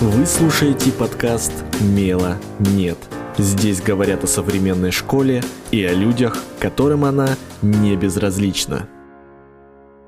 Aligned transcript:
Вы 0.00 0.24
слушаете 0.24 0.92
подкаст 0.92 1.52
«Мела 1.82 2.38
нет». 2.58 2.96
Здесь 3.36 3.82
говорят 3.82 4.24
о 4.24 4.26
современной 4.26 4.92
школе 4.92 5.42
и 5.70 5.84
о 5.84 5.92
людях, 5.92 6.38
которым 6.58 7.04
она 7.04 7.28
не 7.60 7.94
безразлична. 7.96 8.88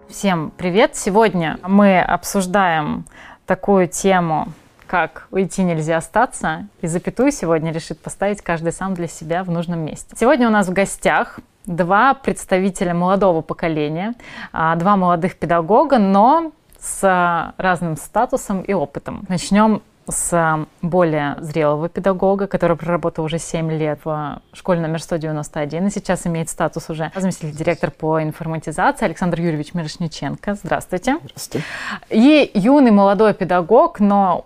Всем 0.08 0.50
привет! 0.56 0.96
Сегодня 0.96 1.58
мы 1.62 2.00
обсуждаем 2.00 3.04
такую 3.44 3.86
тему, 3.86 4.54
как 4.86 5.26
«Уйти 5.30 5.62
нельзя 5.62 5.98
остаться», 5.98 6.68
и 6.80 6.86
запятую 6.86 7.30
сегодня 7.30 7.70
решит 7.70 8.00
поставить 8.00 8.40
каждый 8.40 8.72
сам 8.72 8.94
для 8.94 9.08
себя 9.08 9.44
в 9.44 9.50
нужном 9.50 9.80
месте. 9.80 10.16
Сегодня 10.18 10.48
у 10.48 10.50
нас 10.50 10.68
в 10.68 10.72
гостях 10.72 11.38
два 11.66 12.14
представителя 12.14 12.94
молодого 12.94 13.42
поколения, 13.42 14.14
а, 14.54 14.74
два 14.74 14.96
молодых 14.96 15.36
педагога, 15.36 15.98
но 15.98 16.52
с 16.82 17.54
разным 17.56 17.96
статусом 17.96 18.62
и 18.62 18.72
опытом. 18.72 19.24
Начнем 19.28 19.82
с 20.08 20.66
более 20.82 21.36
зрелого 21.40 21.88
педагога, 21.88 22.48
который 22.48 22.76
проработал 22.76 23.24
уже 23.24 23.38
7 23.38 23.70
лет 23.70 24.00
в 24.04 24.40
школе 24.52 24.80
номер 24.80 25.00
191 25.00 25.86
и 25.86 25.90
сейчас 25.90 26.26
имеет 26.26 26.48
статус 26.48 26.90
уже 26.90 27.12
заместитель 27.14 27.56
директор 27.56 27.92
по 27.92 28.20
информатизации 28.20 29.04
Александр 29.04 29.40
Юрьевич 29.40 29.74
Мирошниченко. 29.74 30.54
Здравствуйте. 30.54 31.18
Здравствуйте. 31.22 31.64
И 32.10 32.50
юный 32.54 32.90
молодой 32.90 33.32
педагог, 33.32 34.00
но 34.00 34.44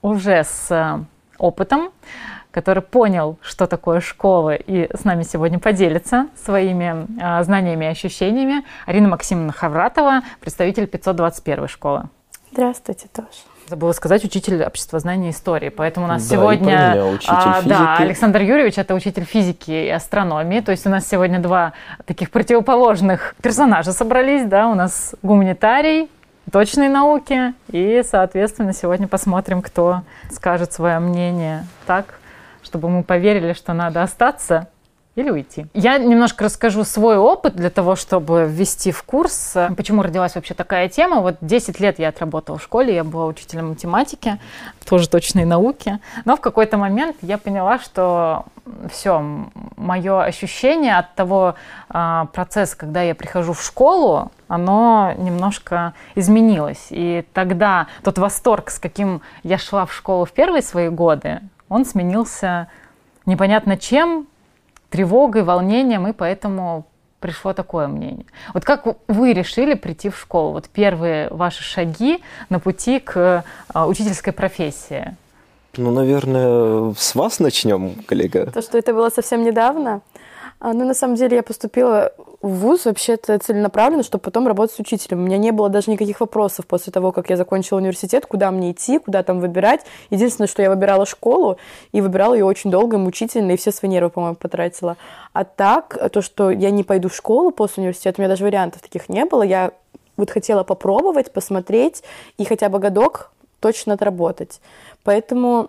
уже 0.00 0.42
с 0.42 1.06
опытом, 1.36 1.90
который 2.54 2.82
понял, 2.84 3.36
что 3.42 3.66
такое 3.66 4.00
школа, 4.00 4.54
и 4.54 4.88
с 4.96 5.02
нами 5.02 5.24
сегодня 5.24 5.58
поделится 5.58 6.28
своими 6.36 7.06
э, 7.20 7.42
знаниями 7.42 7.86
и 7.86 7.88
ощущениями. 7.88 8.64
Арина 8.86 9.08
Максимовна 9.08 9.52
Хавратова, 9.52 10.22
представитель 10.40 10.86
521 10.86 11.66
школы. 11.66 12.04
Здравствуйте 12.52 13.08
тоже. 13.12 13.26
Забыла 13.66 13.90
сказать, 13.90 14.24
учитель 14.24 14.62
обществознания 14.62 15.28
и 15.28 15.30
истории. 15.32 15.70
Поэтому 15.70 16.06
у 16.06 16.08
нас 16.08 16.28
Да, 16.28 16.34
и 16.34 16.38
сегодня... 16.38 16.92
меня 16.92 17.06
учитель 17.06 17.32
а, 17.32 17.62
да, 17.64 17.96
физики. 17.96 18.02
Александр 18.02 18.40
Юрьевич 18.42 18.78
это 18.78 18.94
учитель 18.94 19.24
физики 19.24 19.72
и 19.72 19.88
астрономии. 19.88 20.60
То 20.60 20.70
есть 20.70 20.86
у 20.86 20.90
нас 20.90 21.08
сегодня 21.08 21.40
два 21.40 21.72
таких 22.04 22.30
противоположных 22.30 23.34
персонажа 23.42 23.92
собрались. 23.92 24.46
Да? 24.46 24.68
У 24.68 24.74
нас 24.74 25.16
гуманитарий, 25.22 26.08
точные 26.52 26.88
науки. 26.88 27.54
И, 27.72 28.02
соответственно, 28.08 28.72
сегодня 28.72 29.08
посмотрим, 29.08 29.60
кто 29.60 30.02
скажет 30.30 30.72
свое 30.72 31.00
мнение 31.00 31.66
так, 31.86 32.20
чтобы 32.64 32.88
мы 32.88 33.02
поверили, 33.02 33.52
что 33.52 33.72
надо 33.72 34.02
остаться 34.02 34.68
или 35.16 35.30
уйти. 35.30 35.66
Я 35.74 35.98
немножко 35.98 36.44
расскажу 36.44 36.82
свой 36.82 37.16
опыт 37.16 37.54
для 37.54 37.70
того, 37.70 37.94
чтобы 37.94 38.46
ввести 38.50 38.90
в 38.90 39.04
курс, 39.04 39.52
э, 39.54 39.70
почему 39.76 40.02
родилась 40.02 40.34
вообще 40.34 40.54
такая 40.54 40.88
тема. 40.88 41.20
Вот 41.20 41.36
10 41.40 41.78
лет 41.78 42.00
я 42.00 42.08
отработала 42.08 42.58
в 42.58 42.62
школе, 42.62 42.94
я 42.94 43.04
была 43.04 43.26
учителем 43.26 43.68
математики, 43.68 44.40
тоже 44.84 45.08
точной 45.08 45.44
науки. 45.44 46.00
Но 46.24 46.36
в 46.36 46.40
какой-то 46.40 46.78
момент 46.78 47.16
я 47.22 47.38
поняла, 47.38 47.78
что 47.78 48.44
все, 48.90 49.22
мое 49.76 50.22
ощущение 50.22 50.96
от 50.96 51.14
того 51.14 51.54
а, 51.88 52.26
процесса, 52.26 52.76
когда 52.76 53.02
я 53.02 53.14
прихожу 53.14 53.52
в 53.52 53.62
школу, 53.62 54.32
оно 54.48 55.12
немножко 55.16 55.94
изменилось. 56.16 56.86
И 56.90 57.24
тогда 57.32 57.86
тот 58.02 58.18
восторг, 58.18 58.70
с 58.70 58.78
каким 58.80 59.20
я 59.42 59.58
шла 59.58 59.86
в 59.86 59.92
школу 59.92 60.24
в 60.24 60.32
первые 60.32 60.62
свои 60.62 60.88
годы, 60.88 61.40
он 61.74 61.84
сменился 61.84 62.68
непонятно 63.26 63.76
чем, 63.76 64.28
тревогой, 64.90 65.42
волнением, 65.42 66.06
и 66.06 66.12
поэтому 66.12 66.86
пришло 67.18 67.52
такое 67.52 67.88
мнение. 67.88 68.26
Вот 68.52 68.64
как 68.64 68.86
вы 69.08 69.32
решили 69.32 69.74
прийти 69.74 70.08
в 70.08 70.16
школу? 70.16 70.52
Вот 70.52 70.68
первые 70.68 71.28
ваши 71.30 71.64
шаги 71.64 72.22
на 72.48 72.60
пути 72.60 73.00
к 73.00 73.44
а, 73.72 73.86
учительской 73.88 74.32
профессии. 74.32 75.16
Ну, 75.76 75.90
наверное, 75.90 76.94
с 76.96 77.16
вас 77.16 77.40
начнем, 77.40 77.96
коллега. 78.06 78.52
То, 78.52 78.62
что 78.62 78.78
это 78.78 78.94
было 78.94 79.10
совсем 79.10 79.42
недавно. 79.42 80.00
А, 80.64 80.72
Ну, 80.72 80.86
на 80.86 80.94
самом 80.94 81.16
деле, 81.16 81.36
я 81.36 81.42
поступила 81.42 82.14
в 82.40 82.48
ВУЗ 82.48 82.86
вообще-то 82.86 83.38
целенаправленно, 83.38 84.02
чтобы 84.02 84.22
потом 84.22 84.46
работать 84.46 84.74
с 84.74 84.80
учителем. 84.80 85.18
У 85.18 85.26
меня 85.26 85.36
не 85.36 85.52
было 85.52 85.68
даже 85.68 85.90
никаких 85.90 86.20
вопросов 86.20 86.66
после 86.66 86.90
того, 86.90 87.12
как 87.12 87.28
я 87.28 87.36
закончила 87.36 87.76
университет, 87.76 88.24
куда 88.24 88.50
мне 88.50 88.72
идти, 88.72 88.98
куда 88.98 89.22
там 89.22 89.40
выбирать. 89.40 89.82
Единственное, 90.08 90.48
что 90.48 90.62
я 90.62 90.70
выбирала 90.70 91.04
школу, 91.04 91.58
и 91.92 92.00
выбирала 92.00 92.32
ее 92.32 92.46
очень 92.46 92.70
долго 92.70 92.96
мучительно, 92.96 93.50
и 93.52 93.56
все 93.58 93.72
свои 93.72 93.90
нервы, 93.90 94.08
по-моему, 94.08 94.36
потратила. 94.36 94.96
А 95.34 95.44
так, 95.44 95.98
то, 96.10 96.22
что 96.22 96.50
я 96.50 96.70
не 96.70 96.82
пойду 96.82 97.10
в 97.10 97.14
школу 97.14 97.50
после 97.50 97.82
университета, 97.82 98.18
у 98.18 98.22
меня 98.22 98.30
даже 98.30 98.44
вариантов 98.44 98.80
таких 98.80 99.10
не 99.10 99.26
было. 99.26 99.42
Я 99.42 99.72
вот 100.16 100.30
хотела 100.30 100.64
попробовать, 100.64 101.30
посмотреть 101.30 102.02
и 102.38 102.46
хотя 102.46 102.70
бы 102.70 102.78
годок 102.78 103.32
точно 103.60 103.94
отработать. 103.94 104.62
Поэтому 105.02 105.68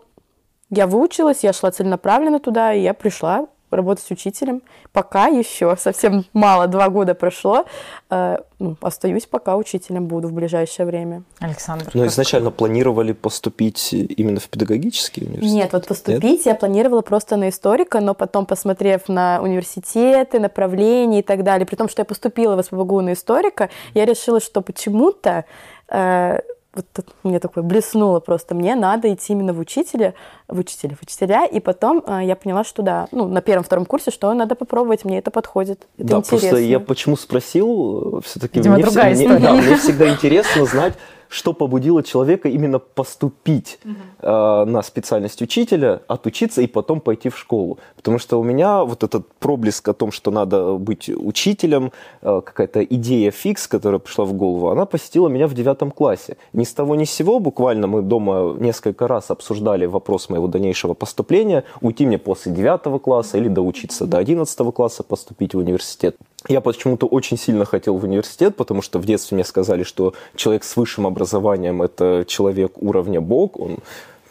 я 0.70 0.88
выучилась, 0.88 1.44
я 1.44 1.52
шла 1.52 1.72
целенаправленно 1.72 2.40
туда, 2.40 2.74
и 2.74 2.80
я 2.80 2.94
пришла 2.94 3.48
работать 3.76 4.10
учителем. 4.12 4.62
Пока 4.94 5.28
еще 5.28 5.76
совсем 5.78 6.26
мало, 6.34 6.68
два 6.68 6.90
года 6.90 7.14
прошло. 7.16 7.66
Э, 8.10 8.38
ну, 8.60 8.78
остаюсь 8.82 9.26
пока 9.26 9.58
учителем 9.58 10.08
буду 10.08 10.28
в 10.28 10.34
ближайшее 10.34 10.86
время. 10.86 11.24
Александр. 11.40 11.90
Но 11.94 12.04
как- 12.04 12.12
изначально 12.12 12.52
планировали 12.52 13.12
поступить 13.14 13.94
именно 13.94 14.40
в 14.40 14.48
педагогический 14.50 15.22
университет? 15.26 15.54
Нет, 15.54 15.74
вот 15.74 15.88
поступить 15.88 16.46
я 16.46 16.56
планировала 16.56 17.02
просто 17.02 17.36
на 17.38 17.50
историка, 17.50 18.00
но 18.00 18.14
потом, 18.14 18.46
посмотрев 18.46 19.08
на 19.10 19.40
университеты, 19.42 20.40
направления 20.40 21.20
и 21.20 21.24
так 21.24 21.44
далее, 21.44 21.66
при 21.66 21.76
том, 21.76 21.90
что 21.90 22.02
я 22.02 22.06
поступила 22.06 22.56
в 22.56 22.64
СПБГУ 22.66 23.02
на 23.02 23.14
историка, 23.14 23.70
я 23.94 24.06
решила, 24.06 24.40
что 24.40 24.62
почему-то 24.62 25.46
э, 25.90 26.40
вот 26.76 26.86
тут 26.94 27.08
мне 27.24 27.40
такое 27.40 27.64
блеснуло 27.64 28.20
просто, 28.20 28.54
мне 28.56 28.76
надо 28.76 29.14
идти 29.14 29.34
именно 29.34 29.54
в 29.54 29.60
учителя, 29.60 30.14
в 30.48 30.60
учителя, 30.60 30.96
в 30.96 31.04
учителя, 31.04 31.46
и 31.46 31.60
потом 31.60 32.04
э, 32.06 32.22
я 32.26 32.36
поняла, 32.36 32.64
что 32.64 32.82
да, 32.82 33.08
ну, 33.12 33.28
на 33.28 33.42
первом-втором 33.42 33.86
курсе, 33.86 34.12
что 34.12 34.34
надо 34.34 34.56
попробовать, 34.56 35.06
мне 35.06 35.20
это 35.20 35.32
подходит, 35.32 35.88
это 35.98 36.08
Да, 36.08 36.18
интересно. 36.18 36.50
просто 36.50 36.66
я 36.66 36.80
почему 36.80 37.16
спросил, 37.18 38.22
все-таки 38.26 38.60
Видимо, 38.60 38.76
мне, 38.76 38.84
вс- 38.84 38.88
другая 38.88 39.16
мне- 39.16 39.40
да, 39.40 39.54
мне 39.54 39.76
всегда 39.78 40.10
интересно 40.10 40.66
знать, 40.66 40.94
что 41.30 41.54
побудило 41.54 42.04
человека 42.04 42.50
именно 42.50 42.80
поступить 42.80 43.80
э, 44.20 44.66
на 44.66 44.82
специальность 44.82 45.42
учителя, 45.42 46.02
отучиться 46.08 46.62
и 46.62 46.68
потом 46.68 47.00
пойти 47.00 47.30
в 47.30 47.38
школу. 47.38 47.78
Потому 47.96 48.20
что 48.20 48.40
у 48.40 48.44
меня 48.44 48.84
вот 48.84 49.04
этот 49.04 49.28
проблеск 49.36 49.88
о 49.88 49.94
том, 49.94 50.12
что 50.12 50.32
надо 50.32 50.76
быть 50.76 51.10
учителем, 51.10 51.92
э, 52.22 52.42
какая-то 52.46 52.84
идея 52.84 53.32
фикс, 53.32 53.68
которая 53.68 54.00
пришла 54.00 54.26
в 54.26 54.34
голову, 54.34 54.70
она 54.70 54.86
посетила 54.86 55.28
меня 55.28 55.48
в 55.48 55.54
девятом 55.54 55.92
классе. 55.92 56.38
Ни 56.54 56.64
с 56.64 56.74
того 56.74 56.96
ни 56.96 57.06
с 57.06 57.12
сего, 57.12 57.40
буквально 57.40 57.88
мы 57.88 58.02
дома 58.02 58.56
несколько 58.60 59.08
раз 59.08 59.32
обсуждали 59.32 59.86
вопрос 59.86 60.30
моего 60.30 60.48
дальнейшего 60.48 60.94
поступления, 60.94 61.64
уйти 61.82 62.06
мне 62.06 62.18
после 62.18 62.52
девятого 62.52 63.00
класса 63.00 63.38
или 63.38 63.48
доучиться 63.48 64.06
до 64.06 64.18
одиннадцатого 64.18 64.72
класса, 64.72 65.04
поступить 65.04 65.54
в 65.54 65.58
университет. 65.58 66.16
Я 66.48 66.62
почему-то 66.62 67.08
очень 67.08 67.38
сильно 67.38 67.66
хотел 67.66 67.98
в 67.98 68.04
университет, 68.04 68.56
потому 68.56 68.82
что 68.82 69.00
в 69.00 69.06
детстве 69.06 69.36
мне 69.36 69.44
сказали, 69.44 69.84
что 69.84 70.14
человек 70.36 70.64
с 70.64 70.76
высшим 70.78 71.08
образованием– 71.08 71.82
это 71.84 72.24
человек 72.28 72.74
уровня 72.82 73.20
Бог, 73.20 73.60
он 73.60 73.80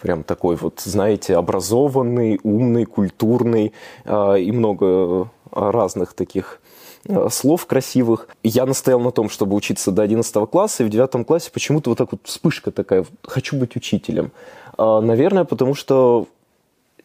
прям 0.05 0.23
такой 0.23 0.57
вот, 0.57 0.81
знаете, 0.85 1.35
образованный, 1.35 2.39
умный, 2.43 2.85
культурный 2.85 3.73
а, 4.05 4.35
и 4.35 4.53
много 4.53 5.31
разных 5.51 6.13
таких 6.13 6.61
а, 7.09 7.31
слов 7.31 7.65
красивых. 7.65 8.29
Я 8.43 8.67
настоял 8.67 9.01
на 9.01 9.13
том, 9.13 9.31
чтобы 9.31 9.57
учиться 9.57 9.91
до 9.93 10.03
11 10.03 10.51
класса, 10.51 10.83
и 10.85 10.87
в 10.87 10.91
9 10.91 11.27
классе 11.27 11.51
почему-то 11.51 11.89
вот 11.89 11.97
так 11.97 12.13
вот 12.13 12.21
вспышка 12.25 12.71
такая, 12.71 13.07
хочу 13.23 13.57
быть 13.57 13.77
учителем. 13.77 14.31
А, 14.77 15.01
Наверное, 15.01 15.45
потому 15.45 15.75
что 15.75 16.29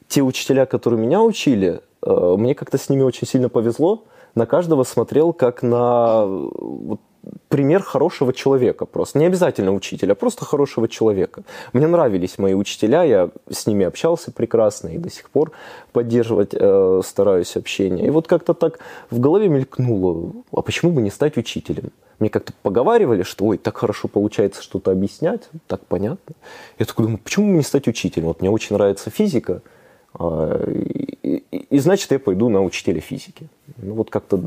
те 0.09 0.21
учителя, 0.21 0.65
которые 0.65 0.99
меня 0.99 1.21
учили, 1.21 1.79
мне 2.05 2.53
как-то 2.53 2.77
с 2.77 2.89
ними 2.89 3.03
очень 3.03 3.27
сильно 3.27 3.47
повезло. 3.47 4.03
На 4.35 4.45
каждого 4.45 4.83
смотрел 4.83 5.33
как 5.33 5.63
на 5.63 6.25
вот, 6.25 6.99
пример 7.47 7.81
хорошего 7.81 8.33
человека 8.33 8.85
просто. 8.85 9.19
Не 9.19 9.25
обязательно 9.25 9.73
учителя, 9.73 10.13
а 10.13 10.15
просто 10.15 10.45
хорошего 10.45 10.87
человека. 10.87 11.43
Мне 11.73 11.87
нравились 11.87 12.37
мои 12.37 12.53
учителя, 12.53 13.03
я 13.03 13.29
с 13.49 13.67
ними 13.67 13.85
общался 13.85 14.31
прекрасно 14.31 14.89
и 14.89 14.97
до 14.97 15.09
сих 15.09 15.29
пор 15.29 15.51
поддерживать 15.91 16.53
э, 16.53 17.01
стараюсь 17.03 17.55
общение. 17.55 18.07
И 18.07 18.09
вот 18.09 18.27
как-то 18.27 18.53
так 18.53 18.79
в 19.09 19.19
голове 19.19 19.49
мелькнуло, 19.49 20.31
а 20.51 20.61
почему 20.61 20.91
бы 20.91 21.01
не 21.01 21.09
стать 21.09 21.37
учителем? 21.37 21.91
Мне 22.19 22.29
как-то 22.29 22.51
поговаривали, 22.61 23.23
что 23.23 23.45
ой, 23.45 23.57
так 23.57 23.77
хорошо 23.77 24.09
получается 24.09 24.61
что-то 24.61 24.91
объяснять, 24.91 25.49
так 25.67 25.85
понятно. 25.85 26.35
Я 26.77 26.85
такой 26.85 27.05
думаю, 27.05 27.19
почему 27.23 27.47
бы 27.47 27.57
не 27.57 27.63
стать 27.63 27.87
учителем? 27.87 28.27
Вот 28.27 28.41
мне 28.41 28.49
очень 28.49 28.75
нравится 28.75 29.09
физика, 29.09 29.61
а, 30.13 30.65
и- 31.69 31.79
значит, 31.79 32.11
я 32.11 32.19
пойду 32.19 32.49
на 32.49 32.63
учителя 32.63 32.99
физики. 33.01 33.47
Ну, 33.77 33.93
вот 33.93 34.09
как-то 34.09 34.39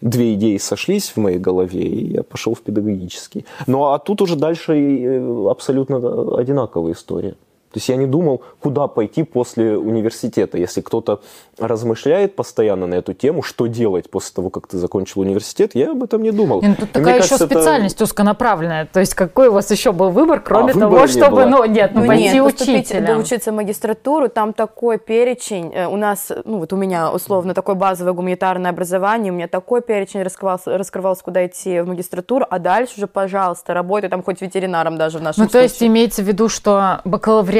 две 0.00 0.34
идеи 0.34 0.58
сошлись 0.58 1.10
в 1.10 1.16
моей 1.16 1.38
голове, 1.38 1.82
и 1.82 2.12
я 2.14 2.22
пошел 2.22 2.54
в 2.54 2.60
педагогический. 2.60 3.44
Ну, 3.66 3.84
а 3.84 3.98
тут 3.98 4.22
уже 4.22 4.36
дальше 4.36 4.72
э, 4.74 5.50
абсолютно 5.50 6.36
одинаковая 6.38 6.92
история. 6.92 7.34
То 7.70 7.76
есть 7.76 7.88
я 7.88 7.96
не 7.96 8.06
думал, 8.06 8.42
куда 8.60 8.86
пойти 8.88 9.24
после 9.24 9.76
университета. 9.76 10.56
Если 10.56 10.80
кто-то 10.80 11.20
размышляет 11.58 12.34
постоянно 12.34 12.86
на 12.86 12.94
эту 12.94 13.12
тему, 13.12 13.42
что 13.42 13.66
делать 13.66 14.10
после 14.10 14.34
того, 14.34 14.48
как 14.48 14.66
ты 14.66 14.78
закончил 14.78 15.20
университет, 15.20 15.74
я 15.74 15.92
об 15.92 16.02
этом 16.02 16.22
не 16.22 16.30
думал. 16.30 16.62
Ну, 16.62 16.74
тут 16.74 16.92
такая 16.92 17.18
еще 17.18 17.28
кажется, 17.30 17.46
специальность 17.46 17.96
это... 17.96 18.04
узконаправленная. 18.04 18.88
То 18.90 19.00
есть 19.00 19.14
какой 19.14 19.48
у 19.48 19.52
вас 19.52 19.70
еще 19.70 19.92
был 19.92 20.10
выбор, 20.10 20.40
кроме 20.40 20.72
а, 20.72 20.78
того, 20.78 21.06
чтобы, 21.06 21.44
ну, 21.44 21.64
нет, 21.66 21.90
ну, 21.94 22.00
ну 22.00 22.06
пойти 22.06 22.34
нет, 22.34 22.44
учителем. 22.44 23.18
учиться 23.18 23.52
в 23.52 23.54
магистратуру, 23.54 24.28
там 24.28 24.54
такой 24.54 24.98
перечень. 24.98 25.70
Э, 25.74 25.86
у 25.88 25.96
нас, 25.96 26.32
ну, 26.44 26.58
вот 26.58 26.72
у 26.72 26.76
меня 26.76 27.12
условно 27.12 27.52
такое 27.52 27.74
базовое 27.74 28.14
гуманитарное 28.14 28.70
образование, 28.70 29.30
у 29.30 29.36
меня 29.36 29.48
такой 29.48 29.82
перечень 29.82 30.22
раскрывался, 30.22 30.78
раскрывался 30.78 31.22
куда 31.22 31.46
идти 31.46 31.80
в 31.80 31.86
магистратуру, 31.86 32.46
а 32.48 32.58
дальше 32.58 32.94
уже, 32.96 33.06
пожалуйста, 33.06 33.74
работай 33.74 34.08
там 34.08 34.22
хоть 34.22 34.40
ветеринаром 34.40 34.96
даже 34.96 35.18
в 35.18 35.22
нашем 35.22 35.44
Ну, 35.44 35.48
то 35.50 35.60
есть 35.60 35.82
имеется 35.82 36.22
в 36.22 36.26
виду, 36.26 36.48
что 36.48 37.00
бакалавриат 37.04 37.57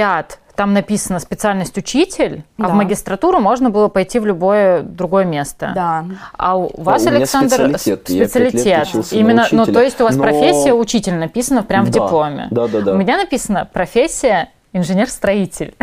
там 0.59 0.73
написано 0.73 1.21
специальность 1.21 1.79
учитель, 1.79 2.43
да. 2.59 2.65
а 2.65 2.69
в 2.69 2.75
магистратуру 2.75 3.39
можно 3.39 3.71
было 3.71 3.87
пойти 3.87 4.19
в 4.19 4.27
любое 4.27 4.83
другое 4.83 5.25
место. 5.25 5.71
Да. 5.73 6.05
А 6.37 6.56
у 6.56 6.83
вас, 6.83 7.06
а 7.06 7.11
Александр, 7.11 7.55
у 7.55 7.79
специалитет. 7.79 8.03
специалитет. 8.09 9.12
Именно, 9.12 9.47
ну 9.53 9.67
то 9.67 9.81
есть 9.81 10.00
у 10.00 10.05
вас 10.05 10.17
но... 10.17 10.25
профессия 10.25 10.73
учитель 10.73 11.15
написана 11.15 11.62
прямо 11.62 11.87
в 11.87 11.91
да. 11.91 12.00
дипломе. 12.00 12.49
Да, 12.50 12.67
да, 12.67 12.81
да. 12.81 12.93
У 12.93 12.97
меня 12.97 13.19
написано 13.19 13.69
профессия 13.73 14.49
инженер-строитель. 14.73 15.77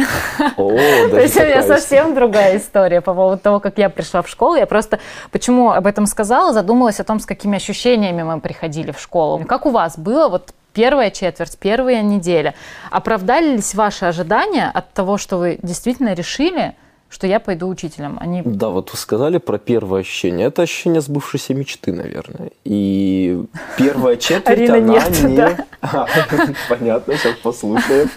О, 0.58 0.70
То 1.10 1.22
есть 1.22 1.38
у 1.38 1.44
меня 1.44 1.64
совсем 1.64 2.14
другая 2.14 2.58
история 2.58 3.00
по 3.00 3.14
поводу 3.14 3.42
того, 3.42 3.62
как 3.62 3.78
я 3.78 3.90
пришла 3.90 4.22
в 4.22 4.28
школу. 4.28 4.56
Я 4.56 4.66
просто, 4.66 5.00
почему 5.32 5.72
об 5.72 5.88
этом 5.88 6.06
сказала, 6.06 6.52
задумалась 6.52 7.00
о 7.00 7.06
том, 7.06 7.22
с 7.22 7.26
какими 7.26 7.56
ощущениями 7.56 8.24
мы 8.24 8.42
приходили 8.42 8.92
в 8.92 9.00
школу. 9.00 9.44
Как 9.46 9.66
у 9.66 9.70
вас 9.70 9.98
было 9.98 10.28
вот 10.28 10.54
первая 10.76 11.10
четверть, 11.10 11.58
первая 11.58 12.04
неделя. 12.04 12.54
Оправдались 12.92 13.74
ваши 13.74 14.06
ожидания 14.06 14.70
от 14.70 14.94
того, 14.94 15.18
что 15.18 15.38
вы 15.38 15.58
действительно 15.64 16.14
решили, 16.14 16.76
что 17.10 17.28
я 17.28 17.40
пойду 17.40 17.68
учителем? 17.68 18.18
Они... 18.20 18.42
Да, 18.44 18.70
вот 18.70 18.92
вы 18.92 18.98
сказали 18.98 19.38
про 19.38 19.58
первое 19.58 20.02
ощущение. 20.02 20.48
Это 20.48 20.64
ощущение 20.64 21.02
сбывшейся 21.02 21.54
мечты, 21.54 21.94
наверное. 21.94 22.52
И 22.66 23.46
первая 23.78 24.18
четверть, 24.18 24.70
она 24.70 24.80
не... 24.80 25.58
Понятно, 26.70 27.16
сейчас 27.16 27.36
послушаем. 27.42 28.10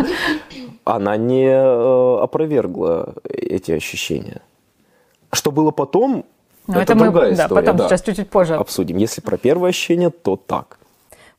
Она 0.84 1.16
не 1.16 1.46
э, 1.46 2.22
опровергла 2.22 3.14
эти 3.24 3.72
ощущения. 3.72 4.40
Что 5.32 5.52
было 5.52 5.70
потом, 5.70 6.24
это, 6.66 6.80
это 6.80 6.94
другая 6.94 7.34
история. 7.34 7.48
Да, 7.62 7.72
потом 7.72 7.88
сейчас 7.88 8.02
чуть-чуть 8.02 8.30
позже. 8.30 8.54
Обсудим. 8.54 8.96
Если 8.96 9.20
про 9.20 9.36
первое 9.36 9.70
ощущение, 9.70 10.10
то 10.10 10.36
так. 10.36 10.77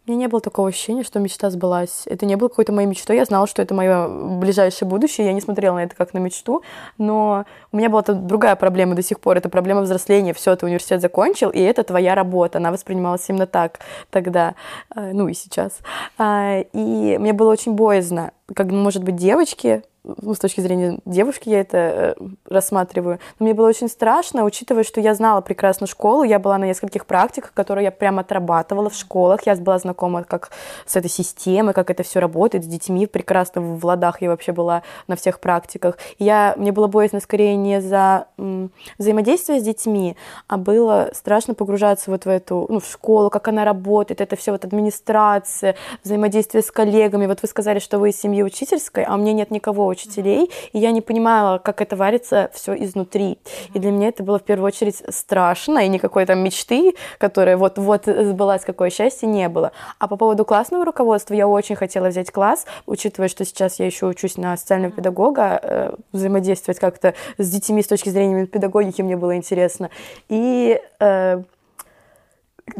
У 0.09 0.11
меня 0.11 0.21
не 0.21 0.27
было 0.27 0.41
такого 0.41 0.69
ощущения, 0.69 1.03
что 1.03 1.19
мечта 1.19 1.51
сбылась. 1.51 2.01
Это 2.07 2.25
не 2.25 2.35
было 2.35 2.47
какой-то 2.47 2.73
моей 2.73 2.87
мечтой. 2.87 3.17
Я 3.17 3.25
знала, 3.25 3.45
что 3.45 3.61
это 3.61 3.75
мое 3.75 4.07
ближайшее 4.39 4.89
будущее. 4.89 5.27
Я 5.27 5.33
не 5.33 5.39
смотрела 5.39 5.75
на 5.75 5.83
это 5.83 5.95
как 5.95 6.15
на 6.15 6.17
мечту. 6.17 6.63
Но 6.97 7.45
у 7.71 7.77
меня 7.77 7.91
была 7.91 8.01
другая 8.01 8.55
проблема 8.55 8.95
до 8.95 9.03
сих 9.03 9.19
пор. 9.19 9.37
Это 9.37 9.49
проблема 9.49 9.81
взросления. 9.81 10.33
Все, 10.33 10.55
ты 10.55 10.65
университет 10.65 10.99
закончил, 10.99 11.51
и 11.51 11.59
это 11.59 11.83
твоя 11.83 12.15
работа. 12.15 12.57
Она 12.57 12.71
воспринималась 12.71 13.29
именно 13.29 13.45
так 13.45 13.81
тогда, 14.09 14.55
э, 14.95 15.11
ну 15.13 15.27
и 15.27 15.35
сейчас. 15.35 15.77
А, 16.17 16.61
и 16.73 17.17
мне 17.19 17.33
было 17.33 17.51
очень 17.51 17.73
боязно, 17.73 18.31
как, 18.55 18.71
может 18.71 19.03
быть, 19.03 19.15
девочки 19.15 19.83
ну, 20.03 20.33
с 20.33 20.39
точки 20.39 20.61
зрения 20.61 20.99
девушки 21.05 21.49
я 21.49 21.61
это 21.61 21.77
э, 21.77 22.15
рассматриваю. 22.45 23.19
Но 23.39 23.45
мне 23.45 23.53
было 23.53 23.67
очень 23.67 23.89
страшно, 23.89 24.45
учитывая, 24.45 24.83
что 24.83 25.01
я 25.01 25.13
знала 25.13 25.41
прекрасно 25.41 25.87
школу, 25.87 26.23
я 26.23 26.39
была 26.39 26.57
на 26.57 26.65
нескольких 26.65 27.05
практиках, 27.05 27.53
которые 27.53 27.85
я 27.85 27.91
прямо 27.91 28.21
отрабатывала 28.21 28.89
в 28.89 28.95
школах, 28.95 29.45
я 29.45 29.55
была 29.55 29.77
знакома 29.79 30.23
как 30.23 30.51
с 30.85 30.95
этой 30.95 31.09
системой, 31.09 31.73
как 31.73 31.89
это 31.89 32.03
все 32.03 32.19
работает, 32.19 32.63
с 32.63 32.67
детьми 32.67 33.07
прекрасно 33.07 33.61
в 33.61 33.85
ладах 33.85 34.21
я 34.21 34.29
вообще 34.29 34.51
была 34.51 34.83
на 35.07 35.15
всех 35.15 35.39
практиках. 35.39 35.97
Я, 36.17 36.53
мне 36.57 36.71
было 36.71 36.87
боязно 36.87 37.19
скорее 37.19 37.55
не 37.55 37.81
за 37.81 38.27
м, 38.37 38.71
взаимодействие 38.97 39.59
с 39.59 39.63
детьми, 39.63 40.15
а 40.47 40.57
было 40.57 41.09
страшно 41.13 41.53
погружаться 41.53 42.09
вот 42.11 42.25
в 42.25 42.29
эту, 42.29 42.65
ну, 42.69 42.79
в 42.79 42.85
школу, 42.85 43.29
как 43.29 43.47
она 43.47 43.65
работает, 43.65 44.21
это 44.21 44.35
все 44.35 44.51
вот 44.51 44.63
администрация, 44.63 45.75
взаимодействие 46.03 46.63
с 46.63 46.71
коллегами. 46.71 47.25
Вот 47.25 47.41
вы 47.41 47.47
сказали, 47.47 47.79
что 47.79 47.99
вы 47.99 48.09
из 48.09 48.19
семьи 48.19 48.43
учительской, 48.43 49.03
а 49.03 49.15
у 49.15 49.17
меня 49.17 49.33
нет 49.33 49.51
никого 49.51 49.88
учителей, 49.89 50.51
и 50.73 50.79
я 50.79 50.91
не 50.91 51.01
понимала, 51.01 51.57
как 51.57 51.81
это 51.81 51.95
варится 51.95 52.49
все 52.53 52.73
изнутри. 52.73 53.37
И 53.73 53.79
для 53.79 53.91
меня 53.91 54.09
это 54.09 54.23
было 54.23 54.39
в 54.39 54.43
первую 54.43 54.67
очередь 54.67 55.01
страшно, 55.09 55.79
и 55.79 55.87
никакой 55.87 56.25
там 56.25 56.39
мечты, 56.39 56.93
которая 57.17 57.57
вот-вот 57.57 58.05
сбылась, 58.05 58.63
какое 58.63 58.89
счастье, 58.89 59.27
не 59.27 59.49
было. 59.49 59.71
А 59.99 60.07
по 60.07 60.15
поводу 60.15 60.45
классного 60.45 60.85
руководства 60.85 61.33
я 61.33 61.47
очень 61.47 61.75
хотела 61.75 62.07
взять 62.07 62.31
класс, 62.31 62.65
учитывая, 62.85 63.29
что 63.29 63.45
сейчас 63.45 63.79
я 63.79 63.85
еще 63.85 64.07
учусь 64.07 64.37
на 64.37 64.55
социального 64.57 64.93
педагога, 64.93 65.59
э, 65.61 65.95
взаимодействовать 66.11 66.79
как-то 66.79 67.13
с 67.37 67.49
детьми 67.49 67.81
с 67.81 67.87
точки 67.87 68.09
зрения 68.09 68.45
педагогики 68.45 69.01
мне 69.01 69.17
было 69.17 69.35
интересно. 69.35 69.89
И 70.27 70.79
э, 70.99 71.43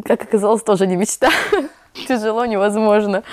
как 0.03 0.23
оказалось, 0.23 0.63
тоже 0.63 0.87
не 0.87 0.95
мечта. 0.95 1.29
Тяжело, 2.07 2.45
невозможно. 2.45 3.23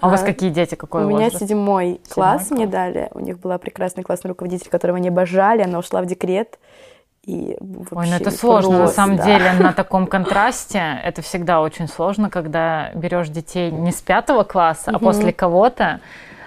А 0.00 0.08
у 0.08 0.10
вас 0.10 0.22
какие 0.22 0.50
дети, 0.50 0.74
какой 0.74 1.04
У 1.04 1.08
меня 1.08 1.30
седьмой 1.30 2.00
класс 2.08 2.50
мне 2.50 2.66
дали. 2.66 3.08
У 3.12 3.20
них 3.20 3.38
была 3.38 3.58
прекрасный 3.58 4.02
классный 4.02 4.28
руководитель, 4.28 4.68
которого 4.70 4.98
они 4.98 5.08
обожали. 5.08 5.62
Она 5.62 5.78
ушла 5.78 6.02
в 6.02 6.06
декрет. 6.06 6.58
И 7.24 7.58
Ой, 7.90 8.06
ну 8.08 8.14
это 8.14 8.30
сложно 8.30 8.78
просто, 8.78 8.84
на 8.84 8.88
самом 8.88 9.16
да. 9.18 9.24
деле 9.24 9.52
на 9.52 9.72
таком 9.76 10.06
контрасте. 10.06 11.00
Это 11.04 11.20
всегда 11.20 11.60
очень 11.60 11.88
сложно, 11.88 12.30
когда 12.30 12.90
берешь 12.94 13.28
детей 13.28 13.70
не 13.70 13.92
с 13.92 14.00
пятого 14.00 14.44
класса, 14.44 14.92
а 14.94 14.98
после 14.98 15.32
кого-то. 15.32 16.00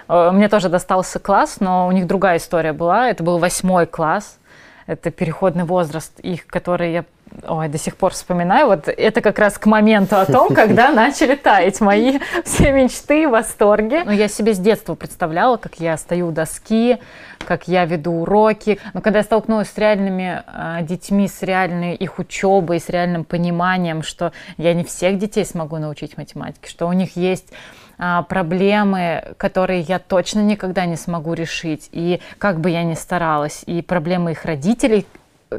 Э, 0.08 0.30
мне 0.32 0.48
тоже 0.48 0.68
достался 0.68 1.18
класс, 1.20 1.58
но 1.60 1.86
у 1.86 1.92
них 1.92 2.06
другая 2.06 2.38
история 2.38 2.72
была. 2.72 3.08
Это 3.08 3.22
был 3.22 3.38
восьмой 3.38 3.86
класс. 3.86 4.38
Это 4.86 5.10
переходный 5.10 5.64
возраст 5.64 6.18
их, 6.20 6.46
который 6.46 6.92
я 6.92 7.04
Ой, 7.46 7.68
до 7.68 7.78
сих 7.78 7.96
пор 7.96 8.12
вспоминаю. 8.12 8.66
Вот 8.66 8.88
это 8.88 9.20
как 9.20 9.38
раз 9.38 9.58
к 9.58 9.66
моменту 9.66 10.16
о 10.16 10.26
том, 10.26 10.54
когда 10.54 10.90
начали 10.92 11.34
таять 11.34 11.80
мои 11.80 12.18
все 12.44 12.72
мечты, 12.72 13.28
восторги. 13.28 14.02
Ну, 14.04 14.12
я 14.12 14.28
себе 14.28 14.54
с 14.54 14.58
детства 14.58 14.94
представляла, 14.94 15.56
как 15.56 15.76
я 15.80 15.96
стою 15.96 16.28
у 16.28 16.30
доски, 16.32 16.98
как 17.38 17.68
я 17.68 17.84
веду 17.84 18.12
уроки. 18.12 18.78
Но 18.94 19.00
когда 19.00 19.20
я 19.20 19.24
столкнулась 19.24 19.70
с 19.70 19.78
реальными 19.78 20.42
э, 20.46 20.82
детьми, 20.82 21.28
с 21.28 21.42
реальной 21.42 21.94
их 21.94 22.18
учебой, 22.18 22.80
с 22.80 22.88
реальным 22.88 23.24
пониманием, 23.24 24.02
что 24.02 24.32
я 24.56 24.74
не 24.74 24.84
всех 24.84 25.18
детей 25.18 25.44
смогу 25.44 25.78
научить 25.78 26.16
математике, 26.16 26.68
что 26.68 26.86
у 26.86 26.92
них 26.92 27.16
есть 27.16 27.52
а, 27.98 28.22
проблемы, 28.22 29.34
которые 29.36 29.80
я 29.82 29.98
точно 29.98 30.40
никогда 30.40 30.86
не 30.86 30.96
смогу 30.96 31.34
решить, 31.34 31.88
и 31.92 32.20
как 32.38 32.60
бы 32.60 32.70
я 32.70 32.82
ни 32.82 32.94
старалась, 32.94 33.62
и 33.66 33.80
проблемы 33.80 34.32
их 34.32 34.44
родителей, 34.44 35.06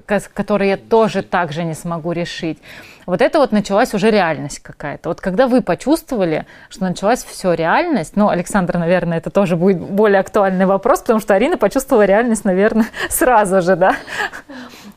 которые 0.01 0.71
я 0.71 0.77
тоже 0.77 1.23
так 1.23 1.51
же 1.51 1.63
не 1.63 1.73
смогу 1.73 2.11
решить. 2.11 2.59
Вот 3.05 3.21
это 3.21 3.39
вот 3.39 3.51
началась 3.51 3.93
уже 3.93 4.11
реальность 4.11 4.59
какая-то. 4.59 5.09
Вот 5.09 5.19
когда 5.19 5.47
вы 5.47 5.61
почувствовали, 5.61 6.45
что 6.69 6.83
началась 6.83 7.23
все 7.23 7.53
реальность, 7.53 8.15
ну, 8.15 8.29
Александр, 8.29 8.77
наверное, 8.77 9.17
это 9.17 9.29
тоже 9.29 9.57
будет 9.57 9.79
более 9.79 10.19
актуальный 10.19 10.65
вопрос, 10.65 11.01
потому 11.01 11.19
что 11.19 11.33
Арина 11.33 11.57
почувствовала 11.57 12.03
реальность, 12.03 12.45
наверное, 12.45 12.87
сразу 13.09 13.61
же, 13.61 13.75
да? 13.75 13.95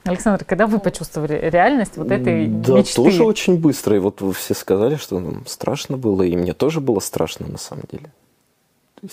Александр, 0.04 0.44
когда 0.44 0.66
вы 0.66 0.78
почувствовали 0.78 1.38
реальность 1.50 1.96
вот 1.96 2.12
этой 2.12 2.46
да, 2.46 2.74
мечты? 2.74 3.02
Да, 3.02 3.04
тоже 3.04 3.24
очень 3.24 3.58
быстро. 3.58 3.96
И 3.96 3.98
вот 3.98 4.20
вы 4.20 4.32
все 4.32 4.54
сказали, 4.54 4.94
что 4.96 5.18
нам 5.18 5.44
страшно 5.46 5.96
было, 5.96 6.22
и 6.22 6.36
мне 6.36 6.52
тоже 6.52 6.80
было 6.80 7.00
страшно 7.00 7.48
на 7.48 7.58
самом 7.58 7.84
деле. 7.90 8.12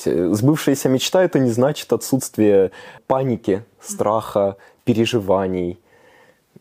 Э, 0.05 0.29
сбывшаяся 0.33 0.89
мечта– 0.89 1.23
это 1.25 1.39
не 1.39 1.49
значит 1.49 1.91
отсутствие 1.93 2.71
паники, 3.07 3.63
страха, 3.81 4.57
переживаний, 4.83 5.79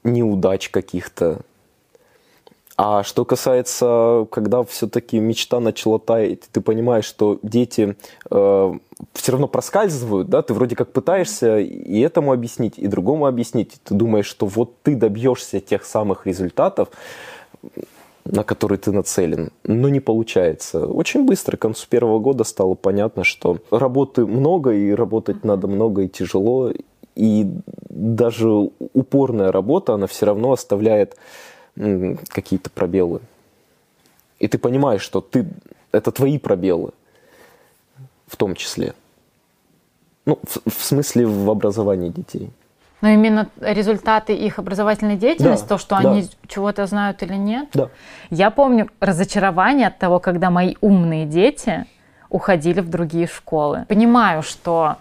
неудач 0.05 0.69
каких-то. 0.69 1.41
А 2.77 3.03
что 3.05 3.25
касается, 3.25 4.27
когда 4.31 4.65
все-таки 4.65 5.21
мечта 5.21 5.61
начала 5.61 5.99
таять, 5.99 6.41
ты 6.51 6.61
понимаешь, 6.61 7.05
что 7.05 7.39
дети 7.43 7.97
э, 8.31 8.75
все 9.13 9.33
равно 9.33 9.47
проскальзывают, 9.47 10.29
да, 10.29 10.43
ты 10.43 10.55
вроде 10.55 10.75
как 10.75 10.91
пытаешься 10.91 11.59
и 11.59 12.01
этому 12.01 12.33
объяснить, 12.33 12.79
и 12.79 12.87
другому 12.87 13.27
объяснить. 13.27 13.79
Ты 13.85 13.95
думаешь, 13.95 14.27
что 14.27 14.47
вот 14.47 14.75
ты 14.83 14.97
добьешься 14.97 15.61
тех 15.61 15.85
самых 15.85 16.27
результатов, 16.27 16.89
на 18.25 18.43
который 18.43 18.79
ты 18.79 18.91
нацелен, 18.91 19.51
но 19.65 19.89
не 19.89 20.01
получается. 20.01 20.87
Очень 20.87 21.27
быстро, 21.27 21.57
к 21.57 21.61
концу 21.61 21.87
первого 21.89 22.21
года 22.21 22.45
стало 22.45 22.75
понятно, 22.75 23.23
что 23.23 23.59
работы 23.71 24.25
много, 24.25 24.73
и 24.73 24.93
работать 24.93 25.45
надо 25.45 25.67
много 25.69 26.03
и 26.03 26.09
тяжело, 26.09 26.73
и 27.15 27.51
даже 27.89 28.49
упорная 28.49 29.53
работа, 29.53 29.95
она 29.95 30.07
все 30.07 30.27
равно 30.27 30.53
оставляет 30.53 31.17
какие-то 32.29 32.71
пробелы. 32.71 33.21
И 34.39 34.49
ты 34.49 34.59
понимаешь, 34.59 35.03
что 35.03 35.21
ты, 35.21 35.47
это 35.93 36.11
твои 36.11 36.39
пробелы 36.39 36.93
в 38.27 38.37
том 38.37 38.55
числе. 38.55 38.95
Ну, 40.25 40.39
в, 40.43 40.71
в 40.71 40.85
смысле 40.85 41.27
в 41.27 41.51
образовании 41.51 42.09
детей. 42.09 42.51
Но 43.03 43.09
именно 43.09 43.49
результаты 43.61 44.33
их 44.33 44.59
образовательной 44.59 45.17
деятельности, 45.17 45.65
да, 45.65 45.69
то, 45.69 45.79
что 45.79 46.01
да. 46.01 46.11
они 46.11 46.29
чего-то 46.47 46.87
знают 46.87 47.23
или 47.23 47.35
нет. 47.35 47.69
Да. 47.75 47.89
Я 48.31 48.51
помню 48.51 48.89
разочарование 49.01 49.89
от 49.89 49.99
того, 49.99 50.21
когда 50.21 50.51
мои 50.51 50.77
умные 50.81 51.27
дети 51.27 51.85
уходили 52.31 52.81
в 52.81 52.89
другие 52.89 53.27
школы. 53.27 53.87
Понимаю, 53.89 54.43
что 54.43 54.97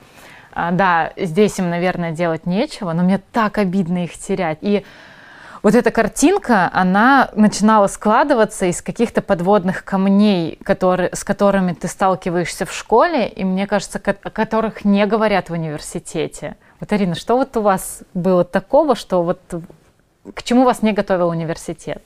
да, 0.55 1.11
здесь 1.17 1.59
им, 1.59 1.69
наверное, 1.69 2.11
делать 2.11 2.45
нечего, 2.45 2.93
но 2.93 3.03
мне 3.03 3.19
так 3.31 3.57
обидно 3.57 4.03
их 4.03 4.17
терять. 4.17 4.57
И 4.61 4.85
вот 5.63 5.75
эта 5.75 5.91
картинка, 5.91 6.69
она 6.73 7.29
начинала 7.35 7.85
складываться 7.87 8.65
из 8.65 8.81
каких-то 8.81 9.21
подводных 9.21 9.83
камней, 9.85 10.57
которые, 10.63 11.11
с 11.13 11.23
которыми 11.23 11.73
ты 11.73 11.87
сталкиваешься 11.87 12.65
в 12.65 12.73
школе, 12.73 13.27
и 13.27 13.43
мне 13.43 13.67
кажется, 13.67 14.01
о 14.03 14.29
которых 14.31 14.83
не 14.85 15.05
говорят 15.05 15.49
в 15.49 15.53
университете. 15.53 16.55
Вот, 16.79 16.91
Арина, 16.91 17.13
что 17.13 17.37
вот 17.37 17.55
у 17.57 17.61
вас 17.61 18.01
было 18.15 18.43
такого, 18.43 18.95
что 18.95 19.21
вот 19.21 19.39
к 20.33 20.41
чему 20.43 20.63
вас 20.63 20.81
не 20.81 20.93
готовил 20.93 21.29
университет? 21.29 22.03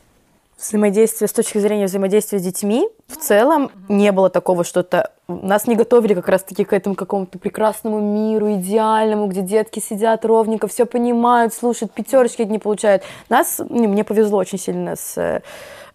Взаимодействие 0.58 1.28
с 1.28 1.34
точки 1.34 1.58
зрения 1.58 1.86
взаимодействия 1.86 2.40
с 2.40 2.42
детьми 2.42 2.88
в 3.08 3.18
целом 3.18 3.72
не 3.90 4.12
было 4.12 4.30
такого 4.30 4.64
что-то 4.64 5.12
нас 5.28 5.68
не 5.68 5.76
готовили 5.76 6.14
как 6.14 6.30
раз-таки 6.30 6.64
к 6.64 6.74
этому 6.74 6.96
какому-то 6.96 7.40
прекрасному 7.40 8.00
миру, 8.00 8.54
идеальному, 8.54 9.28
где 9.28 9.42
детки 9.42 9.80
сидят 9.80 10.24
ровненько, 10.24 10.68
все 10.68 10.86
понимают, 10.86 11.54
слушают, 11.54 11.94
пятерочки 11.94 12.44
не 12.44 12.60
получают. 12.60 13.04
Нас, 13.30 13.60
ну, 13.68 13.88
мне 13.88 14.04
повезло 14.04 14.38
очень 14.38 14.60
сильно 14.60 14.96
с 14.96 15.42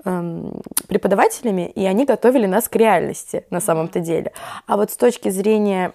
Эм, 0.06 0.62
преподавателями, 0.88 1.70
и 1.74 1.84
они 1.84 2.06
готовили 2.06 2.46
нас 2.46 2.70
к 2.70 2.76
реальности 2.76 3.44
на 3.50 3.60
самом-то 3.60 4.00
деле. 4.00 4.32
А 4.66 4.78
вот 4.78 4.90
с 4.90 4.96
точки 4.96 5.28
зрения 5.28 5.92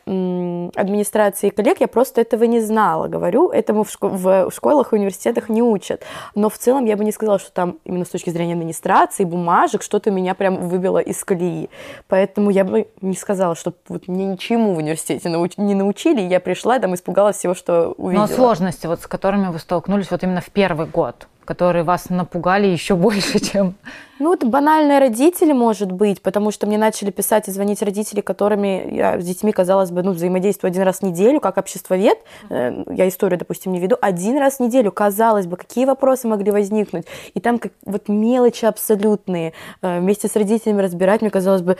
администрации 0.75 1.47
и 1.47 1.49
коллег 1.49 1.79
я 1.79 1.87
просто 1.87 2.21
этого 2.21 2.43
не 2.43 2.59
знала. 2.59 3.07
Говорю, 3.07 3.49
этому 3.49 3.83
в, 3.83 3.89
шко- 3.89 4.09
в 4.47 4.51
школах 4.51 4.93
и 4.93 4.97
университетах 4.97 5.49
не 5.49 5.63
учат. 5.63 6.03
Но 6.35 6.49
в 6.49 6.57
целом 6.57 6.85
я 6.85 6.97
бы 6.97 7.03
не 7.03 7.11
сказала, 7.11 7.39
что 7.39 7.51
там 7.51 7.79
именно 7.83 8.05
с 8.05 8.09
точки 8.09 8.29
зрения 8.29 8.53
администрации, 8.53 9.23
бумажек, 9.23 9.81
что-то 9.81 10.11
меня 10.11 10.35
прям 10.35 10.69
выбило 10.69 10.99
из 10.99 11.23
колеи. 11.23 11.69
Поэтому 12.07 12.51
я 12.51 12.63
бы 12.63 12.87
не 13.01 13.15
сказала, 13.15 13.55
что 13.55 13.73
вот 13.87 14.07
мне 14.07 14.25
ничему 14.25 14.75
в 14.75 14.77
университете 14.77 15.29
науч- 15.29 15.53
не 15.57 15.73
научили, 15.73 16.21
я 16.21 16.39
пришла, 16.39 16.77
там 16.77 16.93
испугалась 16.93 17.37
всего, 17.37 17.55
что 17.55 17.95
увидела. 17.97 18.27
Но 18.27 18.33
сложности, 18.33 18.85
вот, 18.87 19.01
с 19.01 19.07
которыми 19.07 19.47
вы 19.47 19.57
столкнулись 19.59 20.11
вот 20.11 20.23
именно 20.23 20.41
в 20.41 20.49
первый 20.51 20.85
год, 20.85 21.27
которые 21.45 21.83
вас 21.83 22.09
напугали 22.09 22.67
еще 22.67 22.95
больше, 22.95 23.39
чем... 23.51 23.75
Ну, 24.17 24.33
это 24.33 24.47
банальные 24.47 24.99
родители, 24.99 25.51
может 25.51 25.91
быть, 25.91 26.21
потому 26.21 26.51
что 26.51 26.67
мне 26.67 26.77
начали 26.77 27.11
писать 27.11 27.49
и 27.49 27.51
звонить 27.51 27.81
родители, 27.81 28.21
которыми 28.21 28.95
я 28.95 29.19
с 29.19 29.25
детьми, 29.25 29.51
казалось 29.51 29.91
бы, 29.91 30.03
ну, 30.03 30.11
взаимодействую 30.11 30.69
один 30.69 30.83
раз 30.83 30.99
в 30.99 31.01
неделю, 31.03 31.41
как 31.41 31.57
обществовед, 31.57 32.17
э, 32.49 32.83
я 32.91 33.07
историю, 33.09 33.37
допустим, 33.37 33.73
не 33.73 33.79
веду, 33.79 33.97
один 34.01 34.37
раз 34.37 34.57
в 34.57 34.59
неделю, 34.61 34.91
казалось 34.91 35.47
бы, 35.47 35.57
какие 35.57 35.85
вопросы 35.85 36.27
могли 36.29 36.51
возникнуть, 36.51 37.05
и 37.33 37.41
там 37.41 37.59
как 37.59 37.73
вот 37.85 38.07
мелочи 38.07 38.65
абсолютные, 38.65 39.51
э, 39.81 39.99
вместе 39.99 40.29
с 40.29 40.35
родителями 40.35 40.81
разбирать, 40.81 41.21
мне 41.21 41.29
казалось 41.29 41.61
бы, 41.61 41.77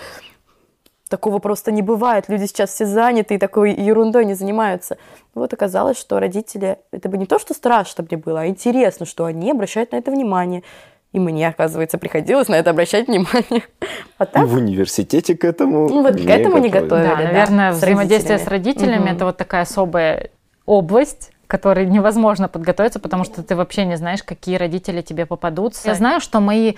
Такого 1.10 1.38
просто 1.38 1.72
не 1.72 1.84
бывает. 1.84 2.26
Люди 2.30 2.46
сейчас 2.46 2.72
все 2.72 2.86
заняты 2.86 3.36
и 3.36 3.38
такой 3.38 3.74
ерундой 3.74 4.26
не 4.26 4.34
занимаются. 4.34 4.98
Вот 5.36 5.54
оказалось, 5.54 6.00
что 6.00 6.20
родители... 6.20 6.80
Это 6.92 7.10
бы 7.10 7.18
не 7.18 7.28
то, 7.28 7.38
что 7.38 7.54
страшно 7.54 8.04
мне 8.10 8.18
было, 8.18 8.42
а 8.42 8.48
интересно, 8.48 9.06
что 9.06 9.26
они 9.26 9.52
обращают 9.52 9.92
на 9.92 9.98
это 9.98 10.10
внимание. 10.10 10.64
И 11.12 11.20
мне, 11.20 11.48
оказывается, 11.48 11.98
приходилось 11.98 12.48
на 12.48 12.56
это 12.56 12.72
обращать 12.72 13.08
внимание. 13.08 13.64
А 14.18 14.26
так? 14.26 14.44
И 14.44 14.46
в 14.46 14.56
университете 14.56 15.36
к 15.36 15.44
этому 15.44 15.90
ну, 15.90 16.02
вот 16.02 16.16
не 16.16 16.26
к 16.26 16.30
этому 16.30 16.58
не 16.58 16.70
готовили. 16.70 17.08
Да, 17.08 17.16
да 17.16 17.24
наверное, 17.24 17.74
с 17.74 17.78
взаимодействие 17.78 18.40
с 18.40 18.48
родителями 18.48 19.10
угу. 19.10 19.16
это 19.16 19.26
вот 19.26 19.38
такая 19.38 19.64
особая 19.64 20.30
область, 20.66 21.32
которой 21.48 21.86
невозможно 21.86 22.48
подготовиться, 22.48 23.00
потому 23.00 23.24
что 23.24 23.44
ты 23.44 23.56
вообще 23.56 23.86
не 23.86 23.98
знаешь, 23.98 24.24
какие 24.24 24.56
родители 24.56 25.02
тебе 25.02 25.26
попадутся. 25.26 25.90
Я 25.90 25.96
знаю, 25.96 26.22
что 26.22 26.40
мои 26.40 26.76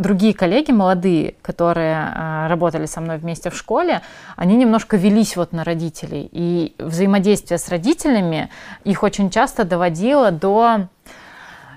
другие 0.00 0.34
коллеги 0.34 0.72
молодые, 0.72 1.34
которые 1.42 1.94
э, 1.94 2.46
работали 2.48 2.86
со 2.86 3.00
мной 3.00 3.18
вместе 3.18 3.50
в 3.50 3.56
школе, 3.56 4.00
они 4.36 4.56
немножко 4.56 4.96
велись 4.96 5.36
вот 5.36 5.52
на 5.52 5.62
родителей. 5.62 6.28
И 6.32 6.74
взаимодействие 6.78 7.58
с 7.58 7.68
родителями 7.68 8.50
их 8.84 9.02
очень 9.02 9.30
часто 9.30 9.64
доводило 9.64 10.30
до, 10.30 10.88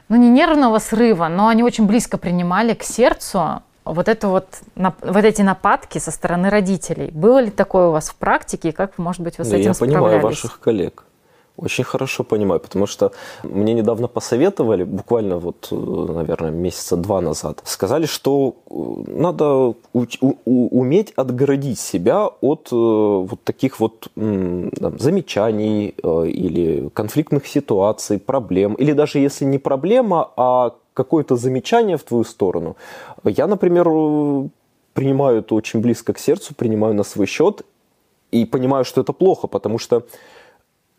ну 0.09 0.15
не 0.15 0.29
нервного 0.29 0.79
срыва, 0.79 1.27
но 1.27 1.49
они 1.49 1.63
очень 1.63 1.85
близко 1.85 2.17
принимали 2.17 2.73
к 2.73 2.83
сердцу 2.83 3.61
вот, 3.85 4.07
это 4.07 4.29
вот, 4.29 4.47
вот 4.75 5.25
эти 5.25 5.41
нападки 5.41 5.97
со 5.97 6.11
стороны 6.11 6.49
родителей. 6.49 7.11
Было 7.11 7.39
ли 7.39 7.51
такое 7.51 7.87
у 7.87 7.91
вас 7.91 8.09
в 8.09 8.15
практике, 8.15 8.69
и 8.69 8.71
как, 8.71 8.97
может 8.97 9.21
быть, 9.21 9.37
вы 9.37 9.43
с 9.43 9.49
да, 9.49 9.57
этим 9.57 9.67
я 9.67 9.73
справлялись? 9.73 10.01
Я 10.01 10.07
понимаю 10.07 10.21
ваших 10.21 10.59
коллег. 10.59 11.03
Очень 11.55 11.83
хорошо 11.83 12.23
понимаю, 12.23 12.59
потому 12.59 12.87
что 12.87 13.11
мне 13.43 13.75
недавно 13.75 14.07
посоветовали, 14.07 14.83
буквально 14.83 15.37
вот, 15.37 15.67
наверное, 15.71 16.49
месяца 16.49 16.97
два 16.97 17.21
назад, 17.21 17.61
сказали, 17.65 18.07
что 18.07 18.55
э, 18.71 18.73
надо 19.19 19.75
уметь 20.45 21.13
отгородить 21.15 21.79
себя 21.79 22.25
от 22.41 22.69
э, 22.71 22.75
вот 22.75 23.43
таких 23.43 23.79
вот 23.79 24.07
там, 24.15 24.99
замечаний 24.99 25.93
э, 26.03 26.27
или 26.27 26.89
конфликтных 26.89 27.45
ситуаций, 27.45 28.17
проблем, 28.17 28.73
или 28.73 28.93
даже 28.93 29.19
если 29.19 29.45
не 29.45 29.59
проблема, 29.59 30.31
а 30.35 30.73
какое-то 30.95 31.35
замечание 31.35 31.97
в 31.97 32.03
твою 32.03 32.23
сторону. 32.23 32.77
Я, 33.23 33.45
например, 33.45 33.85
принимаю 34.93 35.39
это 35.39 35.53
очень 35.53 35.81
близко 35.81 36.13
к 36.13 36.19
сердцу, 36.19 36.55
принимаю 36.55 36.95
на 36.95 37.03
свой 37.03 37.27
счет 37.27 37.61
и 38.31 38.45
понимаю, 38.45 38.85
что 38.85 39.01
это 39.01 39.13
плохо, 39.13 39.47
потому 39.47 39.77
что 39.77 40.03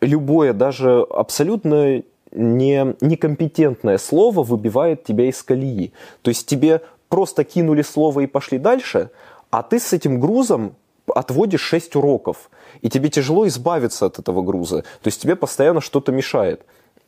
любое, 0.05 0.53
даже 0.53 1.05
абсолютно 1.09 2.03
не, 2.31 2.95
некомпетентное 3.01 3.97
слово 3.97 4.43
выбивает 4.43 5.03
тебя 5.03 5.29
из 5.29 5.41
колеи. 5.43 5.91
То 6.21 6.29
есть 6.29 6.47
тебе 6.47 6.81
просто 7.09 7.43
кинули 7.43 7.81
слово 7.81 8.21
и 8.21 8.27
пошли 8.27 8.57
дальше, 8.57 9.09
а 9.51 9.63
ты 9.63 9.79
с 9.79 9.93
этим 9.93 10.19
грузом 10.19 10.75
отводишь 11.07 11.61
6 11.61 11.95
уроков. 11.95 12.49
И 12.81 12.89
тебе 12.89 13.09
тяжело 13.09 13.47
избавиться 13.47 14.05
от 14.05 14.19
этого 14.19 14.41
груза. 14.41 14.81
То 14.81 15.07
есть 15.07 15.21
тебе 15.21 15.35
постоянно 15.35 15.81
что-то 15.81 16.11
мешает. 16.11 16.65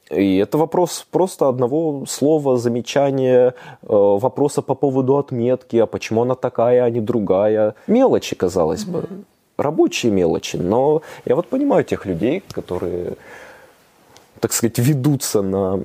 И 0.10 0.38
это 0.38 0.58
вопрос 0.58 1.06
просто 1.12 1.50
одного 1.50 2.06
слова, 2.06 2.58
замечания, 2.58 3.48
э, 3.50 3.88
вопроса 3.90 4.62
по 4.62 4.76
поводу 4.76 5.18
отметки, 5.18 5.76
а 5.76 5.86
почему 5.86 6.22
она 6.22 6.36
такая, 6.36 6.84
а 6.84 6.90
не 6.90 7.02
другая. 7.02 7.76
Мелочи, 7.88 8.36
казалось 8.36 8.86
бы 8.86 9.04
рабочие 9.58 10.12
мелочи, 10.12 10.58
но 10.58 11.02
я 11.26 11.36
вот 11.36 11.48
понимаю 11.48 11.84
тех 11.84 12.06
людей, 12.06 12.44
которые, 12.52 13.14
так 14.40 14.54
сказать, 14.54 14.80
ведутся 14.80 15.42
на 15.42 15.84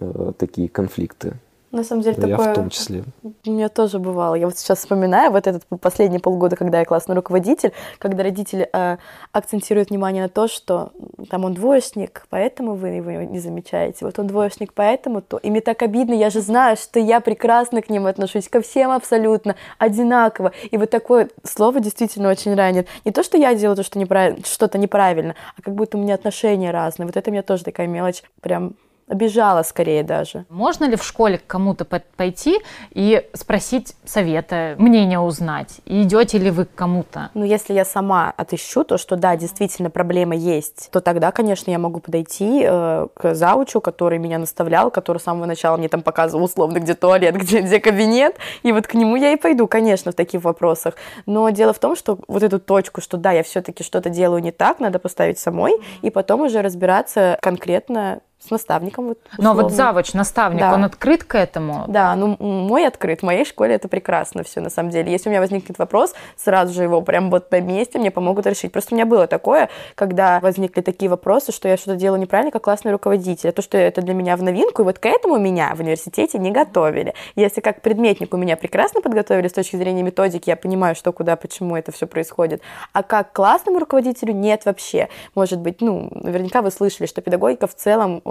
э, 0.00 0.32
такие 0.38 0.68
конфликты. 0.68 1.34
На 1.70 1.84
самом 1.84 2.02
деле, 2.02 2.16
я 2.18 2.36
такое... 2.36 2.52
в 2.52 2.54
том 2.54 2.70
числе. 2.70 3.04
У 3.22 3.50
меня 3.50 3.68
тоже 3.68 3.98
бывало. 3.98 4.34
Я 4.34 4.46
вот 4.46 4.56
сейчас 4.56 4.78
вспоминаю 4.78 5.30
вот 5.30 5.46
этот 5.46 5.64
последний 5.80 6.18
полгода, 6.18 6.56
когда 6.56 6.78
я 6.78 6.86
классный 6.86 7.14
руководитель, 7.14 7.72
когда 7.98 8.22
родители 8.22 8.68
э, 8.72 8.96
акцентируют 9.32 9.90
внимание 9.90 10.22
на 10.22 10.28
то, 10.30 10.48
что 10.48 10.92
там 11.28 11.44
он 11.44 11.52
двоечник, 11.52 12.26
поэтому 12.30 12.74
вы 12.74 12.88
его 12.88 13.10
не 13.22 13.38
замечаете. 13.38 14.06
Вот 14.06 14.18
он 14.18 14.26
двоечник, 14.28 14.72
поэтому 14.72 15.20
то. 15.20 15.36
И 15.36 15.50
мне 15.50 15.60
так 15.60 15.82
обидно, 15.82 16.14
я 16.14 16.30
же 16.30 16.40
знаю, 16.40 16.78
что 16.78 16.98
я 17.00 17.20
прекрасно 17.20 17.82
к 17.82 17.90
ним 17.90 18.06
отношусь, 18.06 18.48
ко 18.48 18.62
всем 18.62 18.90
абсолютно 18.90 19.54
одинаково. 19.76 20.52
И 20.70 20.78
вот 20.78 20.88
такое 20.88 21.28
слово 21.44 21.80
действительно 21.80 22.30
очень 22.30 22.54
ранит. 22.54 22.88
Не 23.04 23.12
то, 23.12 23.22
что 23.22 23.36
я 23.36 23.54
делаю 23.54 23.76
то, 23.76 23.82
что 23.82 23.98
неправильно, 23.98 24.42
что-то 24.44 24.78
неправильно, 24.78 25.34
а 25.56 25.60
как 25.60 25.74
будто 25.74 25.98
у 25.98 26.00
меня 26.00 26.14
отношения 26.14 26.70
разные. 26.70 27.06
Вот 27.06 27.16
это 27.18 27.28
у 27.28 27.32
меня 27.32 27.42
тоже 27.42 27.64
такая 27.64 27.86
мелочь 27.86 28.22
прям 28.40 28.74
обижала 29.08 29.62
скорее 29.62 30.02
даже. 30.02 30.44
Можно 30.48 30.84
ли 30.84 30.96
в 30.96 31.04
школе 31.04 31.38
к 31.38 31.46
кому-то 31.46 31.84
пойти 31.84 32.60
и 32.92 33.26
спросить 33.32 33.94
совета, 34.04 34.74
мнение 34.78 35.18
узнать? 35.18 35.80
И 35.84 36.02
идете 36.02 36.38
ли 36.38 36.50
вы 36.50 36.66
к 36.66 36.74
кому-то? 36.74 37.30
Ну, 37.34 37.44
если 37.44 37.72
я 37.72 37.84
сама 37.84 38.32
отыщу 38.36 38.84
то, 38.84 38.98
что 38.98 39.16
да, 39.16 39.36
действительно 39.36 39.90
проблема 39.90 40.36
есть, 40.36 40.90
то 40.92 41.00
тогда, 41.00 41.32
конечно, 41.32 41.70
я 41.70 41.78
могу 41.78 42.00
подойти 42.00 42.62
э, 42.64 43.06
к 43.14 43.34
заучу, 43.34 43.80
который 43.80 44.18
меня 44.18 44.38
наставлял, 44.38 44.90
который 44.90 45.18
с 45.18 45.22
самого 45.22 45.46
начала 45.46 45.76
мне 45.76 45.88
там 45.88 46.02
показывал 46.02 46.44
условно, 46.44 46.78
где 46.78 46.94
туалет, 46.94 47.36
где, 47.38 47.60
где 47.60 47.80
кабинет, 47.80 48.36
и 48.62 48.72
вот 48.72 48.86
к 48.86 48.94
нему 48.94 49.16
я 49.16 49.32
и 49.32 49.36
пойду, 49.36 49.66
конечно, 49.66 50.12
в 50.12 50.14
таких 50.14 50.42
вопросах. 50.44 50.94
Но 51.26 51.48
дело 51.50 51.72
в 51.72 51.78
том, 51.78 51.96
что 51.96 52.18
вот 52.28 52.42
эту 52.42 52.58
точку, 52.58 53.00
что 53.00 53.16
да, 53.16 53.32
я 53.32 53.42
все-таки 53.42 53.82
что-то 53.82 54.10
делаю 54.10 54.42
не 54.42 54.52
так, 54.52 54.80
надо 54.80 54.98
поставить 54.98 55.38
самой, 55.38 55.74
и 56.02 56.10
потом 56.10 56.42
уже 56.42 56.62
разбираться 56.62 57.38
конкретно 57.40 58.20
с 58.38 58.50
наставником. 58.50 59.08
Вот, 59.08 59.18
Но 59.36 59.54
вот 59.54 59.72
завуч, 59.72 60.14
наставник, 60.14 60.60
да. 60.60 60.72
он 60.72 60.84
открыт 60.84 61.24
к 61.24 61.34
этому? 61.34 61.84
Да, 61.88 62.14
ну 62.14 62.36
мой 62.38 62.86
открыт, 62.86 63.20
в 63.20 63.22
моей 63.24 63.44
школе 63.44 63.74
это 63.74 63.88
прекрасно 63.88 64.44
все 64.44 64.60
на 64.60 64.70
самом 64.70 64.90
деле. 64.90 65.10
Если 65.10 65.28
у 65.28 65.32
меня 65.32 65.40
возникнет 65.40 65.78
вопрос, 65.78 66.14
сразу 66.36 66.72
же 66.72 66.84
его 66.84 67.02
прям 67.02 67.30
вот 67.30 67.50
на 67.50 67.60
месте 67.60 67.98
мне 67.98 68.10
помогут 68.10 68.46
решить. 68.46 68.70
Просто 68.70 68.94
у 68.94 68.96
меня 68.96 69.06
было 69.06 69.26
такое, 69.26 69.70
когда 69.96 70.38
возникли 70.40 70.82
такие 70.82 71.10
вопросы, 71.10 71.50
что 71.50 71.68
я 71.68 71.76
что-то 71.76 71.96
делаю 71.96 72.20
неправильно, 72.20 72.52
как 72.52 72.62
классный 72.62 72.92
руководитель. 72.92 73.48
А 73.48 73.52
то, 73.52 73.60
что 73.60 73.76
это 73.76 74.02
для 74.02 74.14
меня 74.14 74.36
в 74.36 74.42
новинку, 74.42 74.82
и 74.82 74.84
вот 74.84 75.00
к 75.00 75.06
этому 75.06 75.38
меня 75.38 75.74
в 75.74 75.80
университете 75.80 76.38
не 76.38 76.52
готовили. 76.52 77.14
Если 77.34 77.60
как 77.60 77.82
предметник 77.82 78.32
у 78.32 78.36
меня 78.36 78.56
прекрасно 78.56 79.00
подготовили 79.00 79.48
с 79.48 79.52
точки 79.52 79.74
зрения 79.74 80.02
методики, 80.02 80.48
я 80.48 80.56
понимаю, 80.56 80.94
что, 80.94 81.12
куда, 81.12 81.34
почему 81.34 81.76
это 81.76 81.90
все 81.90 82.06
происходит. 82.06 82.62
А 82.92 83.02
как 83.02 83.32
классному 83.32 83.80
руководителю 83.80 84.32
нет 84.32 84.64
вообще. 84.64 85.08
Может 85.34 85.58
быть, 85.58 85.80
ну, 85.80 86.08
наверняка 86.12 86.62
вы 86.62 86.70
слышали, 86.70 87.06
что 87.06 87.20
педагогика 87.20 87.66
в 87.66 87.74
целом 87.74 88.22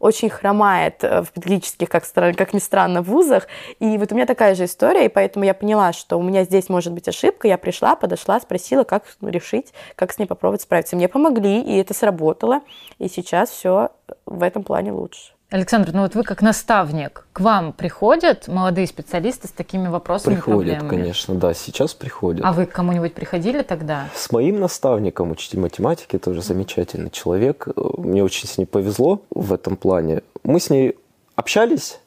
очень 0.00 0.30
хромает 0.30 1.02
э, 1.02 1.22
в 1.22 1.32
педагогических, 1.32 1.88
как, 1.88 2.04
как 2.12 2.52
ни 2.54 2.58
странно, 2.58 3.02
вузах. 3.02 3.46
И 3.78 3.98
вот 3.98 4.12
у 4.12 4.14
меня 4.14 4.26
такая 4.26 4.54
же 4.54 4.64
история, 4.64 5.06
и 5.06 5.08
поэтому 5.08 5.44
я 5.44 5.54
поняла, 5.54 5.92
что 5.92 6.18
у 6.18 6.22
меня 6.22 6.44
здесь 6.44 6.68
может 6.68 6.92
быть 6.92 7.08
ошибка. 7.08 7.48
Я 7.48 7.58
пришла, 7.58 7.96
подошла, 7.96 8.40
спросила, 8.40 8.84
как 8.84 9.04
решить, 9.20 9.72
как 9.96 10.12
с 10.12 10.18
ней 10.18 10.26
попробовать 10.26 10.62
справиться. 10.62 10.96
Мне 10.96 11.08
помогли, 11.08 11.60
и 11.60 11.76
это 11.76 11.94
сработало. 11.94 12.60
И 12.98 13.08
сейчас 13.08 13.50
все 13.50 13.90
в 14.26 14.42
этом 14.42 14.62
плане 14.62 14.92
лучше. 14.92 15.37
Александр, 15.50 15.92
ну 15.94 16.02
вот 16.02 16.14
вы 16.14 16.24
как 16.24 16.42
наставник, 16.42 17.26
к 17.32 17.40
вам 17.40 17.72
приходят 17.72 18.48
молодые 18.48 18.86
специалисты 18.86 19.48
с 19.48 19.50
такими 19.50 19.88
вопросами 19.88 20.34
Приходят, 20.34 20.76
проблемами? 20.76 20.88
конечно, 20.90 21.34
да, 21.36 21.54
сейчас 21.54 21.94
приходят. 21.94 22.44
А 22.44 22.52
вы 22.52 22.66
к 22.66 22.72
кому-нибудь 22.72 23.14
приходили 23.14 23.62
тогда? 23.62 24.10
С 24.14 24.30
моим 24.30 24.60
наставником, 24.60 25.30
учитель 25.30 25.60
математики, 25.60 26.18
тоже 26.18 26.42
замечательный 26.42 27.08
человек. 27.08 27.66
Мне 27.96 28.22
очень 28.22 28.46
с 28.46 28.58
ней 28.58 28.66
повезло 28.66 29.22
в 29.30 29.54
этом 29.54 29.76
плане. 29.76 30.20
Мы 30.44 30.60
с 30.60 30.68
ней 30.68 30.98
общались, 31.34 31.98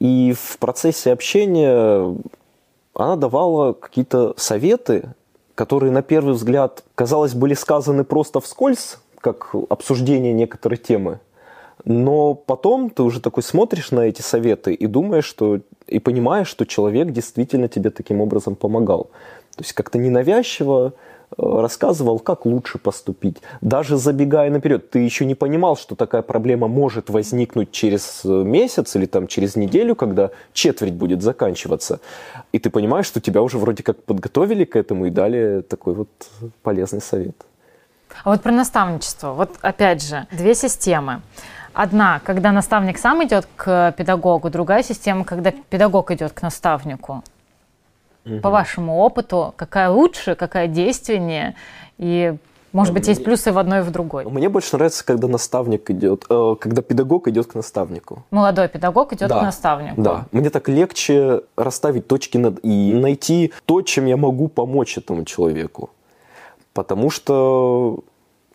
и 0.00 0.34
в 0.36 0.58
процессе 0.58 1.12
общения 1.12 2.16
она 2.94 3.14
давала 3.14 3.74
какие-то 3.74 4.34
советы, 4.36 5.04
которые 5.54 5.92
на 5.92 6.02
первый 6.02 6.34
взгляд, 6.34 6.82
казалось, 6.96 7.34
были 7.34 7.54
сказаны 7.54 8.02
просто 8.02 8.40
вскользь, 8.40 8.98
как 9.20 9.54
обсуждение 9.70 10.32
некоторой 10.32 10.78
темы. 10.78 11.20
Но 11.84 12.34
потом 12.34 12.90
ты 12.90 13.02
уже 13.02 13.20
такой 13.20 13.42
смотришь 13.42 13.90
на 13.90 14.00
эти 14.00 14.22
советы 14.22 14.72
и 14.72 14.86
думаешь, 14.86 15.24
что 15.24 15.60
и 15.86 15.98
понимаешь, 15.98 16.48
что 16.48 16.64
человек 16.64 17.10
действительно 17.10 17.68
тебе 17.68 17.90
таким 17.90 18.20
образом 18.20 18.54
помогал. 18.54 19.10
То 19.56 19.64
есть 19.64 19.72
как-то 19.72 19.98
ненавязчиво 19.98 20.92
э, 20.92 21.34
рассказывал, 21.36 22.18
как 22.18 22.46
лучше 22.46 22.78
поступить. 22.78 23.38
Даже 23.60 23.98
забегая 23.98 24.50
наперед, 24.50 24.90
ты 24.90 25.00
еще 25.00 25.26
не 25.26 25.34
понимал, 25.34 25.76
что 25.76 25.94
такая 25.94 26.22
проблема 26.22 26.68
может 26.68 27.10
возникнуть 27.10 27.72
через 27.72 28.22
э, 28.24 28.28
месяц 28.28 28.96
или 28.96 29.06
там 29.06 29.26
через 29.26 29.56
неделю, 29.56 29.94
когда 29.94 30.30
четверть 30.52 30.94
будет 30.94 31.22
заканчиваться. 31.22 32.00
И 32.52 32.58
ты 32.58 32.70
понимаешь, 32.70 33.06
что 33.06 33.20
тебя 33.20 33.42
уже 33.42 33.58
вроде 33.58 33.82
как 33.82 34.02
подготовили 34.04 34.64
к 34.64 34.76
этому 34.76 35.06
и 35.06 35.10
дали 35.10 35.62
такой 35.68 35.94
вот 35.94 36.08
полезный 36.62 37.02
совет. 37.02 37.36
А 38.24 38.30
вот 38.30 38.42
про 38.42 38.52
наставничество. 38.52 39.32
Вот 39.32 39.50
опять 39.62 40.02
же, 40.02 40.26
две 40.30 40.54
системы. 40.54 41.22
Одна, 41.74 42.20
когда 42.24 42.52
наставник 42.52 42.98
сам 42.98 43.24
идет 43.24 43.48
к 43.56 43.94
педагогу, 43.96 44.50
другая 44.50 44.82
система, 44.82 45.24
когда 45.24 45.52
педагог 45.70 46.10
идет 46.10 46.32
к 46.32 46.42
наставнику. 46.42 47.22
Угу. 48.24 48.40
По 48.40 48.50
вашему 48.50 48.98
опыту, 48.98 49.54
какая 49.56 49.90
лучше, 49.90 50.34
какая 50.34 50.68
действеннее, 50.68 51.54
и 51.98 52.36
может 52.72 52.94
быть, 52.94 53.06
есть 53.06 53.22
плюсы 53.22 53.52
в 53.52 53.58
одной 53.58 53.80
и 53.80 53.82
в 53.82 53.90
другой. 53.90 54.24
Мне 54.24 54.48
больше 54.48 54.76
нравится, 54.76 55.04
когда 55.04 55.28
наставник 55.28 55.90
идет, 55.90 56.24
э, 56.30 56.56
когда 56.58 56.80
педагог 56.80 57.28
идет 57.28 57.46
к 57.46 57.54
наставнику. 57.54 58.24
Молодой 58.30 58.68
педагог 58.68 59.12
идет 59.12 59.28
да, 59.28 59.40
к 59.40 59.42
наставнику. 59.42 60.00
Да. 60.00 60.24
Мне 60.32 60.48
так 60.48 60.68
легче 60.70 61.42
расставить 61.56 62.06
точки 62.06 62.38
над 62.38 62.64
и 62.64 62.94
найти 62.94 63.52
то, 63.66 63.82
чем 63.82 64.06
я 64.06 64.16
могу 64.16 64.48
помочь 64.48 64.96
этому 64.96 65.24
человеку. 65.24 65.90
Потому 66.72 67.10
что 67.10 68.00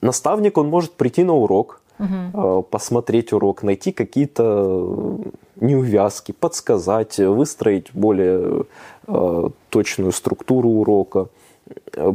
наставник, 0.02 0.58
он 0.58 0.68
может 0.70 0.94
прийти 0.94 1.24
на 1.24 1.34
урок, 1.34 1.82
угу. 2.00 2.64
посмотреть 2.64 3.34
урок, 3.34 3.64
найти 3.64 3.92
какие-то 3.92 5.18
неувязки, 5.56 6.32
подсказать, 6.32 7.18
выстроить 7.18 7.94
более 7.94 8.66
э, 9.08 9.50
точную 9.70 10.12
структуру 10.12 10.70
урока, 10.70 11.30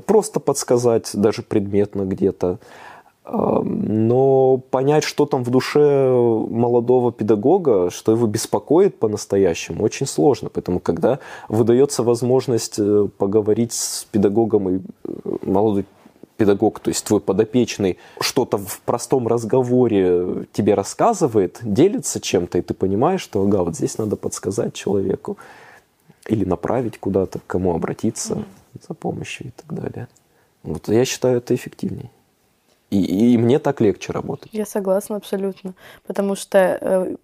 просто 0.07 0.41
подсказать 0.41 1.11
даже 1.15 1.43
предметно 1.43 2.03
где-то. 2.03 2.59
Но 3.25 4.61
понять, 4.71 5.05
что 5.05 5.27
там 5.27 5.45
в 5.45 5.51
душе 5.51 6.11
молодого 6.11 7.13
педагога, 7.13 7.89
что 7.91 8.11
его 8.11 8.27
беспокоит 8.27 8.99
по-настоящему, 8.99 9.85
очень 9.85 10.07
сложно. 10.07 10.51
Поэтому, 10.53 10.81
когда 10.81 11.21
выдается 11.49 12.03
возможность 12.03 12.81
э, 12.81 13.07
поговорить 13.19 13.73
с 13.75 14.05
педагогом, 14.11 14.69
и 14.69 14.81
молодой 15.45 15.85
педагог, 16.37 16.81
то 16.81 16.89
есть 16.89 17.05
твой 17.05 17.21
подопечный, 17.21 17.99
что-то 18.21 18.59
в 18.59 18.81
простом 18.81 19.29
разговоре 19.29 20.47
тебе 20.53 20.75
рассказывает, 20.75 21.59
делится 21.63 22.21
чем-то, 22.21 22.59
и 22.59 22.63
ты 22.63 22.75
понимаешь, 22.75 23.21
что, 23.21 23.43
ага, 23.43 23.63
вот 23.63 23.77
здесь 23.77 23.99
надо 23.99 24.17
подсказать 24.17 24.75
человеку 24.75 25.39
или 26.29 26.45
направить 26.45 26.99
куда-то, 26.99 27.39
к 27.39 27.47
кому 27.47 27.75
обратиться 27.75 28.35
mm-hmm. 28.35 28.87
за 28.89 28.95
помощью 28.95 29.49
и 29.49 29.51
так 29.51 29.73
далее. 29.73 30.09
Вот 30.63 30.89
я 30.89 31.05
считаю 31.05 31.39
это 31.39 31.55
эффективней. 31.55 32.11
И, 32.91 33.33
и 33.35 33.39
мне 33.39 33.59
так 33.59 33.81
легче 33.81 34.13
работать. 34.13 34.51
Я 34.53 34.67
согласна 34.67 35.17
абсолютно. 35.17 35.75
Потому 36.07 36.37
что 36.37 36.59
э, 36.59 37.17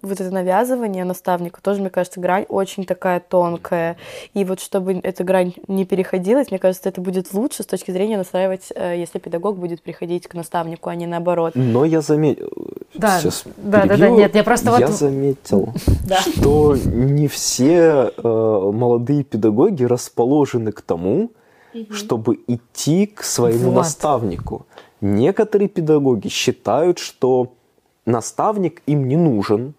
вот 0.00 0.20
это 0.20 0.30
навязывание 0.30 1.04
наставнику 1.04 1.60
тоже, 1.60 1.80
мне 1.80 1.90
кажется, 1.90 2.20
грань 2.20 2.46
очень 2.48 2.84
такая 2.84 3.20
тонкая. 3.20 3.96
И 4.34 4.44
вот 4.44 4.60
чтобы 4.60 4.94
эта 4.94 5.24
грань 5.24 5.54
не 5.68 5.84
переходилась, 5.84 6.50
мне 6.50 6.58
кажется, 6.58 6.88
это 6.88 7.00
будет 7.00 7.32
лучше 7.34 7.62
с 7.62 7.66
точки 7.66 7.90
зрения 7.90 8.16
настраивать, 8.16 8.72
э, 8.74 8.98
если 8.98 9.18
педагог 9.18 9.58
будет 9.58 9.82
приходить 9.82 10.26
к 10.26 10.34
наставнику, 10.34 10.88
а 10.88 10.94
не 10.94 11.06
наоборот. 11.06 11.52
Но 11.54 11.84
я 11.84 12.00
заметил... 12.00 12.50
Да, 12.94 13.18
Сейчас 13.20 13.44
да, 13.56 13.86
да, 13.86 13.96
да, 13.96 14.10
нет, 14.10 14.34
я 14.34 14.44
просто 14.44 14.70
Я 14.78 14.86
вот... 14.86 14.96
заметил, 14.96 15.72
что 16.20 16.76
не 16.76 17.26
все 17.28 18.12
э, 18.16 18.22
молодые 18.22 19.24
педагоги 19.24 19.84
расположены 19.84 20.72
к 20.72 20.82
тому, 20.82 21.30
чтобы 21.90 22.38
идти 22.46 23.06
к 23.06 23.22
своему 23.22 23.70
вот. 23.70 23.76
наставнику. 23.76 24.66
Некоторые 25.00 25.68
педагоги 25.68 26.28
считают, 26.28 26.98
что 26.98 27.54
наставник 28.04 28.82
им 28.86 29.08
не 29.08 29.16
нужен, 29.16 29.74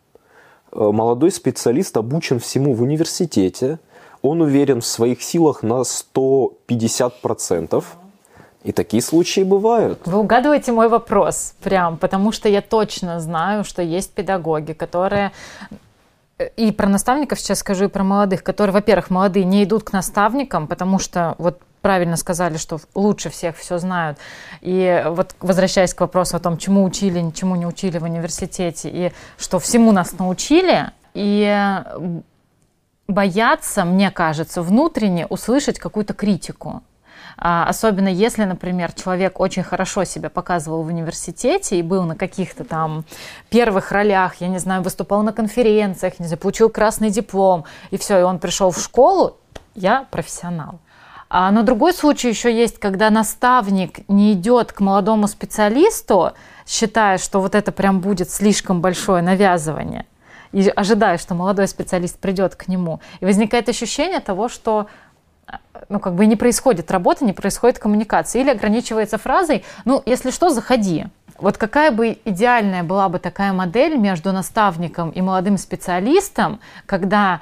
молодой 0.76 1.32
специалист 1.32 1.96
обучен 1.98 2.40
всему 2.40 2.74
в 2.74 2.82
университете, 2.82 3.80
он 4.22 4.42
уверен 4.42 4.82
в 4.82 4.86
своих 4.86 5.22
силах 5.22 5.64
на 5.64 5.82
150%. 5.82 7.84
И 8.64 8.72
такие 8.72 9.04
случаи 9.04 9.42
бывают. 9.42 10.00
Вы 10.06 10.20
угадываете 10.20 10.72
мой 10.72 10.88
вопрос 10.88 11.54
прям, 11.62 11.98
потому 11.98 12.32
что 12.32 12.48
я 12.48 12.62
точно 12.62 13.20
знаю, 13.20 13.66
что 13.66 13.82
есть 13.82 14.14
педагоги, 14.14 14.72
которые 14.72 15.34
э, 16.40 16.48
и 16.56 16.72
про 16.72 16.88
наставников 16.88 17.42
сейчас 17.42 17.60
скажу, 17.60 17.86
и 17.86 17.90
про 17.90 18.06
молодых, 18.06 18.42
которые, 18.42 18.74
во-первых, 18.74 19.10
молодые 19.10 19.44
не 19.44 19.66
идут 19.66 19.84
к 19.84 19.92
наставникам, 19.92 20.68
потому 20.68 20.98
что 20.98 21.36
вот 21.40 21.60
правильно 21.84 22.16
сказали, 22.16 22.58
что 22.58 22.80
лучше 22.96 23.30
всех 23.30 23.58
все 23.58 23.78
знают. 23.78 24.18
И 24.62 25.04
вот 25.06 25.36
возвращаясь 25.42 25.94
к 25.94 26.00
вопросу 26.00 26.38
о 26.38 26.40
том, 26.40 26.58
чему 26.58 26.84
учили, 26.86 27.30
чему 27.36 27.56
не 27.56 27.68
учили 27.68 27.98
в 27.98 28.04
университете, 28.04 28.90
и 28.90 29.12
что 29.38 29.60
всему 29.60 29.92
нас 29.92 30.18
научили, 30.18 30.92
и 31.14 31.84
боятся, 33.10 33.84
мне 33.84 34.12
кажется, 34.12 34.62
внутренне 34.62 35.28
услышать 35.28 35.78
какую-то 35.78 36.14
критику. 36.14 36.82
А, 37.38 37.68
особенно 37.68 38.08
если, 38.08 38.46
например, 38.46 38.94
человек 38.94 39.42
очень 39.42 39.64
хорошо 39.64 40.06
себя 40.06 40.30
показывал 40.30 40.84
в 40.84 40.88
университете 40.88 41.78
и 41.78 41.82
был 41.82 42.04
на 42.04 42.16
каких-то 42.16 42.64
там 42.64 43.04
первых 43.50 43.92
ролях, 43.92 44.36
я 44.36 44.48
не 44.48 44.60
знаю, 44.60 44.84
выступал 44.84 45.22
на 45.22 45.34
конференциях, 45.34 46.20
не 46.20 46.28
знаю, 46.28 46.40
получил 46.40 46.70
красный 46.70 47.10
диплом, 47.10 47.66
и 47.92 47.98
все, 47.98 48.20
и 48.20 48.24
он 48.24 48.40
пришел 48.40 48.72
в 48.72 48.80
школу, 48.80 49.36
я 49.76 50.06
профессионал. 50.12 50.80
А, 51.36 51.50
но 51.50 51.64
другой 51.64 51.94
случай 51.96 52.30
еще 52.30 52.56
есть, 52.56 52.80
когда 52.80 53.10
наставник 53.10 54.08
не 54.08 54.34
идет 54.34 54.72
к 54.72 54.82
молодому 54.82 55.28
специалисту, 55.28 56.34
считая, 56.68 57.18
что 57.18 57.42
вот 57.42 57.56
это 57.56 57.72
прям 57.72 58.02
будет 58.02 58.30
слишком 58.30 58.82
большое 58.82 59.24
навязывание, 59.24 60.06
и 60.52 60.70
ожидая, 60.70 61.18
что 61.18 61.34
молодой 61.34 61.68
специалист 61.68 62.20
придет 62.20 62.54
к 62.54 62.68
нему. 62.68 63.00
И 63.20 63.26
возникает 63.26 63.68
ощущение 63.68 64.20
того, 64.20 64.48
что 64.48 64.86
ну, 65.90 66.00
как 66.00 66.14
бы 66.14 66.28
не 66.28 66.36
происходит 66.36 66.92
работа, 66.92 67.26
не 67.26 67.34
происходит 67.34 67.80
коммуникация. 67.80 68.44
Или 68.44 68.52
ограничивается 68.52 69.18
фразой, 69.18 69.66
ну, 69.86 70.04
если 70.06 70.30
что, 70.30 70.50
заходи. 70.52 71.08
Вот 71.40 71.58
какая 71.58 71.90
бы 71.90 72.20
идеальная 72.26 72.84
была 72.84 73.10
бы 73.10 73.18
такая 73.18 73.54
модель 73.54 73.98
между 73.98 74.32
наставником 74.34 75.10
и 75.10 75.22
молодым 75.22 75.58
специалистом, 75.58 76.60
когда 76.86 77.42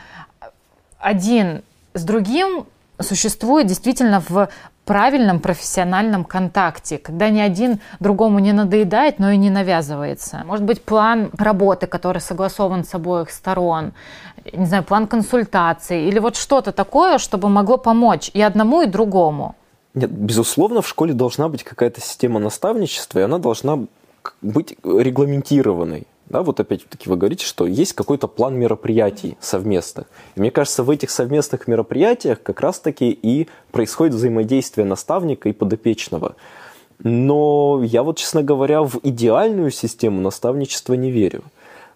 один 0.97 1.61
с 1.93 2.05
другим 2.05 2.67
существует 3.01 3.67
действительно 3.67 4.21
в 4.27 4.49
правильном 4.85 5.39
профессиональном 5.39 6.25
контакте, 6.25 6.97
когда 6.97 7.29
ни 7.29 7.39
один 7.39 7.79
другому 7.99 8.39
не 8.39 8.51
надоедает, 8.51 9.19
но 9.19 9.31
и 9.31 9.37
не 9.37 9.49
навязывается. 9.49 10.43
Может 10.45 10.65
быть, 10.65 10.81
план 10.81 11.31
работы, 11.37 11.87
который 11.87 12.21
согласован 12.21 12.83
с 12.83 12.93
обоих 12.93 13.29
сторон, 13.29 13.93
не 14.51 14.65
знаю, 14.65 14.83
план 14.83 15.07
консультации 15.07 16.07
или 16.07 16.19
вот 16.19 16.35
что-то 16.35 16.71
такое, 16.71 17.19
чтобы 17.19 17.49
могло 17.49 17.77
помочь 17.77 18.31
и 18.33 18.41
одному, 18.41 18.81
и 18.81 18.87
другому. 18.87 19.55
Нет, 19.93 20.09
безусловно, 20.09 20.81
в 20.81 20.87
школе 20.87 21.13
должна 21.13 21.47
быть 21.47 21.63
какая-то 21.63 22.01
система 22.01 22.39
наставничества, 22.39 23.19
и 23.19 23.23
она 23.23 23.37
должна 23.37 23.79
быть 24.41 24.75
регламентированной. 24.83 26.07
Да, 26.31 26.43
вот 26.43 26.61
опять-таки 26.61 27.09
вы 27.09 27.17
говорите, 27.17 27.45
что 27.45 27.67
есть 27.67 27.91
какой-то 27.91 28.27
план 28.27 28.57
мероприятий 28.57 29.37
совместных. 29.41 30.07
И 30.35 30.39
мне 30.39 30.49
кажется, 30.49 30.81
в 30.81 30.89
этих 30.89 31.11
совместных 31.11 31.67
мероприятиях 31.67 32.41
как 32.41 32.61
раз-таки 32.61 33.11
и 33.11 33.49
происходит 33.71 34.15
взаимодействие 34.15 34.85
наставника 34.85 35.49
и 35.49 35.51
подопечного. 35.51 36.35
Но 36.99 37.81
я 37.83 38.03
вот, 38.03 38.17
честно 38.17 38.43
говоря, 38.43 38.81
в 38.81 39.01
идеальную 39.03 39.71
систему 39.71 40.21
наставничества 40.21 40.93
не 40.93 41.11
верю. 41.11 41.43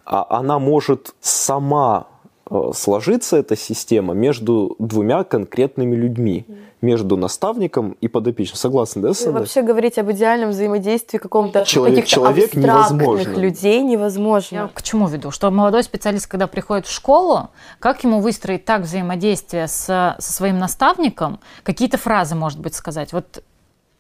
А 0.03 0.27
она 0.29 0.59
может 0.59 1.15
сама 1.21 2.07
э, 2.49 2.71
сложиться, 2.73 3.37
эта 3.37 3.55
система, 3.55 4.13
между 4.13 4.75
двумя 4.79 5.23
конкретными 5.23 5.95
людьми. 5.95 6.45
Между 6.81 7.17
наставником 7.17 7.95
и 8.01 8.07
подопечным. 8.07 8.57
Согласны, 8.57 9.01
да, 9.01 9.13
Санда? 9.13 9.39
Вообще 9.39 9.63
говорить 9.63 9.97
об 9.97 10.11
идеальном 10.11 10.51
взаимодействии 10.51 11.17
каком-то 11.17 11.65
человек, 11.65 12.05
человек 12.05 12.53
невозможно. 12.53 13.39
людей 13.39 13.81
невозможно. 13.81 14.55
Я 14.55 14.67
к 14.67 14.83
чему 14.83 15.07
веду? 15.07 15.31
Что 15.31 15.49
молодой 15.49 15.81
специалист, 15.81 16.27
когда 16.27 16.45
приходит 16.45 16.85
в 16.85 16.91
школу, 16.91 17.49
как 17.79 18.03
ему 18.03 18.19
выстроить 18.19 18.65
так 18.65 18.81
взаимодействие 18.81 19.67
с, 19.67 19.85
со 19.85 20.15
своим 20.19 20.59
наставником, 20.59 21.39
какие-то 21.63 21.97
фразы, 21.97 22.35
может 22.35 22.59
быть, 22.59 22.75
сказать. 22.75 23.13
Вот 23.13 23.41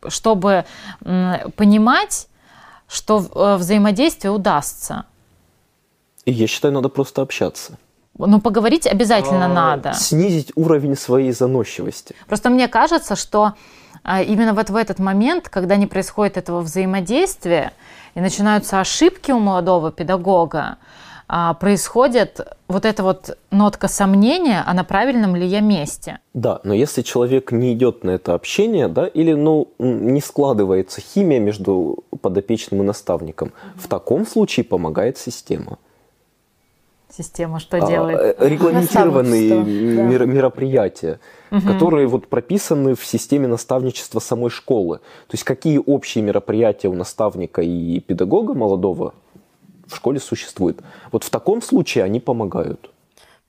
чтобы 0.07 0.65
понимать, 1.01 2.27
что 2.87 3.25
э, 3.33 3.55
взаимодействие 3.57 4.31
удастся. 4.31 5.05
И 6.25 6.31
я 6.31 6.47
считаю, 6.47 6.73
надо 6.73 6.89
просто 6.89 7.21
общаться. 7.21 7.77
Ну, 8.17 8.39
поговорить 8.39 8.87
обязательно 8.87 9.45
а, 9.45 9.49
надо. 9.49 9.93
Снизить 9.93 10.51
уровень 10.55 10.95
своей 10.95 11.31
заносчивости. 11.31 12.15
Просто 12.27 12.49
мне 12.49 12.67
кажется, 12.67 13.15
что 13.15 13.53
а, 14.03 14.21
именно 14.21 14.53
вот 14.53 14.69
в 14.69 14.75
этот 14.75 14.99
момент, 14.99 15.49
когда 15.49 15.75
не 15.75 15.87
происходит 15.87 16.37
этого 16.37 16.61
взаимодействия, 16.61 17.73
и 18.13 18.21
начинаются 18.21 18.79
ошибки 18.79 19.31
у 19.31 19.39
молодого 19.39 19.91
педагога, 19.91 20.77
а, 21.27 21.55
происходит 21.55 22.39
вот 22.67 22.85
эта 22.85 23.03
вот 23.03 23.37
нотка 23.49 23.87
сомнения, 23.87 24.63
а 24.65 24.73
на 24.73 24.83
правильном 24.83 25.35
ли 25.35 25.45
я 25.45 25.59
месте. 25.59 26.19
Да, 26.33 26.59
но 26.63 26.73
если 26.73 27.01
человек 27.01 27.51
не 27.51 27.73
идет 27.73 28.03
на 28.03 28.11
это 28.11 28.35
общение, 28.35 28.87
да, 28.87 29.07
или 29.07 29.33
ну, 29.33 29.69
не 29.79 30.21
складывается 30.21 31.01
химия 31.01 31.39
между 31.39 32.03
подопечным 32.21 32.83
и 32.83 32.85
наставником, 32.85 33.49
mm-hmm. 33.49 33.79
в 33.79 33.87
таком 33.87 34.27
случае 34.27 34.63
помогает 34.65 35.17
система. 35.17 35.79
Система 37.15 37.59
что 37.59 37.77
а, 37.77 37.87
делает? 37.87 38.19
Э, 38.19 38.49
регламентированные 38.49 39.63
мер, 39.63 40.25
мероприятия, 40.25 41.19
угу. 41.49 41.61
которые 41.61 42.07
вот 42.07 42.27
прописаны 42.27 42.93
в 42.95 43.05
системе 43.05 43.47
наставничества 43.47 44.19
самой 44.19 44.49
школы. 44.49 44.97
То 44.97 45.33
есть 45.33 45.45
какие 45.45 45.81
общие 45.85 46.23
мероприятия 46.23 46.89
у 46.89 46.93
наставника 46.93 47.61
и 47.61 48.01
педагога 48.01 48.53
молодого 48.53 49.13
в 49.87 49.95
школе 49.95 50.19
существует. 50.19 50.81
Вот 51.11 51.23
в 51.23 51.29
таком 51.29 51.61
случае 51.61 52.03
они 52.03 52.19
помогают. 52.19 52.89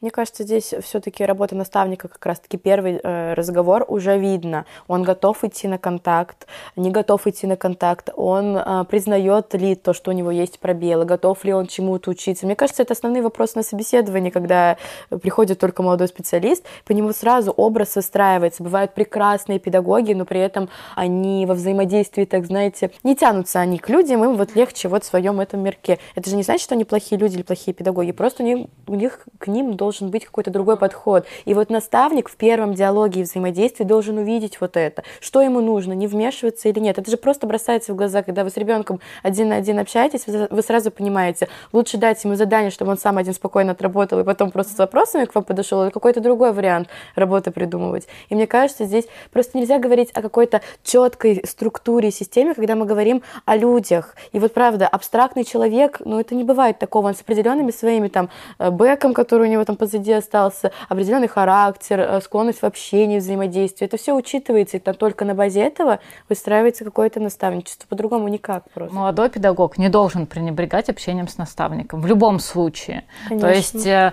Мне 0.02 0.10
кажется, 0.10 0.42
здесь 0.42 0.74
все-таки 0.82 1.24
работа 1.24 1.56
наставника, 1.56 2.08
как 2.08 2.26
раз-таки 2.26 2.58
первый 2.58 3.00
э, 3.02 3.32
разговор 3.32 3.82
уже 3.88 4.18
видно. 4.18 4.66
Он 4.88 5.02
готов 5.02 5.42
идти 5.42 5.68
на 5.68 5.78
контакт, 5.78 6.46
не 6.76 6.90
готов 6.90 7.26
идти 7.26 7.46
на 7.46 7.56
контакт, 7.56 8.10
он 8.14 8.58
э, 8.58 8.84
признает 8.90 9.54
ли 9.54 9.74
то, 9.74 9.94
что 9.94 10.10
у 10.10 10.14
него 10.14 10.30
есть 10.30 10.58
пробелы, 10.58 11.06
готов 11.06 11.42
ли 11.44 11.54
он 11.54 11.66
чему-то 11.66 12.10
учиться. 12.10 12.44
Мне 12.44 12.54
кажется, 12.56 12.82
это 12.82 12.92
основные 12.92 13.22
вопросы 13.22 13.56
на 13.56 13.62
собеседовании, 13.62 14.28
когда 14.28 14.76
приходит 15.22 15.58
только 15.58 15.82
молодой 15.82 16.08
специалист, 16.08 16.62
по 16.84 16.92
нему 16.92 17.14
сразу 17.14 17.50
образ 17.52 17.96
выстраивается. 17.96 18.62
Бывают 18.62 18.92
прекрасные 18.92 19.58
педагоги, 19.58 20.12
но 20.12 20.26
при 20.26 20.40
этом 20.40 20.68
они 20.94 21.46
во 21.46 21.54
взаимодействии, 21.54 22.26
так 22.26 22.44
знаете, 22.44 22.90
не 23.02 23.16
тянутся 23.16 23.60
они 23.60 23.78
к 23.78 23.88
людям, 23.88 24.22
им 24.24 24.36
вот 24.36 24.56
легче 24.56 24.88
вот 24.88 25.04
в 25.04 25.06
своем 25.06 25.40
этом 25.40 25.60
мирке. 25.60 25.98
Это 26.14 26.28
же 26.28 26.36
не 26.36 26.42
значит, 26.42 26.64
что 26.64 26.74
они 26.74 26.84
плохие 26.84 27.18
люди 27.18 27.36
или 27.36 27.42
плохие 27.42 27.72
педагоги, 27.72 28.12
просто 28.12 28.42
у 28.42 28.46
них, 28.46 28.66
у 28.88 28.94
них 28.94 29.26
к 29.38 29.46
ним 29.46 29.72
должен 29.72 29.85
должен 29.86 30.10
быть 30.10 30.24
какой-то 30.24 30.50
другой 30.50 30.76
подход. 30.76 31.26
И 31.44 31.54
вот 31.54 31.70
наставник 31.70 32.28
в 32.28 32.34
первом 32.34 32.74
диалоге 32.74 33.20
и 33.20 33.22
взаимодействии 33.22 33.84
должен 33.84 34.18
увидеть 34.18 34.60
вот 34.60 34.76
это. 34.76 35.04
Что 35.20 35.40
ему 35.40 35.60
нужно, 35.60 35.92
не 35.92 36.08
вмешиваться 36.08 36.68
или 36.68 36.80
нет. 36.80 36.98
Это 36.98 37.08
же 37.08 37.16
просто 37.16 37.46
бросается 37.46 37.92
в 37.92 37.96
глаза, 37.96 38.24
когда 38.24 38.42
вы 38.42 38.50
с 38.50 38.56
ребенком 38.56 38.98
один 39.22 39.50
на 39.50 39.56
один 39.56 39.78
общаетесь, 39.78 40.24
вы 40.26 40.62
сразу 40.62 40.90
понимаете, 40.90 41.48
лучше 41.72 41.98
дать 41.98 42.24
ему 42.24 42.34
задание, 42.34 42.72
чтобы 42.72 42.90
он 42.90 42.98
сам 42.98 43.16
один 43.16 43.32
спокойно 43.32 43.72
отработал, 43.72 44.18
и 44.18 44.24
потом 44.24 44.50
просто 44.50 44.74
с 44.74 44.78
вопросами 44.78 45.24
к 45.24 45.34
вам 45.36 45.44
подошел, 45.44 45.84
или 45.84 45.90
какой-то 45.90 46.20
другой 46.20 46.52
вариант 46.52 46.88
работы 47.14 47.52
придумывать. 47.52 48.08
И 48.28 48.34
мне 48.34 48.48
кажется, 48.48 48.86
здесь 48.86 49.04
просто 49.30 49.56
нельзя 49.56 49.78
говорить 49.78 50.10
о 50.14 50.20
какой-то 50.20 50.62
четкой 50.82 51.42
структуре, 51.46 52.10
системе, 52.10 52.54
когда 52.54 52.74
мы 52.74 52.86
говорим 52.86 53.22
о 53.44 53.56
людях. 53.56 54.16
И 54.32 54.40
вот 54.40 54.52
правда, 54.52 54.88
абстрактный 54.88 55.44
человек, 55.44 56.00
ну 56.04 56.18
это 56.18 56.34
не 56.34 56.42
бывает 56.42 56.80
такого, 56.80 57.06
он 57.06 57.14
с 57.14 57.20
определенными 57.20 57.70
своими 57.70 58.08
там 58.08 58.30
э, 58.58 58.70
бэком, 58.70 59.14
который 59.14 59.48
у 59.48 59.50
него 59.50 59.64
там 59.64 59.75
позади 59.76 60.12
остался, 60.12 60.72
определенный 60.88 61.28
характер, 61.28 62.00
э, 62.00 62.20
склонность 62.20 62.60
в 62.60 62.64
общении, 62.64 63.18
взаимодействии. 63.18 63.86
Это 63.86 63.96
все 63.96 64.14
учитывается, 64.14 64.76
и 64.76 64.80
только 64.80 65.24
на 65.24 65.34
базе 65.34 65.60
этого 65.60 66.00
выстраивается 66.28 66.84
какое-то 66.84 67.20
наставничество. 67.20 67.86
По-другому 67.88 68.28
никак 68.28 68.70
просто. 68.70 68.94
Молодой 68.94 69.30
педагог 69.30 69.78
не 69.78 69.88
должен 69.88 70.26
пренебрегать 70.26 70.88
общением 70.88 71.28
с 71.28 71.38
наставником 71.38 72.00
в 72.00 72.06
любом 72.06 72.40
случае. 72.40 73.04
Конечно. 73.28 73.48
То 73.48 73.54
есть 73.54 73.86
э, 73.86 74.12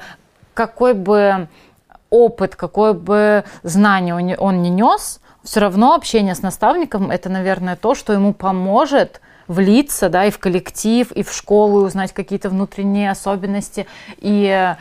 какой 0.53 0.93
бы 0.93 1.47
опыт, 2.09 2.55
какое 2.55 2.93
бы 2.93 3.43
знание 3.63 4.37
он 4.37 4.61
не 4.61 4.69
нес, 4.69 5.19
все 5.43 5.59
равно 5.59 5.93
общение 5.93 6.35
с 6.35 6.41
наставником 6.41 7.11
это, 7.11 7.29
наверное, 7.29 7.75
то, 7.75 7.95
что 7.95 8.13
ему 8.13 8.33
поможет 8.33 9.19
влиться, 9.47 10.09
да, 10.09 10.25
и 10.25 10.31
в 10.31 10.39
коллектив, 10.39 11.11
и 11.11 11.23
в 11.23 11.33
школу, 11.33 11.81
и 11.81 11.85
узнать 11.85 12.13
какие-то 12.13 12.49
внутренние 12.49 13.11
особенности, 13.11 13.87
и 14.19 14.75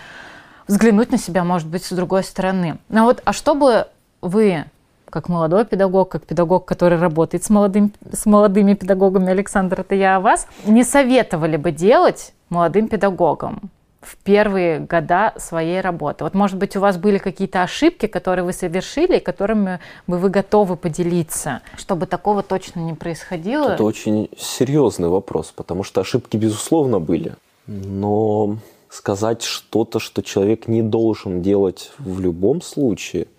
взглянуть 0.69 1.11
на 1.11 1.19
себя, 1.19 1.45
может 1.45 1.69
быть, 1.69 1.85
с 1.85 1.93
другой 1.93 2.25
стороны. 2.25 2.79
Ну 2.89 3.05
вот, 3.05 3.21
а 3.25 3.33
что 3.33 3.55
бы 3.55 3.87
вы, 4.21 4.65
как 5.11 5.29
молодой 5.29 5.65
педагог, 5.65 6.11
как 6.11 6.25
педагог, 6.25 6.65
который 6.65 6.99
работает 6.99 7.45
с, 7.45 7.51
молодым, 7.51 7.93
с 8.13 8.27
молодыми 8.27 8.75
педагогами, 8.75 9.31
Александр, 9.31 9.81
это 9.81 9.95
я 9.95 10.17
о 10.17 10.21
вас, 10.21 10.47
не 10.65 10.85
советовали 10.85 11.57
бы 11.57 11.71
делать 11.71 12.33
молодым 12.49 12.89
педагогам? 12.89 13.71
в 14.03 14.17
первые 14.17 14.81
года 14.81 15.33
своей 15.37 15.81
работы. 15.81 16.25
Вот, 16.25 16.35
может 16.35 16.59
быть, 16.59 16.77
у 16.77 16.81
вас 16.81 16.97
были 16.97 17.19
какие-то 17.19 17.63
ошибки, 17.63 18.07
которые 18.07 18.45
вы 18.45 18.53
совершили, 18.53 19.21
которыми 19.21 19.79
бы 20.07 20.19
вы 20.19 20.29
готовы 20.29 20.77
поделиться, 20.77 21.63
чтобы 21.77 22.07
такого 22.07 22.43
точно 22.43 22.81
не 22.81 22.95
происходило? 22.95 23.71
Это 23.71 23.85
очень 23.85 24.29
серьезный 24.37 25.09
вопрос, 25.09 25.53
потому 25.55 25.85
что 25.85 26.01
ошибки, 26.01 26.37
безусловно, 26.37 26.99
были. 26.99 27.35
Но 27.69 28.57
сказать 28.93 29.43
что-то, 29.43 29.99
что 29.99 30.23
человек 30.23 30.69
не 30.69 30.83
должен 30.83 31.43
делать 31.43 31.93
в 31.99 32.21
любом 32.21 32.61
случае– 32.63 33.27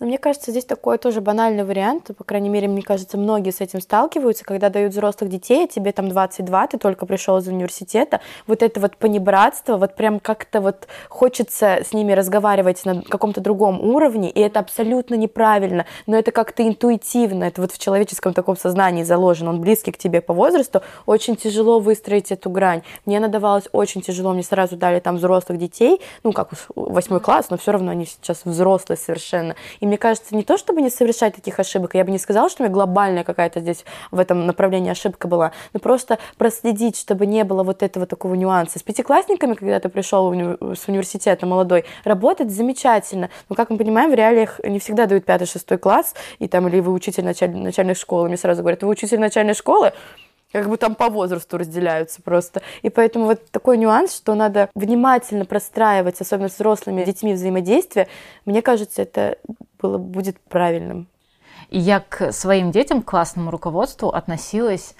но 0.00 0.06
мне 0.06 0.16
кажется, 0.16 0.50
здесь 0.50 0.64
такой 0.64 0.96
тоже 0.96 1.20
банальный 1.20 1.62
вариант, 1.62 2.10
по 2.16 2.24
крайней 2.24 2.48
мере, 2.48 2.68
мне 2.68 2.80
кажется, 2.82 3.18
многие 3.18 3.50
с 3.50 3.60
этим 3.60 3.82
сталкиваются, 3.82 4.46
когда 4.46 4.70
дают 4.70 4.92
взрослых 4.92 5.28
детей, 5.28 5.64
а 5.64 5.68
тебе 5.68 5.92
там 5.92 6.08
22, 6.08 6.66
ты 6.68 6.78
только 6.78 7.04
пришел 7.04 7.36
из 7.36 7.46
университета, 7.46 8.20
вот 8.46 8.62
это 8.62 8.80
вот 8.80 8.96
понебратство, 8.96 9.76
вот 9.76 9.94
прям 9.94 10.18
как-то 10.18 10.62
вот 10.62 10.88
хочется 11.10 11.80
с 11.84 11.92
ними 11.92 12.12
разговаривать 12.12 12.82
на 12.86 13.02
каком-то 13.02 13.42
другом 13.42 13.78
уровне, 13.78 14.30
и 14.30 14.40
это 14.40 14.60
абсолютно 14.60 15.16
неправильно, 15.16 15.84
но 16.06 16.16
это 16.16 16.32
как-то 16.32 16.66
интуитивно, 16.66 17.44
это 17.44 17.60
вот 17.60 17.72
в 17.72 17.78
человеческом 17.78 18.32
таком 18.32 18.56
сознании 18.56 19.02
заложено, 19.02 19.50
он 19.50 19.60
близкий 19.60 19.92
к 19.92 19.98
тебе 19.98 20.22
по 20.22 20.32
возрасту, 20.32 20.80
очень 21.04 21.36
тяжело 21.36 21.78
выстроить 21.78 22.32
эту 22.32 22.48
грань. 22.48 22.82
Мне 23.04 23.18
она 23.18 23.28
давалась 23.28 23.68
очень 23.72 24.00
тяжело, 24.00 24.32
мне 24.32 24.42
сразу 24.42 24.76
дали 24.76 24.98
там 25.00 25.16
взрослых 25.16 25.58
детей, 25.58 26.00
ну, 26.22 26.32
как 26.32 26.48
восьмой 26.74 27.20
класс, 27.20 27.50
но 27.50 27.58
все 27.58 27.72
равно 27.72 27.90
они 27.90 28.06
сейчас 28.06 28.46
взрослые 28.46 28.96
совершенно, 28.96 29.56
и 29.80 29.89
мне 29.90 29.98
кажется, 29.98 30.36
не 30.36 30.44
то, 30.44 30.56
чтобы 30.56 30.82
не 30.82 30.88
совершать 30.88 31.34
таких 31.34 31.58
ошибок, 31.58 31.94
я 31.94 32.04
бы 32.04 32.12
не 32.12 32.18
сказала, 32.18 32.48
что 32.48 32.62
у 32.62 32.64
меня 32.64 32.72
глобальная 32.72 33.24
какая-то 33.24 33.58
здесь 33.58 33.84
в 34.12 34.20
этом 34.20 34.46
направлении 34.46 34.88
ошибка 34.88 35.26
была, 35.26 35.50
но 35.72 35.80
просто 35.80 36.20
проследить, 36.38 36.96
чтобы 36.96 37.26
не 37.26 37.42
было 37.42 37.64
вот 37.64 37.82
этого 37.82 38.06
такого 38.06 38.34
нюанса. 38.34 38.78
С 38.78 38.84
пятиклассниками, 38.84 39.54
когда 39.54 39.80
ты 39.80 39.88
пришел 39.88 40.30
с 40.32 40.86
университета 40.86 41.44
молодой, 41.44 41.84
работать 42.04 42.52
замечательно, 42.52 43.30
но, 43.48 43.56
как 43.56 43.70
мы 43.70 43.78
понимаем, 43.78 44.12
в 44.12 44.14
реалиях 44.14 44.60
не 44.62 44.78
всегда 44.78 45.06
дают 45.06 45.24
пятый-шестой 45.24 45.78
класс, 45.78 46.14
и 46.38 46.46
там, 46.46 46.68
или 46.68 46.78
вы 46.78 46.92
учитель 46.92 47.24
началь... 47.24 47.50
начальной 47.50 47.96
школы, 47.96 48.28
мне 48.28 48.36
сразу 48.36 48.62
говорят, 48.62 48.84
вы 48.84 48.90
учитель 48.90 49.18
начальной 49.18 49.54
школы, 49.54 49.92
как 50.52 50.68
бы 50.68 50.76
там 50.76 50.94
по 50.94 51.08
возрасту 51.08 51.58
разделяются 51.58 52.22
просто. 52.22 52.62
И 52.82 52.90
поэтому 52.90 53.26
вот 53.26 53.50
такой 53.50 53.78
нюанс, 53.78 54.14
что 54.14 54.34
надо 54.34 54.68
внимательно 54.74 55.44
простраивать, 55.44 56.20
особенно 56.20 56.48
с 56.48 56.54
взрослыми 56.54 57.04
детьми 57.04 57.34
взаимодействие, 57.34 58.08
мне 58.44 58.62
кажется, 58.62 59.02
это 59.02 59.38
было, 59.80 59.98
будет 59.98 60.40
правильным. 60.40 61.08
И 61.68 61.78
я 61.78 62.00
к 62.00 62.32
своим 62.32 62.72
детям, 62.72 63.02
к 63.02 63.10
классному 63.10 63.50
руководству 63.50 64.08
относилась 64.08 64.94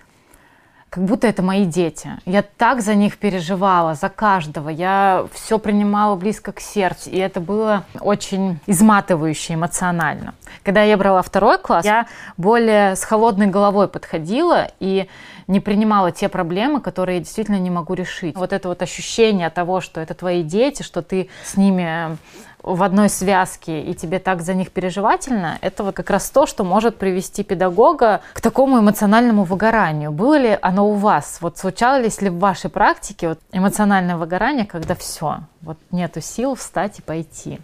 как 0.90 1.04
будто 1.04 1.28
это 1.28 1.40
мои 1.40 1.64
дети. 1.64 2.10
Я 2.26 2.42
так 2.42 2.82
за 2.82 2.96
них 2.96 3.16
переживала, 3.16 3.94
за 3.94 4.08
каждого. 4.08 4.68
Я 4.68 5.26
все 5.32 5.60
принимала 5.60 6.16
близко 6.16 6.50
к 6.50 6.58
сердцу. 6.58 7.10
И 7.10 7.16
это 7.16 7.40
было 7.40 7.84
очень 8.00 8.58
изматывающе 8.66 9.54
эмоционально. 9.54 10.34
Когда 10.64 10.82
я 10.82 10.96
брала 10.96 11.22
второй 11.22 11.58
класс, 11.58 11.84
я 11.84 12.08
более 12.36 12.96
с 12.96 13.04
холодной 13.04 13.46
головой 13.46 13.86
подходила 13.86 14.66
и 14.80 15.08
не 15.46 15.60
принимала 15.60 16.10
те 16.10 16.28
проблемы, 16.28 16.80
которые 16.80 17.18
я 17.18 17.24
действительно 17.24 17.58
не 17.58 17.70
могу 17.70 17.94
решить. 17.94 18.36
Вот 18.36 18.52
это 18.52 18.68
вот 18.68 18.82
ощущение 18.82 19.48
того, 19.50 19.80
что 19.80 20.00
это 20.00 20.14
твои 20.14 20.42
дети, 20.42 20.82
что 20.82 21.02
ты 21.02 21.28
с 21.44 21.56
ними 21.56 22.16
в 22.62 22.82
одной 22.82 23.08
связке, 23.08 23.80
и 23.82 23.94
тебе 23.94 24.18
так 24.18 24.42
за 24.42 24.54
них 24.54 24.70
переживательно, 24.70 25.58
это 25.60 25.84
вот 25.84 25.94
как 25.94 26.10
раз 26.10 26.30
то, 26.30 26.46
что 26.46 26.64
может 26.64 26.96
привести 26.96 27.42
педагога 27.42 28.20
к 28.32 28.40
такому 28.40 28.80
эмоциональному 28.80 29.44
выгоранию. 29.44 30.12
Было 30.12 30.38
ли 30.38 30.58
оно 30.60 30.88
у 30.90 30.94
вас? 30.94 31.38
Вот 31.40 31.58
случалось 31.58 32.20
ли 32.20 32.30
в 32.30 32.38
вашей 32.38 32.70
практике 32.70 33.28
вот 33.28 33.38
эмоциональное 33.52 34.16
выгорание, 34.16 34.66
когда 34.66 34.94
все, 34.94 35.38
вот 35.62 35.78
нету 35.90 36.20
сил 36.20 36.54
встать 36.54 36.98
и 36.98 37.02
пойти? 37.02 37.60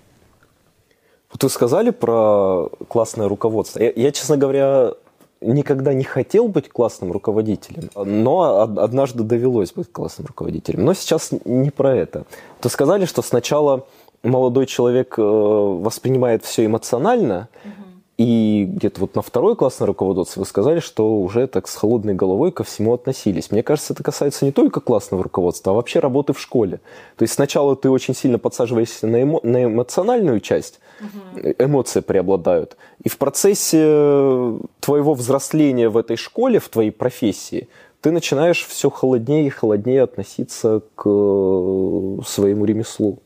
Вот 1.33 1.43
вы 1.43 1.51
сказали 1.51 1.91
про 1.91 2.69
классное 2.89 3.29
руководство. 3.29 3.81
Я, 3.81 3.93
я, 3.95 4.13
честно 4.13 4.37
говоря, 4.37 4.93
никогда 5.41 5.93
не 5.93 6.05
хотел 6.05 6.49
быть 6.49 6.69
классным 6.69 7.13
руководителем, 7.13 7.91
но 7.95 8.61
однажды 8.61 9.23
довелось 9.23 9.73
быть 9.73 9.93
классным 9.93 10.27
руководителем. 10.27 10.85
Но 10.85 10.95
сейчас 10.95 11.33
не 11.45 11.71
про 11.71 11.95
это. 11.95 12.25
То 12.61 12.69
сказали, 12.69 13.05
что 13.05 13.23
сначала 13.23 13.87
молодой 14.27 14.67
человек 14.67 15.15
э, 15.19 15.23
воспринимает 15.23 16.45
все 16.45 16.67
эмоционально, 16.67 17.49
угу. 17.65 17.87
И 18.19 18.65
где-то 18.67 19.03
вот 19.03 19.15
на 19.15 19.21
второй 19.21 19.57
классное 19.57 19.87
руководство 19.87 20.41
вы 20.41 20.47
сказали, 20.47 20.81
что 20.81 21.19
уже 21.19 21.47
так 21.47 21.69
с 21.69 21.77
холодной 21.77 22.15
головой 22.15 22.51
ко 22.51 22.65
всему 22.65 22.95
относились. 22.95 23.51
Мне 23.51 23.63
кажется, 23.63 23.93
это 23.93 24.03
касается 24.03 24.47
не 24.47 24.53
только 24.53 24.81
классного 24.81 25.23
руководства, 25.23 25.73
а 25.73 25.75
вообще 25.75 26.01
работы 26.01 26.33
в 26.33 26.41
школе. 26.41 26.81
То 27.17 27.25
есть 27.25 27.35
сначала 27.35 27.77
ты 27.77 27.91
очень 27.91 28.15
сильно 28.15 28.39
подсаживаешься 28.39 29.07
на, 29.07 29.23
эмо- 29.23 29.41
на 29.43 29.65
эмоциональную 29.65 30.41
часть, 30.41 30.81
угу. 30.99 31.51
эмоции 31.59 32.01
преобладают. 32.01 32.79
И 33.05 33.11
в 33.11 33.19
процессе 33.19 33.83
твоего 34.81 35.13
взросления 35.13 35.91
в 35.91 35.99
этой 35.99 36.17
школе, 36.17 36.59
в 36.59 36.71
твоей 36.71 36.93
профессии, 36.93 37.69
ты 38.01 38.13
начинаешь 38.13 38.65
все 38.65 38.89
холоднее 38.89 39.47
и 39.47 39.51
холоднее 39.51 40.03
относиться 40.03 40.81
к 40.95 41.03
э, 41.05 42.19
своему 42.25 42.65
ремеслу. 42.65 43.19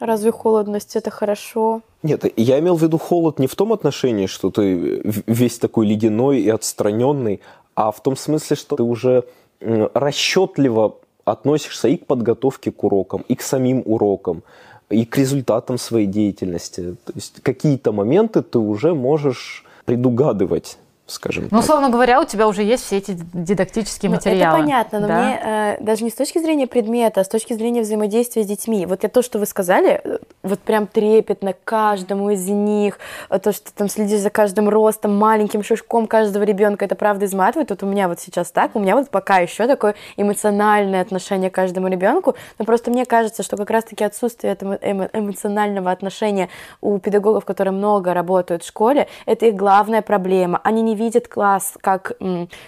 Разве 0.00 0.30
холодность 0.30 0.96
это 0.96 1.10
хорошо? 1.10 1.82
Нет, 2.02 2.24
я 2.36 2.58
имел 2.60 2.76
в 2.76 2.82
виду 2.82 2.98
холод 2.98 3.38
не 3.38 3.46
в 3.46 3.54
том 3.56 3.72
отношении, 3.72 4.26
что 4.26 4.50
ты 4.50 5.00
весь 5.26 5.58
такой 5.58 5.86
ледяной 5.86 6.40
и 6.40 6.48
отстраненный, 6.48 7.40
а 7.74 7.90
в 7.90 8.02
том 8.02 8.16
смысле, 8.16 8.56
что 8.56 8.76
ты 8.76 8.82
уже 8.82 9.24
расчетливо 9.60 10.96
относишься 11.24 11.88
и 11.88 11.96
к 11.96 12.06
подготовке 12.06 12.70
к 12.70 12.84
урокам, 12.84 13.24
и 13.28 13.34
к 13.34 13.42
самим 13.42 13.82
урокам, 13.84 14.42
и 14.88 15.04
к 15.04 15.18
результатам 15.18 15.78
своей 15.78 16.06
деятельности. 16.06 16.96
То 17.04 17.12
есть 17.14 17.42
какие-то 17.42 17.92
моменты 17.92 18.42
ты 18.42 18.58
уже 18.58 18.94
можешь 18.94 19.64
предугадывать 19.84 20.78
скажем 21.10 21.48
Ну, 21.50 21.58
условно 21.58 21.88
говоря, 21.88 22.20
у 22.20 22.24
тебя 22.24 22.46
уже 22.46 22.62
есть 22.62 22.84
все 22.84 22.98
эти 22.98 23.16
дидактические 23.32 24.10
ну, 24.10 24.16
материалы. 24.16 24.58
Это 24.58 24.62
понятно, 24.62 25.00
но 25.00 25.08
да? 25.08 25.22
мне 25.22 25.40
э, 25.42 25.76
даже 25.80 26.04
не 26.04 26.10
с 26.10 26.14
точки 26.14 26.38
зрения 26.38 26.66
предмета, 26.66 27.22
а 27.22 27.24
с 27.24 27.28
точки 27.28 27.54
зрения 27.54 27.80
взаимодействия 27.80 28.42
с 28.42 28.46
детьми. 28.46 28.84
Вот 28.86 29.02
я 29.02 29.08
то, 29.08 29.22
что 29.22 29.38
вы 29.38 29.46
сказали, 29.46 30.00
э, 30.04 30.18
вот 30.42 30.60
прям 30.60 30.86
трепетно 30.86 31.54
каждому 31.64 32.30
из 32.30 32.46
них, 32.48 32.98
э, 33.30 33.38
то, 33.38 33.52
что 33.52 33.72
там 33.72 33.88
следишь 33.88 34.20
за 34.20 34.30
каждым 34.30 34.68
ростом, 34.68 35.16
маленьким 35.16 35.62
шишком 35.62 36.06
каждого 36.06 36.42
ребенка, 36.42 36.84
это 36.84 36.94
правда 36.94 37.24
изматывает. 37.24 37.70
Вот 37.70 37.82
у 37.82 37.86
меня 37.86 38.08
вот 38.08 38.20
сейчас 38.20 38.50
так, 38.50 38.76
у 38.76 38.78
меня 38.78 38.94
вот 38.94 39.08
пока 39.08 39.38
еще 39.38 39.66
такое 39.66 39.94
эмоциональное 40.16 41.00
отношение 41.00 41.50
к 41.50 41.54
каждому 41.54 41.88
ребенку, 41.88 42.36
но 42.58 42.64
просто 42.66 42.90
мне 42.90 43.06
кажется, 43.06 43.42
что 43.42 43.56
как 43.56 43.70
раз-таки 43.70 44.04
отсутствие 44.04 44.52
этого 44.52 44.74
эмо- 44.74 45.08
эмоционального 45.12 45.90
отношения 45.90 46.50
у 46.82 46.98
педагогов, 46.98 47.46
которые 47.46 47.72
много 47.72 48.12
работают 48.12 48.62
в 48.62 48.66
школе, 48.68 49.08
это 49.24 49.46
их 49.46 49.54
главная 49.54 50.02
проблема. 50.02 50.60
Они 50.62 50.82
не 50.82 50.97
видят 50.98 51.28
класс 51.28 51.74
как 51.80 52.12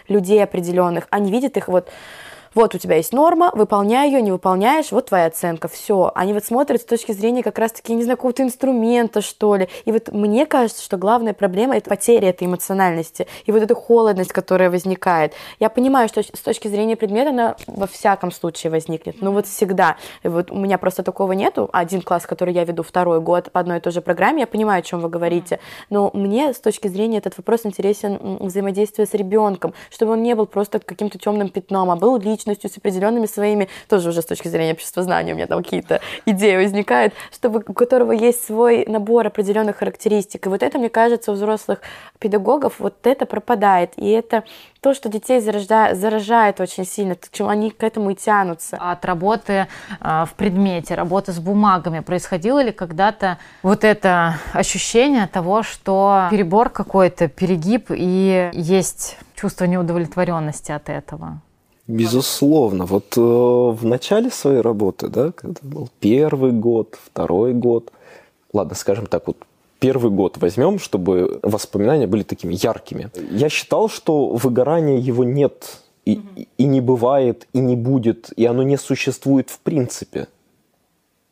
людей 0.08 0.42
определенных, 0.42 1.06
они 1.10 1.30
видят 1.30 1.56
их 1.56 1.68
вот 1.68 1.90
вот 2.54 2.74
у 2.74 2.78
тебя 2.78 2.96
есть 2.96 3.12
норма, 3.12 3.50
выполняй 3.54 4.10
ее, 4.10 4.22
не 4.22 4.32
выполняешь, 4.32 4.92
вот 4.92 5.06
твоя 5.06 5.26
оценка, 5.26 5.68
все. 5.68 6.10
Они 6.14 6.32
вот 6.32 6.44
смотрят 6.44 6.80
с 6.80 6.84
точки 6.84 7.12
зрения 7.12 7.42
как 7.42 7.58
раз-таки, 7.58 7.94
не 7.94 8.02
знаю, 8.02 8.16
какого-то 8.16 8.42
инструмента, 8.42 9.20
что 9.20 9.56
ли. 9.56 9.68
И 9.84 9.92
вот 9.92 10.12
мне 10.12 10.46
кажется, 10.46 10.82
что 10.82 10.96
главная 10.96 11.32
проблема– 11.32 11.76
это 11.76 11.88
потеря 11.88 12.30
этой 12.30 12.46
эмоциональности 12.46 13.26
и 13.46 13.52
вот 13.52 13.62
эта 13.62 13.74
холодность, 13.74 14.32
которая 14.32 14.70
возникает. 14.70 15.32
Я 15.58 15.70
понимаю, 15.70 16.08
что 16.08 16.22
с 16.22 16.40
точки 16.40 16.68
зрения 16.68 16.96
предмета 16.96 17.30
она 17.30 17.56
во 17.66 17.86
всяком 17.86 18.32
случае 18.32 18.70
возникнет, 18.70 19.22
но 19.22 19.32
вот 19.32 19.46
всегда. 19.46 19.96
И 20.22 20.28
вот 20.28 20.50
у 20.50 20.56
меня 20.56 20.78
просто 20.78 21.02
такого 21.02 21.32
нету. 21.32 21.68
Один 21.72 22.02
класс, 22.02 22.26
который 22.26 22.54
я 22.54 22.64
веду 22.64 22.82
второй 22.82 23.20
год 23.20 23.52
по 23.52 23.60
одной 23.60 23.78
и 23.78 23.80
той 23.80 23.92
же 23.92 24.00
программе, 24.00 24.40
я 24.40 24.46
понимаю, 24.46 24.80
о 24.80 24.82
чем 24.82 25.00
вы 25.00 25.08
говорите, 25.08 25.60
но 25.88 26.10
мне 26.14 26.52
с 26.52 26.60
точки 26.60 26.88
зрения 26.88 27.18
этот 27.18 27.36
вопрос 27.36 27.64
интересен 27.64 28.38
взаимодействие 28.40 29.06
с 29.06 29.14
ребенком, 29.14 29.74
чтобы 29.90 30.12
он 30.12 30.22
не 30.22 30.34
был 30.34 30.46
просто 30.46 30.80
каким-то 30.80 31.18
темным 31.18 31.48
пятном, 31.48 31.90
а 31.90 31.96
был 31.96 32.18
личным 32.18 32.39
личностью, 32.46 32.70
с 32.70 32.76
определенными 32.76 33.26
своими, 33.26 33.68
тоже 33.88 34.10
уже 34.10 34.22
с 34.22 34.26
точки 34.26 34.48
зрения 34.48 34.72
общества 34.72 35.02
знания 35.02 35.32
у 35.32 35.36
меня 35.36 35.46
там 35.46 35.62
какие-то 35.62 36.00
идеи 36.26 36.56
возникают, 36.56 37.14
чтобы, 37.32 37.62
у 37.66 37.72
которого 37.72 38.12
есть 38.12 38.44
свой 38.44 38.84
набор 38.86 39.26
определенных 39.26 39.78
характеристик. 39.78 40.46
И 40.46 40.48
вот 40.48 40.62
это, 40.62 40.78
мне 40.78 40.88
кажется, 40.88 41.32
у 41.32 41.34
взрослых 41.34 41.80
педагогов 42.18 42.74
вот 42.78 43.06
это 43.06 43.26
пропадает. 43.26 43.92
И 43.96 44.08
это 44.10 44.44
то, 44.80 44.94
что 44.94 45.08
детей 45.08 45.40
заражает, 45.40 45.98
заражает 45.98 46.60
очень 46.60 46.86
сильно, 46.86 47.14
к 47.14 47.30
чему 47.30 47.48
они 47.48 47.70
к 47.70 47.82
этому 47.82 48.10
и 48.10 48.14
тянутся. 48.14 48.76
От 48.80 49.04
работы 49.04 49.66
э, 50.00 50.24
в 50.26 50.34
предмете, 50.36 50.94
работы 50.94 51.32
с 51.32 51.38
бумагами 51.38 52.00
происходило 52.00 52.62
ли 52.62 52.72
когда-то 52.72 53.38
вот 53.62 53.84
это 53.84 54.36
ощущение 54.52 55.26
того, 55.26 55.62
что 55.62 56.28
перебор 56.30 56.70
какой-то, 56.70 57.28
перегиб 57.28 57.86
и 57.90 58.50
есть 58.52 59.18
чувство 59.34 59.64
неудовлетворенности 59.64 60.72
от 60.72 60.88
этого? 60.88 61.40
Безусловно. 61.90 62.86
Вот 62.86 63.16
э, 63.16 63.20
в 63.20 63.84
начале 63.84 64.30
своей 64.30 64.60
работы, 64.60 65.08
да, 65.08 65.32
когда 65.32 65.60
был 65.62 65.88
первый 65.98 66.52
год, 66.52 66.96
второй 67.04 67.52
год, 67.52 67.92
ладно, 68.52 68.76
скажем 68.76 69.06
так, 69.06 69.26
вот 69.26 69.36
первый 69.80 70.12
год 70.12 70.38
возьмем, 70.38 70.78
чтобы 70.78 71.40
воспоминания 71.42 72.06
были 72.06 72.22
такими 72.22 72.54
яркими. 72.54 73.10
Я 73.30 73.48
считал, 73.48 73.88
что 73.88 74.28
выгорания 74.28 74.98
его 74.98 75.24
нет 75.24 75.78
и, 76.04 76.20
и 76.58 76.64
не 76.64 76.80
бывает, 76.80 77.48
и 77.52 77.58
не 77.58 77.74
будет, 77.74 78.32
и 78.36 78.44
оно 78.44 78.62
не 78.62 78.76
существует 78.76 79.50
в 79.50 79.58
принципе. 79.58 80.24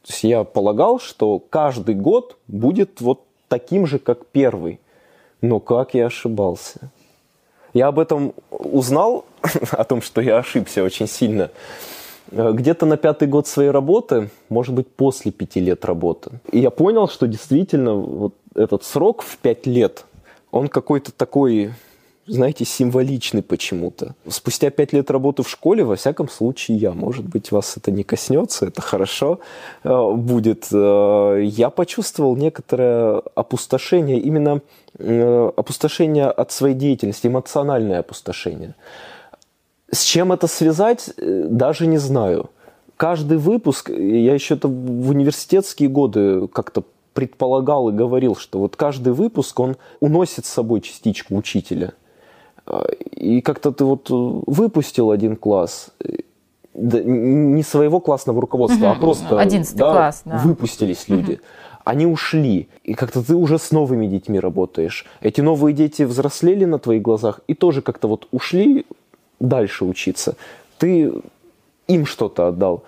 То 0.03 0.13
есть 0.13 0.25
я 0.25 0.43
полагал, 0.43 0.99
что 0.99 1.39
каждый 1.39 1.95
год 1.95 2.37
будет 2.49 3.01
вот 3.01 3.23
таким 3.47 3.87
же, 3.87 4.01
как 4.01 4.27
первый. 4.27 4.81
Но 5.41 5.61
как 5.61 5.95
я 5.95 6.07
ошибался. 6.07 6.91
Я 7.75 7.89
об 7.89 8.01
этом 8.01 8.33
узнал, 8.51 9.25
о 9.73 9.85
том, 9.85 10.03
что 10.03 10.21
я 10.21 10.39
ошибся 10.39 10.83
очень 10.83 11.09
сильно, 11.09 11.51
э, 12.31 12.53
где-то 12.53 12.87
на 12.87 12.97
пятый 12.97 13.29
год 13.29 13.47
своей 13.47 13.71
работы, 13.71 14.31
может 14.49 14.75
быть, 14.75 14.89
после 14.89 15.33
пяти 15.33 15.61
лет 15.61 15.85
работы. 15.85 16.31
Я 16.53 16.71
понял, 16.71 17.09
что 17.09 17.27
действительно 17.27 17.95
вот 17.95 18.35
этот 18.55 18.85
срок 18.85 19.23
в 19.23 19.39
пять 19.39 19.67
лет, 19.67 20.05
он 20.51 20.69
какой-то 20.69 21.13
такой 21.13 21.73
знаете, 22.29 22.65
символичный 22.65 23.43
почему-то. 23.43 24.15
Спустя 24.29 24.71
пять 24.71 24.93
лет 24.93 25.11
работы 25.11 25.43
в 25.43 25.49
школе, 25.49 25.83
во 25.83 25.97
всяком 25.97 26.29
случае, 26.29 26.77
я, 26.77 26.93
может 26.93 27.25
быть, 27.25 27.51
вас 27.51 27.77
это 27.77 27.91
не 27.91 28.05
коснется, 28.05 28.67
это 28.67 28.83
хорошо 28.83 29.41
э, 29.83 30.13
будет. 30.13 30.69
Э, 30.71 31.41
я 31.43 31.71
почувствовал 31.71 32.37
некоторое 32.37 33.23
опустошение, 33.35 34.21
именно 34.21 34.61
опустошение 34.99 36.27
от 36.27 36.51
своей 36.51 36.75
деятельности, 36.75 37.29
эмоциональное 37.29 38.01
опустошение. 38.01 38.75
С 39.91 40.03
чем 40.03 40.33
это 40.33 40.47
связать, 40.47 41.11
даже 41.17 41.87
не 41.87 41.99
знаю. 41.99 42.51
Каждый 42.97 43.39
выпуск, 43.39 43.91
я 43.91 44.35
еще 44.35 44.55
это 44.55 44.69
в 44.69 45.11
университетские 45.11 45.89
годы 45.89 46.49
как-то 46.49 46.85
предполагал 47.15 47.89
и 47.89 47.93
говорил, 47.93 48.37
что 48.37 48.59
вот 48.59 48.77
каждый 48.77 49.13
выпуск, 49.13 49.59
он 49.61 49.77
уносит 50.01 50.47
с 50.47 50.51
собой 50.51 50.81
частичку 50.81 51.37
учителя– 51.37 51.93
и 53.13 53.41
как-то 53.41 53.73
ты 53.73 53.85
вот 53.85 54.11
э, 54.11 54.15
выпустил 54.47 55.11
один 55.11 55.37
класс, 55.37 55.91
э, 56.05 56.19
да, 56.75 57.01
не 57.03 57.63
своего 57.63 58.01
классного 58.01 58.41
руководства, 58.41 58.87
угу, 58.87 58.93
а 58.93 58.95
просто 58.95 59.41
11 59.41 59.77
да, 59.77 59.93
класс, 59.93 60.23
да. 60.25 60.39
выпустились 60.39 61.09
люди. 61.09 61.33
Угу. 61.33 61.41
Они 61.85 62.07
ушли, 62.07 62.69
и 62.85 62.93
как-то 62.93 63.23
ты 63.23 63.35
уже 63.35 63.59
с 63.59 63.71
новыми 63.71 64.07
детьми 64.07 64.39
работаешь. 64.39 65.07
Эти 65.23 65.41
новые 65.41 65.73
дети 65.73 66.03
взрослели 66.03 66.67
на 66.67 66.79
твоих 66.79 67.01
глазах 67.01 67.41
и 67.47 67.55
тоже 67.55 67.81
как-то 67.81 68.09
вот 68.09 68.29
ушли 68.31 68.85
дальше 69.41 69.85
учиться. 69.85 70.37
Ты 70.79 71.13
им 71.87 72.07
что-то 72.07 72.49
отдал. 72.49 72.85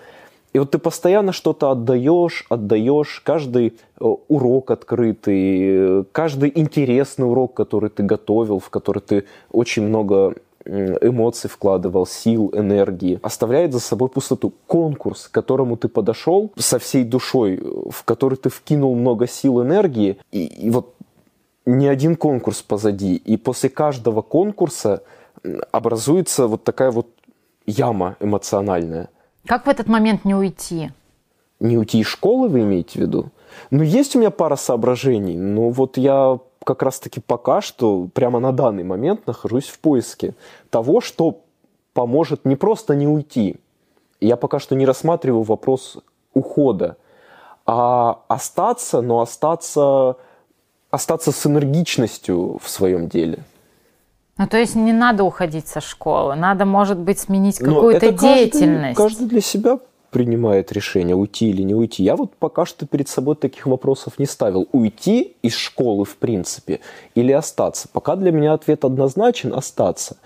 И 0.53 0.59
вот 0.59 0.71
ты 0.71 0.79
постоянно 0.79 1.31
что-то 1.31 1.71
отдаешь, 1.71 2.45
отдаешь, 2.49 3.21
каждый 3.25 3.67
э, 3.67 4.05
урок 4.27 4.71
открытый, 4.71 6.03
каждый 6.11 6.51
интересный 6.53 7.25
урок, 7.25 7.53
который 7.53 7.89
ты 7.89 8.03
готовил, 8.03 8.59
в 8.59 8.69
который 8.69 8.99
ты 8.99 9.23
очень 9.51 9.83
много 9.83 10.35
эмоций 10.65 11.49
вкладывал, 11.49 12.05
сил, 12.05 12.51
энергии, 12.53 13.19
оставляет 13.23 13.73
за 13.73 13.79
собой 13.79 14.09
пустоту. 14.09 14.53
Конкурс, 14.67 15.27
к 15.27 15.31
которому 15.31 15.77
ты 15.77 15.87
подошел 15.87 16.51
со 16.55 16.79
всей 16.79 17.03
душой, 17.03 17.59
в 17.89 18.03
который 18.03 18.37
ты 18.37 18.49
вкинул 18.49 18.95
много 18.95 19.27
сил, 19.27 19.61
энергии, 19.61 20.17
и, 20.31 20.45
и 20.45 20.69
вот 20.69 20.93
не 21.65 21.87
один 21.87 22.15
конкурс 22.15 22.61
позади, 22.61 23.15
и 23.15 23.37
после 23.37 23.69
каждого 23.69 24.21
конкурса 24.21 25.03
образуется 25.71 26.47
вот 26.47 26.63
такая 26.63 26.91
вот 26.91 27.07
яма 27.65 28.17
эмоциональная– 28.19 29.09
как 29.47 29.65
в 29.65 29.69
этот 29.69 29.87
момент 29.87 30.25
не 30.25 30.35
уйти? 30.35 30.91
Не 31.59 31.77
уйти 31.77 31.99
из 31.99 32.07
школы, 32.07 32.47
вы 32.47 32.61
имеете 32.61 32.99
в 32.99 33.01
виду? 33.01 33.29
Ну, 33.69 33.83
есть 33.83 34.15
у 34.15 34.19
меня 34.19 34.31
пара 34.31 34.55
соображений. 34.55 35.37
Ну, 35.37 35.69
вот 35.69 35.97
я 35.97 36.39
как 36.63 36.83
раз-таки 36.83 37.19
пока 37.19 37.61
что, 37.61 38.07
прямо 38.13 38.39
на 38.39 38.51
данный 38.51 38.83
момент, 38.83 39.27
нахожусь 39.27 39.67
в 39.67 39.79
поиске 39.79 40.35
того, 40.69 41.01
что 41.01 41.41
поможет 41.93 42.45
не 42.45 42.55
просто 42.55 42.95
не 42.95 43.07
уйти. 43.07 43.57
Я 44.19 44.37
пока 44.37 44.59
что 44.59 44.75
не 44.75 44.85
рассматриваю 44.85 45.43
вопрос 45.43 45.97
ухода, 46.33 46.97
а 47.65 48.21
остаться, 48.27 49.01
но 49.01 49.21
остаться, 49.21 50.17
остаться 50.91 51.31
с 51.31 51.45
энергичностью 51.45 52.59
в 52.61 52.69
своем 52.69 53.09
деле. 53.09 53.43
Ну, 54.37 54.47
то 54.47 54.57
есть 54.57 54.75
не 54.75 54.93
надо 54.93 55.23
уходить 55.23 55.67
со 55.67 55.81
школы, 55.81 56.35
надо, 56.35 56.65
может 56.65 56.97
быть, 56.97 57.19
сменить 57.19 57.59
какую-то 57.59 58.11
деятельность. 58.11 58.97
Каждый, 58.97 59.17
каждый 59.17 59.27
для 59.27 59.41
себя 59.41 59.79
принимает 60.11 60.71
решение, 60.71 61.15
уйти 61.15 61.49
или 61.49 61.63
не 61.63 61.73
уйти. 61.73 62.03
Я 62.03 62.15
вот 62.15 62.35
пока 62.35 62.65
что 62.65 62.85
перед 62.85 63.07
собой 63.07 63.35
таких 63.35 63.65
вопросов 63.65 64.19
не 64.19 64.25
ставил. 64.25 64.67
Уйти 64.71 65.35
из 65.41 65.55
школы, 65.55 66.05
в 66.05 66.17
принципе, 66.17 66.81
или 67.15 67.31
остаться? 67.31 67.87
Пока 67.91 68.15
для 68.15 68.31
меня 68.31 68.53
ответ 68.53 68.85
однозначен– 68.85 69.53
остаться. 69.55 70.17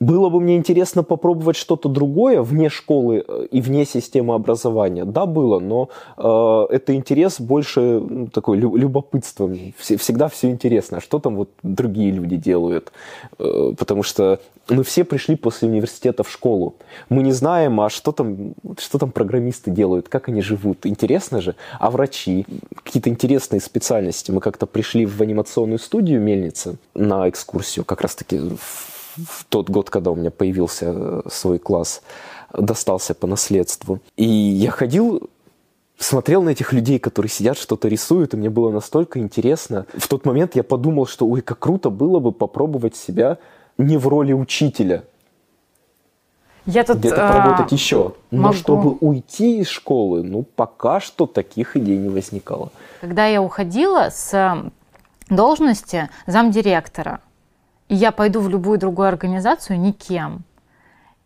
Было 0.00 0.28
бы 0.28 0.40
мне 0.40 0.56
интересно 0.56 1.02
попробовать 1.02 1.56
что-то 1.56 1.88
другое 1.88 2.42
вне 2.42 2.68
школы 2.68 3.24
э, 3.26 3.46
и 3.50 3.60
вне 3.60 3.84
системы 3.84 4.34
образования. 4.34 5.04
Да, 5.04 5.26
было, 5.26 5.58
но 5.58 5.88
э, 6.16 6.74
это 6.74 6.94
интерес 6.94 7.40
больше 7.40 7.80
ну, 7.80 8.28
такой 8.28 8.58
любопытством. 8.58 9.58
Всегда 9.76 10.28
все 10.28 10.50
интересно, 10.50 11.00
что 11.00 11.18
там 11.18 11.36
вот 11.36 11.50
другие 11.62 12.12
люди 12.12 12.36
делают. 12.36 12.92
Э, 13.38 13.72
потому 13.76 14.04
что 14.04 14.38
мы 14.68 14.84
все 14.84 15.02
пришли 15.02 15.34
после 15.34 15.68
университета 15.68 16.22
в 16.22 16.30
школу. 16.30 16.76
Мы 17.08 17.22
не 17.22 17.32
знаем, 17.32 17.80
а 17.80 17.90
что 17.90 18.12
там, 18.12 18.54
что 18.78 18.98
там 18.98 19.10
программисты 19.10 19.72
делают, 19.72 20.08
как 20.08 20.28
они 20.28 20.42
живут. 20.42 20.86
Интересно 20.86 21.40
же. 21.40 21.56
А 21.80 21.90
врачи? 21.90 22.46
Какие-то 22.84 23.10
интересные 23.10 23.60
специальности. 23.60 24.30
Мы 24.30 24.40
как-то 24.40 24.66
пришли 24.66 25.06
в 25.06 25.20
анимационную 25.20 25.78
студию 25.78 26.20
Мельница 26.20 26.76
на 26.94 27.28
экскурсию, 27.28 27.84
как 27.84 28.02
раз-таки 28.02 28.38
в 28.38 28.97
в 29.26 29.44
тот 29.48 29.70
год, 29.70 29.90
когда 29.90 30.10
у 30.10 30.14
меня 30.14 30.30
появился 30.30 30.86
э, 30.94 31.22
свой 31.30 31.58
класс, 31.58 32.02
достался 32.52 33.14
по 33.14 33.26
наследству. 33.26 34.00
И 34.16 34.26
я 34.26 34.70
ходил 34.70 35.28
смотрел 35.98 36.42
на 36.42 36.50
этих 36.50 36.72
людей, 36.72 36.98
которые 36.98 37.30
сидят, 37.30 37.58
что-то 37.58 37.88
рисуют, 37.88 38.32
и 38.32 38.36
мне 38.36 38.50
было 38.50 38.70
настолько 38.70 39.18
интересно. 39.18 39.86
В 39.94 40.06
тот 40.06 40.24
момент 40.24 40.54
я 40.54 40.62
подумал, 40.62 41.06
что, 41.06 41.26
ой, 41.26 41.40
как 41.40 41.58
круто 41.58 41.90
было 41.90 42.20
бы 42.20 42.30
попробовать 42.30 42.94
себя 42.96 43.38
не 43.78 43.96
в 43.96 44.06
роли 44.06 44.32
учителя, 44.32 45.04
я 46.66 46.84
тут, 46.84 46.98
где-то 46.98 47.26
а, 47.26 47.32
поработать 47.32 47.72
еще. 47.72 48.12
Но 48.30 48.42
могу... 48.42 48.54
чтобы 48.54 48.90
уйти 49.00 49.60
из 49.60 49.68
школы, 49.68 50.22
ну, 50.22 50.42
пока 50.42 51.00
что 51.00 51.26
таких 51.26 51.78
идей 51.78 51.96
не 51.96 52.10
возникало. 52.10 52.70
Когда 53.00 53.24
я 53.24 53.40
уходила 53.40 54.10
с 54.10 54.70
должности 55.30 56.10
замдиректора, 56.26 57.20
и 57.88 57.94
я 57.94 58.12
пойду 58.12 58.40
в 58.40 58.48
любую 58.48 58.78
другую 58.78 59.08
организацию 59.08 59.80
никем. 59.80 60.44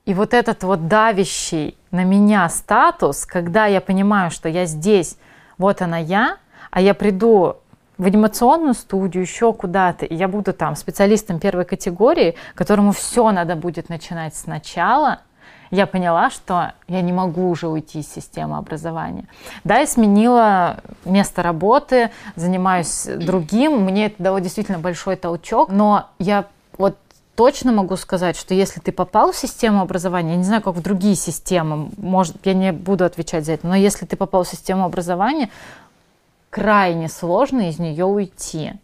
И 0.05 0.15
вот 0.15 0.35
этот 0.35 0.65
вот 0.65 0.89
давящий 0.89 1.77
на 1.91 2.05
меня 2.05 2.49
статус, 2.49 3.25
когда 3.25 3.67
я 3.67 3.81
понимаю, 3.81 4.31
что 4.31 4.49
я 4.49 4.67
здесь, 4.67 5.17
вот 5.59 5.83
она 5.83 5.99
я, 5.99 6.39
а 6.71 6.81
я 6.81 6.95
приду 6.95 7.57
в 7.99 8.07
анимационную 8.07 8.75
студию, 8.75 9.23
еще 9.23 9.53
куда-то, 9.53 10.07
и 10.07 10.15
я 10.15 10.27
буду 10.27 10.53
там 10.53 10.75
специалистом 10.75 11.39
первой 11.39 11.65
категории, 11.65 12.35
которому 12.55 12.93
все 12.93 13.31
надо 13.31 13.55
будет 13.55 13.89
начинать 13.89 14.35
сначала– 14.35 15.21
я 15.73 15.87
поняла, 15.87 16.31
что 16.31 16.75
я 16.87 17.01
не 17.01 17.13
могу 17.13 17.49
уже 17.49 17.67
уйти 17.67 18.01
из 18.01 18.13
системы 18.13 18.59
образования. 18.59 19.25
Да, 19.65 19.79
я 19.79 19.87
сменила 19.87 20.81
место 21.07 21.43
работы, 21.43 22.11
занимаюсь 22.37 23.07
другим, 23.07 23.81
мне 23.81 24.07
это 24.07 24.23
дало 24.23 24.39
действительно 24.39 24.79
большой 24.79 25.17
толчок, 25.17 25.71
но 25.71 26.11
я 26.19 26.45
вот 26.77 26.99
точно 27.37 27.73
могу 27.73 27.97
сказать, 27.97 28.37
что 28.37 28.53
если 28.53 28.81
ты 28.81 28.93
попал 28.93 29.33
в 29.33 29.37
систему 29.37 29.81
образования, 29.81 30.33
я 30.33 30.37
не 30.37 30.45
знаю, 30.45 30.61
как 30.61 30.75
в 30.75 30.83
другие 30.83 31.17
системы, 31.17 31.89
может, 31.97 32.37
я 32.45 32.53
не 32.53 32.71
буду 32.71 33.07
отвечать 33.07 33.47
за 33.47 33.53
это, 33.53 33.67
но 33.67 33.75
если 33.75 34.05
ты 34.05 34.15
попал 34.15 34.45
в 34.45 34.49
систему 34.49 34.85
образования, 34.85 35.49
крайне 36.51 37.09
сложно 37.09 37.71
из 37.71 37.79
нее 37.79 38.05
уйти. 38.05 38.75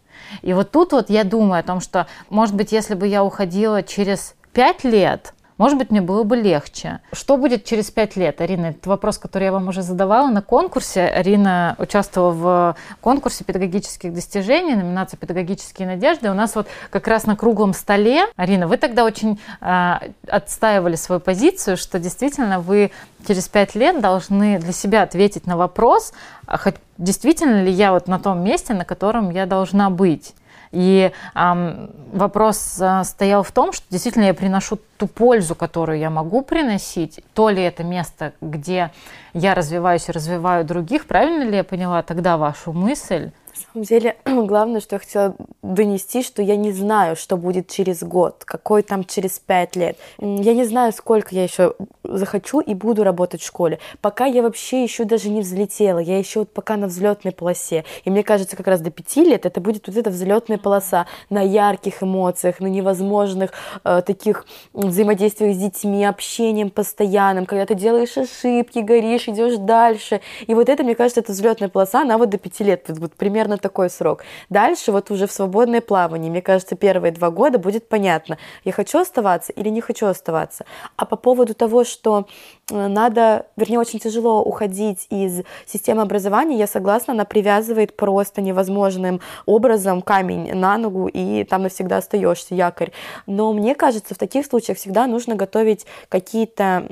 И 0.41 0.53
вот 0.53 0.71
тут 0.71 0.91
вот 0.93 1.11
я 1.11 1.23
думаю 1.23 1.59
о 1.59 1.63
том, 1.63 1.81
что, 1.81 2.07
может 2.31 2.55
быть, 2.55 2.71
если 2.71 2.95
бы 2.95 3.05
я 3.05 3.23
уходила 3.23 3.83
через 3.83 4.33
пять 4.53 4.83
лет, 4.83 5.35
может 5.59 5.77
быть, 5.77 5.91
мне 5.91 5.99
было 5.99 6.23
бы 6.23 6.37
легче. 6.37 7.01
Что 7.11 7.35
будет 7.35 7.65
через 7.65 7.91
пять 7.91 8.15
лет, 8.15 8.39
Арина? 8.39 8.67
Это 8.67 8.87
вопрос, 8.87 9.17
который 9.17 9.43
я 9.43 9.51
вам 9.51 9.67
уже 9.67 9.81
задавала 9.81 10.29
на 10.29 10.41
конкурсе. 10.41 11.01
Арина 11.01 11.75
участвовала 11.77 12.31
в 12.31 12.75
конкурсе 13.01 13.43
педагогических 13.43 14.13
достижений, 14.13 14.73
номинация 14.73 15.17
«Педагогические 15.17 15.89
надежды». 15.89 16.31
У 16.31 16.33
нас 16.33 16.55
вот 16.55 16.67
как 16.89 17.09
раз 17.09 17.25
на 17.25 17.35
круглом 17.35 17.73
столе, 17.73 18.25
Арина, 18.37 18.69
вы 18.69 18.77
тогда 18.77 19.03
очень 19.03 19.37
э, 19.59 19.93
отстаивали 20.27 20.95
свою 20.95 21.19
позицию, 21.19 21.75
что 21.75 21.99
действительно 21.99 22.61
вы 22.61 22.91
через 23.27 23.49
пять 23.49 23.75
лет 23.75 23.99
должны 23.99 24.59
для 24.59 24.71
себя 24.71 25.03
ответить 25.03 25.45
на 25.45 25.57
вопрос, 25.57 26.13
а 26.47 26.57
действительно 26.97 27.61
ли 27.61 27.71
я 27.71 27.91
вот 27.91 28.07
на 28.07 28.17
том 28.17 28.41
месте, 28.43 28.73
на 28.73 28.85
котором 28.85 29.29
я 29.29 29.45
должна 29.45 29.89
быть. 29.89 30.33
И 30.71 31.11
эм, 31.35 31.91
вопрос 32.11 32.77
э, 32.79 33.03
стоял 33.03 33.43
в 33.43 33.51
том, 33.51 33.73
что 33.73 33.85
действительно 33.89 34.25
я 34.25 34.33
приношу 34.33 34.79
ту 34.97 35.07
пользу, 35.07 35.55
которую 35.55 35.97
я 35.97 36.09
могу 36.09 36.41
приносить, 36.41 37.21
то 37.33 37.49
ли 37.49 37.63
это 37.63 37.83
место, 37.83 38.33
где 38.39 38.91
я 39.33 39.55
развиваюсь 39.55 40.09
и 40.09 40.11
развиваю 40.11 40.65
других, 40.65 41.07
правильно 41.07 41.43
ли 41.43 41.57
я 41.57 41.63
поняла 41.63 42.03
тогда 42.03 42.37
вашу 42.37 42.71
мысль? 42.71 43.31
Самом 43.59 43.85
деле, 43.85 44.17
главное, 44.25 44.81
что 44.81 44.95
я 44.95 44.99
хотела 44.99 45.35
донести, 45.61 46.23
что 46.23 46.41
я 46.41 46.55
не 46.55 46.71
знаю, 46.71 47.15
что 47.15 47.37
будет 47.37 47.67
через 47.67 48.03
год, 48.03 48.43
какой 48.45 48.83
там 48.83 49.03
через 49.03 49.39
пять 49.39 49.75
лет. 49.75 49.97
Я 50.19 50.53
не 50.53 50.65
знаю, 50.65 50.93
сколько 50.93 51.35
я 51.35 51.43
еще 51.43 51.75
захочу 52.03 52.59
и 52.59 52.73
буду 52.73 53.03
работать 53.03 53.41
в 53.41 53.45
школе. 53.45 53.79
Пока 54.01 54.25
я 54.25 54.41
вообще 54.41 54.83
еще 54.83 55.03
даже 55.03 55.29
не 55.29 55.41
взлетела, 55.41 55.99
я 55.99 56.17
еще 56.17 56.39
вот 56.39 56.53
пока 56.53 56.77
на 56.77 56.87
взлетной 56.87 57.31
полосе. 57.31 57.85
И 58.03 58.09
мне 58.09 58.23
кажется, 58.23 58.55
как 58.55 58.67
раз 58.67 58.81
до 58.81 58.91
пяти 58.91 59.23
лет 59.23 59.45
это 59.45 59.59
будет 59.61 59.87
вот 59.87 59.97
эта 59.97 60.09
взлетная 60.09 60.57
полоса 60.57 61.05
на 61.29 61.41
ярких 61.41 62.03
эмоциях, 62.03 62.59
на 62.59 62.67
невозможных 62.67 63.51
э, 63.83 64.01
таких 64.05 64.45
взаимодействиях 64.73 65.55
с 65.55 65.57
детьми, 65.57 66.05
общением 66.05 66.69
постоянным, 66.69 67.45
когда 67.45 67.65
ты 67.65 67.75
делаешь 67.75 68.17
ошибки, 68.17 68.79
горишь, 68.79 69.27
идешь 69.27 69.57
дальше. 69.57 70.21
И 70.47 70.53
вот 70.53 70.69
это, 70.69 70.83
мне 70.83 70.95
кажется, 70.95 71.21
это 71.21 71.31
взлетная 71.31 71.69
полоса, 71.69 72.01
она 72.01 72.17
вот 72.17 72.29
до 72.29 72.37
пяти 72.37 72.63
лет, 72.63 72.85
вот, 72.87 72.99
вот 72.99 73.13
примерно 73.13 73.48
такой 73.57 73.89
срок. 73.89 74.23
Дальше 74.49 74.91
вот 74.91 75.11
уже 75.11 75.27
в 75.27 75.31
свободное 75.31 75.81
плавание, 75.81 76.29
мне 76.29 76.41
кажется, 76.41 76.75
первые 76.75 77.11
два 77.11 77.31
года 77.31 77.59
будет 77.59 77.89
понятно, 77.89 78.37
я 78.63 78.71
хочу 78.71 78.99
оставаться 78.99 79.51
или 79.53 79.69
не 79.69 79.81
хочу 79.81 80.05
оставаться. 80.05 80.65
А 80.95 81.05
по 81.05 81.15
поводу 81.15 81.53
того, 81.53 81.83
что 81.83 82.27
надо, 82.69 83.45
вернее, 83.55 83.79
очень 83.79 83.99
тяжело 83.99 84.41
уходить 84.41 85.07
из 85.09 85.43
системы 85.65 86.01
образования, 86.01 86.57
я 86.57 86.67
согласна, 86.67 87.13
она 87.13 87.25
привязывает 87.25 87.95
просто 87.95 88.41
невозможным 88.41 89.21
образом 89.45 90.01
камень 90.01 90.53
на 90.53 90.77
ногу, 90.77 91.07
и 91.07 91.43
там 91.43 91.63
навсегда 91.63 91.97
остаешься, 91.97 92.55
якорь. 92.55 92.91
Но 93.25 93.53
мне 93.53 93.75
кажется, 93.75 94.15
в 94.15 94.17
таких 94.17 94.45
случаях 94.45 94.77
всегда 94.77 95.07
нужно 95.07 95.35
готовить 95.35 95.85
какие-то 96.09 96.87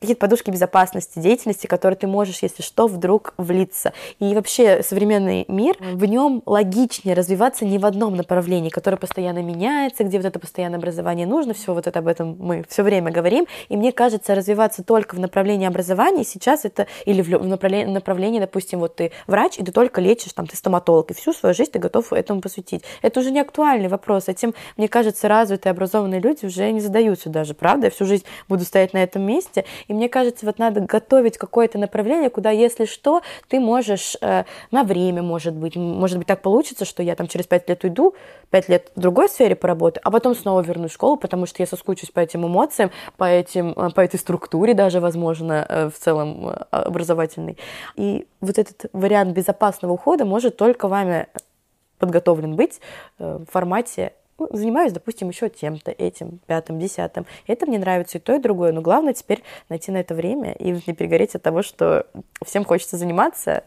какие 0.00 0.16
подушки 0.16 0.50
безопасности, 0.50 1.18
деятельности, 1.18 1.66
которые 1.66 1.96
ты 1.96 2.06
можешь, 2.06 2.42
если 2.42 2.62
что, 2.62 2.86
вдруг 2.86 3.34
влиться. 3.36 3.92
И 4.18 4.34
вообще 4.34 4.82
современный 4.82 5.44
мир, 5.48 5.76
в 5.80 6.04
нем 6.04 6.42
логичнее 6.46 7.14
развиваться 7.14 7.64
не 7.64 7.78
в 7.78 7.86
одном 7.86 8.16
направлении, 8.16 8.70
которое 8.70 8.96
постоянно 8.96 9.42
меняется, 9.42 10.04
где 10.04 10.18
вот 10.18 10.26
это 10.26 10.38
постоянное 10.38 10.78
образование 10.78 11.26
нужно, 11.26 11.54
все 11.54 11.74
вот 11.74 11.86
это 11.86 11.98
об 11.98 12.06
этом 12.06 12.36
мы 12.38 12.64
все 12.68 12.82
время 12.82 13.10
говорим, 13.10 13.46
и 13.68 13.76
мне 13.76 13.92
кажется, 13.92 14.34
развиваться 14.34 14.82
только 14.82 15.16
направлении 15.18 15.66
образования 15.66 16.24
сейчас 16.24 16.64
это, 16.64 16.86
или 17.04 17.22
в 17.22 17.46
направлении, 17.46 17.92
направлении, 17.92 18.40
допустим, 18.40 18.80
вот 18.80 18.96
ты 18.96 19.12
врач, 19.26 19.58
и 19.58 19.64
ты 19.64 19.72
только 19.72 20.00
лечишь, 20.00 20.32
там, 20.32 20.46
ты 20.46 20.56
стоматолог, 20.56 21.10
и 21.10 21.14
всю 21.14 21.32
свою 21.32 21.54
жизнь 21.54 21.70
ты 21.72 21.78
готов 21.78 22.12
этому 22.12 22.40
посвятить. 22.40 22.84
Это 23.02 23.20
уже 23.20 23.30
не 23.30 23.40
актуальный 23.40 23.88
вопрос, 23.88 24.28
этим, 24.28 24.54
мне 24.76 24.88
кажется, 24.88 25.28
развитые, 25.28 25.70
образованные 25.70 26.20
люди 26.20 26.46
уже 26.46 26.70
не 26.70 26.80
задаются 26.80 27.28
даже, 27.28 27.54
правда, 27.54 27.86
я 27.86 27.90
всю 27.90 28.04
жизнь 28.04 28.24
буду 28.48 28.64
стоять 28.64 28.92
на 28.92 29.02
этом 29.02 29.22
месте, 29.22 29.64
и 29.88 29.94
мне 29.94 30.08
кажется, 30.08 30.46
вот 30.46 30.58
надо 30.58 30.80
готовить 30.80 31.38
какое-то 31.38 31.78
направление, 31.78 32.30
куда, 32.30 32.50
если 32.50 32.84
что, 32.84 33.22
ты 33.48 33.60
можешь 33.60 34.16
э, 34.20 34.44
на 34.70 34.84
время, 34.84 35.22
может 35.22 35.54
быть, 35.54 35.76
может 35.76 36.18
быть, 36.18 36.26
так 36.26 36.42
получится, 36.42 36.84
что 36.84 37.02
я 37.02 37.14
там 37.14 37.26
через 37.28 37.46
пять 37.46 37.68
лет 37.68 37.82
уйду, 37.84 38.14
пять 38.50 38.68
лет 38.68 38.90
в 38.94 39.00
другой 39.00 39.28
сфере 39.28 39.54
поработаю, 39.54 40.02
а 40.04 40.10
потом 40.10 40.34
снова 40.34 40.60
вернусь 40.60 40.92
в 40.92 40.94
школу, 40.94 41.16
потому 41.16 41.46
что 41.46 41.62
я 41.62 41.66
соскучусь 41.66 42.10
по 42.10 42.20
этим 42.20 42.46
эмоциям, 42.46 42.90
по, 43.16 43.24
этим, 43.24 43.72
э, 43.76 43.90
по 43.90 44.00
этой 44.00 44.18
структуре 44.18 44.74
даже, 44.74 45.00
возможно, 45.08 45.66
э, 45.68 45.90
в 45.90 45.98
целом 45.98 46.48
э, 46.48 46.52
образовательной. 46.70 47.56
И 47.96 48.26
вот 48.40 48.58
этот 48.58 48.90
вариант 48.92 49.34
безопасного 49.34 49.92
ухода 49.92 50.24
может 50.24 50.56
только 50.56 50.86
вами 50.86 51.26
подготовлен 51.98 52.54
быть 52.54 52.80
в 53.18 53.46
формате 53.50 54.12
ну, 54.38 54.48
занимаюсь, 54.52 54.92
допустим, 54.92 55.28
еще 55.28 55.48
тем-то, 55.48 55.90
этим, 55.90 56.38
пятым, 56.46 56.78
десятым. 56.78 57.26
Это 57.48 57.66
мне 57.66 57.78
нравится 57.78 58.18
и 58.18 58.20
то, 58.20 58.36
и 58.36 58.38
другое. 58.38 58.70
Но 58.72 58.80
главное 58.80 59.12
теперь 59.12 59.42
найти 59.68 59.90
на 59.90 59.96
это 59.96 60.14
время 60.14 60.52
и 60.52 60.70
не 60.70 60.94
перегореть 60.94 61.34
от 61.34 61.42
того, 61.42 61.62
что 61.62 62.06
всем 62.44 62.64
хочется 62.64 62.96
заниматься, 62.96 63.64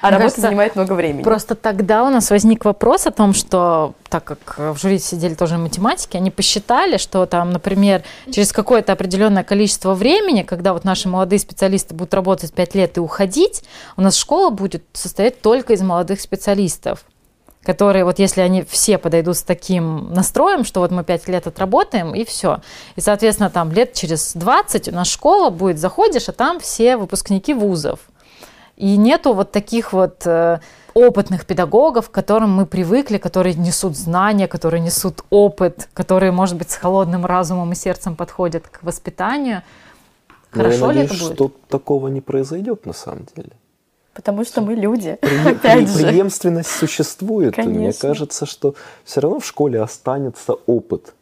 А 0.00 0.06
Мне 0.06 0.16
работа 0.16 0.30
кажется, 0.30 0.40
занимает 0.40 0.76
много 0.76 0.94
времени. 0.94 1.22
Просто 1.22 1.54
тогда 1.54 2.04
у 2.04 2.10
нас 2.10 2.30
возник 2.30 2.64
вопрос 2.64 3.06
о 3.06 3.10
том, 3.10 3.34
что, 3.34 3.94
так 4.08 4.24
как 4.24 4.58
в 4.58 4.76
жюри 4.78 4.98
сидели 4.98 5.34
тоже 5.34 5.58
математики, 5.58 6.16
они 6.16 6.30
посчитали, 6.30 6.96
что 6.96 7.26
там, 7.26 7.50
например, 7.50 8.02
через 8.30 8.52
какое-то 8.52 8.92
определенное 8.92 9.44
количество 9.44 9.94
времени, 9.94 10.42
когда 10.42 10.72
вот 10.72 10.84
наши 10.84 11.08
молодые 11.08 11.38
специалисты 11.38 11.94
будут 11.94 12.14
работать 12.14 12.52
5 12.52 12.74
лет 12.74 12.96
и 12.96 13.00
уходить, 13.00 13.62
у 13.98 14.00
нас 14.00 14.16
школа 14.16 14.48
будет 14.48 14.84
состоять 14.94 15.42
только 15.42 15.74
из 15.74 15.82
молодых 15.82 16.20
специалистов 16.20 17.04
которые 17.62 18.04
вот 18.04 18.18
если 18.18 18.40
они 18.40 18.62
все 18.62 18.96
подойдут 18.96 19.36
с 19.36 19.42
таким 19.42 20.12
настроем, 20.12 20.64
что 20.64 20.80
вот 20.80 20.90
мы 20.90 21.04
5 21.04 21.28
лет 21.28 21.46
отработаем 21.46 22.14
и 22.14 22.24
все. 22.24 22.60
И, 22.96 23.00
соответственно, 23.00 23.50
там 23.50 23.70
лет 23.70 23.92
через 23.92 24.32
20 24.34 24.88
у 24.88 24.92
нас 24.92 25.08
школа 25.08 25.50
будет, 25.50 25.78
заходишь, 25.78 26.28
а 26.28 26.32
там 26.32 26.58
все 26.58 26.96
выпускники 26.96 27.52
вузов. 27.52 28.00
И 28.80 28.96
нету 28.96 29.34
вот 29.34 29.52
таких 29.52 29.92
вот 29.92 30.26
э, 30.26 30.58
опытных 30.94 31.44
педагогов, 31.44 32.08
к 32.08 32.12
которым 32.12 32.50
мы 32.52 32.64
привыкли, 32.64 33.18
которые 33.18 33.54
несут 33.54 33.94
знания, 33.94 34.48
которые 34.48 34.80
несут 34.80 35.22
опыт, 35.28 35.88
которые, 35.92 36.32
может 36.32 36.56
быть, 36.56 36.70
с 36.70 36.76
холодным 36.76 37.26
разумом 37.26 37.72
и 37.72 37.74
сердцем 37.74 38.16
подходят 38.16 38.66
к 38.68 38.82
воспитанию. 38.82 39.62
Но 40.54 40.62
Хорошо 40.62 40.86
я 40.86 40.92
ли 40.92 40.98
надеюсь, 41.00 41.10
это 41.10 41.24
будет? 41.24 41.34
что 41.34 41.52
такого 41.68 42.08
не 42.08 42.22
произойдет 42.22 42.86
на 42.86 42.94
самом 42.94 43.26
деле. 43.36 43.50
Потому 44.14 44.44
что 44.44 44.62
мы 44.62 44.74
люди. 44.74 45.18
При- 45.20 45.50
Опять 45.52 45.88
же. 45.90 46.06
преемственность 46.06 46.70
существует. 46.70 47.58
и 47.58 47.62
Мне 47.62 47.74
Конечно. 47.74 48.08
кажется, 48.08 48.46
что 48.46 48.74
все 49.04 49.20
равно 49.20 49.40
в 49.40 49.46
школе 49.46 49.82
останется 49.82 50.54
опыт. 50.66 51.12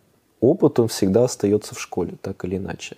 Опыт, 0.41 0.79
он 0.79 0.87
всегда 0.87 1.25
остается 1.25 1.75
в 1.75 1.81
школе, 1.81 2.15
так 2.23 2.45
или 2.45 2.57
иначе. 2.59 2.97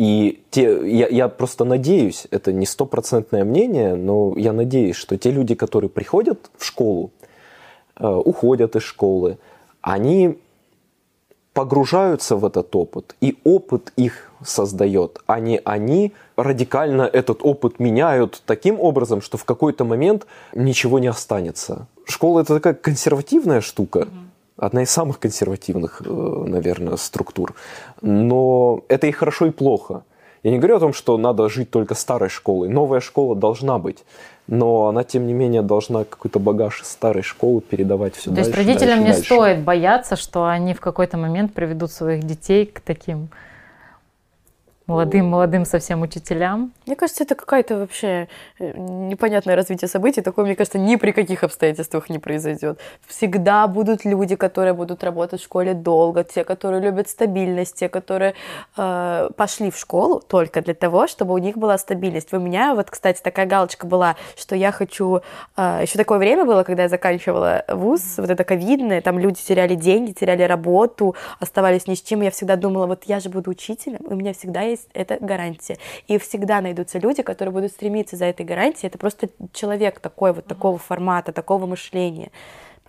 И 0.00 0.42
те, 0.50 0.80
я, 0.90 1.08
я 1.08 1.28
просто 1.28 1.66
надеюсь, 1.66 2.26
это 2.30 2.54
не 2.54 2.64
стопроцентное 2.64 3.44
мнение, 3.44 3.96
но 3.96 4.32
я 4.38 4.54
надеюсь, 4.54 4.96
что 4.96 5.18
те 5.18 5.30
люди, 5.30 5.54
которые 5.54 5.90
приходят 5.90 6.50
в 6.56 6.64
школу, 6.64 7.10
э, 7.98 8.08
уходят 8.08 8.76
из 8.76 8.82
школы, 8.82 9.36
они 9.82 10.38
погружаются 11.52 12.36
в 12.36 12.46
этот 12.46 12.74
опыт, 12.74 13.14
и 13.20 13.36
опыт 13.44 13.92
их 13.96 14.32
создает, 14.42 15.18
а 15.26 15.38
не 15.38 15.60
они 15.66 16.14
радикально 16.36 17.02
этот 17.02 17.40
опыт 17.42 17.78
меняют 17.78 18.42
таким 18.46 18.80
образом, 18.80 19.20
что 19.20 19.36
в 19.36 19.44
какой-то 19.44 19.84
момент 19.84 20.26
ничего 20.54 20.98
не 20.98 21.08
останется. 21.08 21.88
Школа 22.06 22.40
это 22.40 22.54
такая 22.54 22.72
консервативная 22.72 23.60
штука, 23.60 24.08
одна 24.60 24.82
из 24.82 24.90
самых 24.90 25.18
консервативных, 25.18 26.02
э, 26.04 26.44
наверное, 26.46 26.96
структур. 26.96 27.54
Но 28.02 28.82
это 28.88 29.06
и 29.06 29.12
хорошо, 29.12 29.46
и 29.46 29.50
плохо. 29.50 30.02
Я 30.42 30.52
не 30.52 30.58
говорю 30.58 30.76
о 30.76 30.80
том, 30.80 30.92
что 30.92 31.18
надо 31.18 31.48
жить 31.48 31.70
только 31.70 31.94
старой 31.94 32.28
школой. 32.30 32.68
Новая 32.68 33.00
школа 33.00 33.36
должна 33.36 33.78
быть. 33.78 34.04
Но 34.46 34.86
она, 34.88 35.04
тем 35.04 35.26
не 35.26 35.32
менее, 35.32 35.62
должна 35.62 36.04
какой-то 36.04 36.38
багаж 36.38 36.82
из 36.82 36.88
старой 36.88 37.22
школы 37.22 37.60
передавать 37.60 38.16
все 38.16 38.30
То 38.30 38.36
дальше. 38.36 38.50
есть 38.50 38.58
родителям 38.58 38.88
дальше, 38.88 39.04
не 39.04 39.12
дальше. 39.12 39.24
стоит 39.24 39.60
бояться, 39.64 40.16
что 40.16 40.46
они 40.46 40.74
в 40.74 40.80
какой-то 40.80 41.16
момент 41.18 41.52
приведут 41.52 41.92
своих 41.92 42.24
детей 42.24 42.66
к 42.66 42.80
таким 42.80 43.28
молодым-молодым 44.90 45.64
совсем 45.64 46.02
учителям. 46.02 46.72
Мне 46.86 46.96
кажется, 46.96 47.22
это 47.22 47.34
какая-то 47.36 47.78
вообще 47.78 48.28
э, 48.58 48.72
непонятное 48.76 49.54
развитие 49.54 49.88
событий. 49.88 50.20
Такое, 50.20 50.44
мне 50.44 50.56
кажется, 50.56 50.78
ни 50.78 50.96
при 50.96 51.12
каких 51.12 51.44
обстоятельствах 51.44 52.10
не 52.10 52.18
произойдет. 52.18 52.80
Всегда 53.06 53.66
будут 53.68 54.04
люди, 54.04 54.34
которые 54.34 54.74
будут 54.74 55.04
работать 55.04 55.40
в 55.40 55.44
школе 55.44 55.74
долго, 55.74 56.24
те, 56.24 56.42
которые 56.42 56.82
любят 56.82 57.08
стабильность, 57.08 57.76
те, 57.76 57.88
которые 57.88 58.34
э, 58.76 59.30
пошли 59.36 59.70
в 59.70 59.76
школу 59.78 60.20
только 60.20 60.60
для 60.60 60.74
того, 60.74 61.06
чтобы 61.06 61.34
у 61.34 61.38
них 61.38 61.56
была 61.56 61.78
стабильность. 61.78 62.32
У 62.32 62.40
меня 62.40 62.74
вот, 62.74 62.90
кстати, 62.90 63.22
такая 63.22 63.46
галочка 63.46 63.86
была, 63.86 64.16
что 64.36 64.56
я 64.56 64.72
хочу... 64.72 65.20
Э, 65.56 65.78
еще 65.82 65.98
такое 65.98 66.18
время 66.18 66.44
было, 66.44 66.64
когда 66.64 66.82
я 66.82 66.88
заканчивала 66.88 67.64
вуз, 67.68 68.14
вот 68.16 68.28
это 68.28 68.42
ковидное, 68.42 69.00
там 69.00 69.20
люди 69.20 69.40
теряли 69.40 69.76
деньги, 69.76 70.10
теряли 70.10 70.42
работу, 70.42 71.14
оставались 71.38 71.86
ни 71.86 71.94
с 71.94 72.02
чем. 72.02 72.22
Я 72.22 72.32
всегда 72.32 72.56
думала, 72.56 72.86
вот 72.86 73.04
я 73.04 73.20
же 73.20 73.28
буду 73.28 73.52
учителем, 73.52 74.00
у 74.04 74.16
меня 74.16 74.32
всегда 74.32 74.62
есть 74.62 74.79
эта 74.92 75.18
гарантия. 75.20 75.78
И 76.06 76.18
всегда 76.18 76.60
найдутся 76.60 76.98
люди, 76.98 77.22
которые 77.22 77.52
будут 77.52 77.72
стремиться 77.72 78.16
за 78.16 78.26
этой 78.26 78.44
гарантией. 78.44 78.88
Это 78.88 78.98
просто 78.98 79.28
человек 79.52 80.00
такой, 80.00 80.32
вот 80.32 80.46
такого 80.46 80.78
формата, 80.78 81.32
такого 81.32 81.66
мышления. 81.66 82.30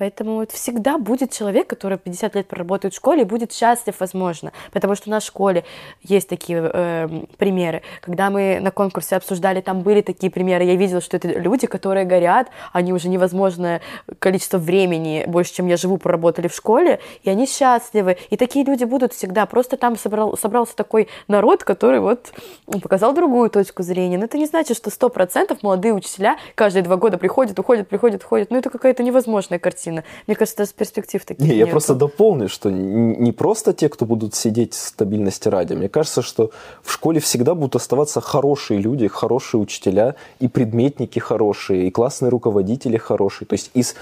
Поэтому 0.02 0.38
вот 0.38 0.52
всегда 0.52 0.98
будет 0.98 1.32
человек, 1.32 1.68
который 1.68 2.00
50 2.00 2.34
лет 2.34 2.48
проработает 2.48 2.96
в 2.96 2.98
школе 2.98 3.22
и 3.22 3.24
будет 3.24 3.54
счастлив, 3.54 3.94
возможно. 4.00 4.52
Потому 4.72 4.96
что 4.96 5.12
в 5.12 5.24
школе 5.24 5.64
есть 6.02 6.28
такие 6.28 6.72
э, 6.74 7.08
примеры. 7.38 7.84
Когда 8.02 8.32
мы 8.32 8.58
на 8.60 8.72
конкурсе 8.72 9.18
обсуждали, 9.18 9.62
там 9.62 9.82
были 9.82 10.02
такие 10.02 10.32
примеры. 10.32 10.64
Я 10.64 10.76
видела, 10.76 11.02
что 11.02 11.18
это 11.18 11.28
люди, 11.28 11.68
которые 11.68 12.06
горят, 12.06 12.48
они 12.74 12.94
уже 12.94 13.10
невозможное 13.10 13.82
количество 14.18 14.58
времени, 14.58 15.24
больше, 15.28 15.54
чем 15.54 15.68
я 15.68 15.78
живу, 15.78 16.00
проработали 16.00 16.48
в 16.48 16.56
школе, 16.56 17.00
и 17.22 17.30
они 17.30 17.46
счастливы. 17.46 18.18
И 18.32 18.38
такие 18.38 18.66
люди 18.66 18.86
будут 18.86 19.14
всегда. 19.14 19.46
Просто 19.46 19.78
там 19.78 20.00
собрал, 20.00 20.36
собрался 20.36 20.76
такой 20.76 21.10
народ, 21.28 21.64
который 21.64 22.00
вот 22.00 22.34
показал 22.82 23.14
другую 23.14 23.52
точку 23.52 23.84
зрения. 23.84 24.18
Но 24.18 24.26
это 24.26 24.40
не 24.40 24.48
значит, 24.48 24.78
что 24.78 24.90
100% 24.90 25.60
молодые 25.62 25.94
учителя 25.94 26.38
каждые 26.56 26.82
два 26.82 26.96
года 26.96 27.20
приходят, 27.20 27.60
уходят, 27.60 27.88
приходят, 27.88 28.24
уходят. 28.24 28.50
Ну, 28.50 28.58
это 28.58 28.72
какая-то 28.72 29.04
невозможная 29.04 29.60
картина. 29.60 29.91
Мне 30.28 30.36
кажется, 30.36 30.58
даже 30.58 30.72
перспектив 30.74 31.24
таких 31.26 31.46
Не, 31.46 31.54
я 31.54 31.58
нету. 31.60 31.72
просто 31.72 31.96
дополню, 31.96 32.50
что 32.50 32.70
не 32.72 33.32
просто 33.32 33.74
те, 33.74 33.90
кто 33.90 34.06
будут 34.06 34.36
сидеть 34.36 34.74
стабильности 34.74 35.48
ради. 35.48 35.74
Мне 35.74 35.90
кажется, 35.90 36.22
что 36.22 36.52
в 36.82 36.92
школе 36.92 37.20
всегда 37.20 37.54
будут 37.56 37.76
оставаться 37.76 38.22
хорошие 38.22 38.80
люди, 38.80 39.08
хорошие 39.08 39.62
учителя, 39.62 40.16
и 40.40 40.48
предметники 40.48 41.20
хорошие, 41.20 41.88
и 41.88 41.92
классные 41.92 42.30
руководители 42.30 42.98
хорошие. 42.98 43.48
То 43.48 43.54
есть 43.54 43.72
из 43.74 43.96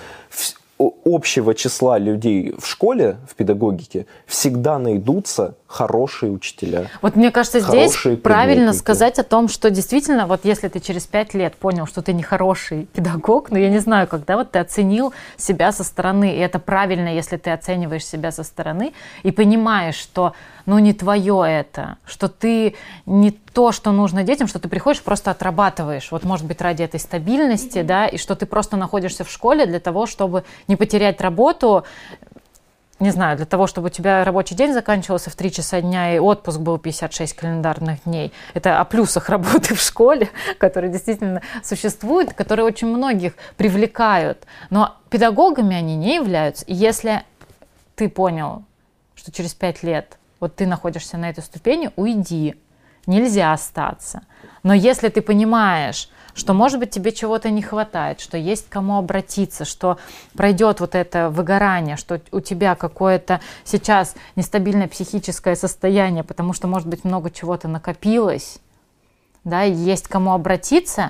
общего 0.80 1.54
числа 1.54 1.98
людей 1.98 2.56
в 2.58 2.66
школе, 2.66 3.18
в 3.30 3.36
педагогике, 3.36 4.06
всегда 4.26 4.80
найдутся 4.80 5.56
хорошие 5.68 6.32
учителя. 6.32 6.88
Вот 7.02 7.16
мне 7.16 7.32
кажется, 7.32 7.60
здесь 7.60 7.98
правильно 8.24 8.74
сказать 8.74 9.20
о 9.20 9.24
том, 9.24 9.50
что 9.50 9.70
действительно, 9.70 10.26
вот 10.26 10.46
если 10.46 10.70
ты 10.70 10.80
через 10.80 11.06
пять 11.06 11.34
лет 11.34 11.56
понял, 11.56 11.86
что 11.86 12.02
ты 12.02 12.14
не 12.14 12.24
хороший 12.24 12.86
педагог, 12.94 13.52
ну 13.52 13.58
я 13.58 13.70
не 13.70 13.80
знаю, 13.80 14.08
когда 14.08 14.38
вот 14.38 14.52
ты 14.52 14.60
оценил 14.60 15.14
себя 15.38 15.72
со 15.72 15.84
стороны, 15.84 16.36
и 16.36 16.40
это 16.40 16.60
правильно, 16.60 17.14
если 17.14 17.38
ты 17.38 17.52
оцениваешь 17.52 18.06
себя 18.06 18.32
со 18.32 18.44
стороны 18.44 18.94
и 19.24 19.32
понимаешь, 19.32 19.96
что 19.96 20.34
ну 20.66 20.80
не 20.80 20.94
твое 20.94 21.44
это, 21.46 21.98
что 22.06 22.30
ты 22.30 22.76
не 23.06 23.32
то, 23.60 23.74
что 23.74 23.92
нужно 23.92 24.24
детям, 24.24 24.48
что 24.48 24.58
ты 24.58 24.70
приходишь, 24.70 25.02
просто 25.02 25.32
отрабатываешь, 25.32 26.14
вот 26.14 26.24
может 26.24 26.46
быть 26.46 26.62
ради 26.62 26.82
этой 26.82 26.98
стабильности, 26.98 27.82
да, 27.82 28.08
и 28.08 28.16
что 28.18 28.34
ты 28.34 28.46
просто 28.46 28.78
находишься 28.78 29.26
в 29.26 29.30
школе 29.30 29.66
для 29.66 29.82
того, 29.82 30.06
чтобы 30.06 30.46
не 30.70 30.78
потерять 30.78 31.20
работу, 31.20 31.84
не 33.00 33.10
знаю, 33.12 33.36
для 33.36 33.46
того, 33.46 33.68
чтобы 33.68 33.88
у 33.88 33.90
тебя 33.90 34.24
рабочий 34.24 34.56
день 34.56 34.72
заканчивался 34.72 35.30
в 35.30 35.36
3 35.36 35.52
часа 35.52 35.82
дня 35.82 36.16
и 36.16 36.20
отпуск 36.20 36.58
был 36.60 36.78
56 36.78 37.34
календарных 37.34 38.06
дней. 38.06 38.32
Это 38.54 38.80
о 38.80 38.86
плюсах 38.86 39.28
работы 39.36 39.76
в 39.76 39.82
школе, 39.82 40.30
которые 40.58 40.90
действительно 40.90 41.42
существуют, 41.62 42.32
которые 42.32 42.66
очень 42.66 42.88
многих 42.88 43.34
привлекают. 43.58 44.46
Но 44.70 44.96
педагогами 45.10 45.76
они 45.76 45.98
не 45.98 46.16
являются. 46.16 46.64
И 46.64 46.74
если 46.74 47.24
ты 47.98 48.08
понял, 48.08 48.64
что 49.16 49.34
через 49.34 49.54
5 49.54 49.84
лет 49.84 50.18
вот 50.40 50.56
ты 50.56 50.66
находишься 50.66 51.18
на 51.18 51.30
этой 51.30 51.44
ступени, 51.44 51.92
уйди. 51.98 52.56
Нельзя 53.10 53.54
остаться. 53.54 54.22
Но 54.62 54.72
если 54.72 55.10
ты 55.10 55.24
понимаешь, 55.24 56.10
что, 56.36 56.54
может 56.54 56.78
быть, 56.78 56.92
тебе 56.92 57.12
чего-то 57.12 57.50
не 57.50 57.64
хватает, 57.64 58.20
что 58.20 58.38
есть 58.38 58.70
кому 58.70 59.00
обратиться, 59.00 59.66
что 59.66 59.98
пройдет 60.36 60.80
вот 60.80 60.94
это 60.94 61.32
выгорание, 61.32 61.98
что 61.98 62.22
у 62.32 62.40
тебя 62.40 62.76
какое-то 62.76 63.42
сейчас 63.64 64.14
нестабильное 64.36 64.88
психическое 64.88 65.56
состояние, 65.56 66.24
потому 66.24 66.54
что, 66.54 66.68
может 66.68 66.88
быть, 66.88 67.04
много 67.04 67.32
чего-то 67.32 67.68
накопилось, 67.68 68.60
да, 69.44 69.66
и 69.66 69.74
есть 69.74 70.08
кому 70.08 70.32
обратиться, 70.34 71.10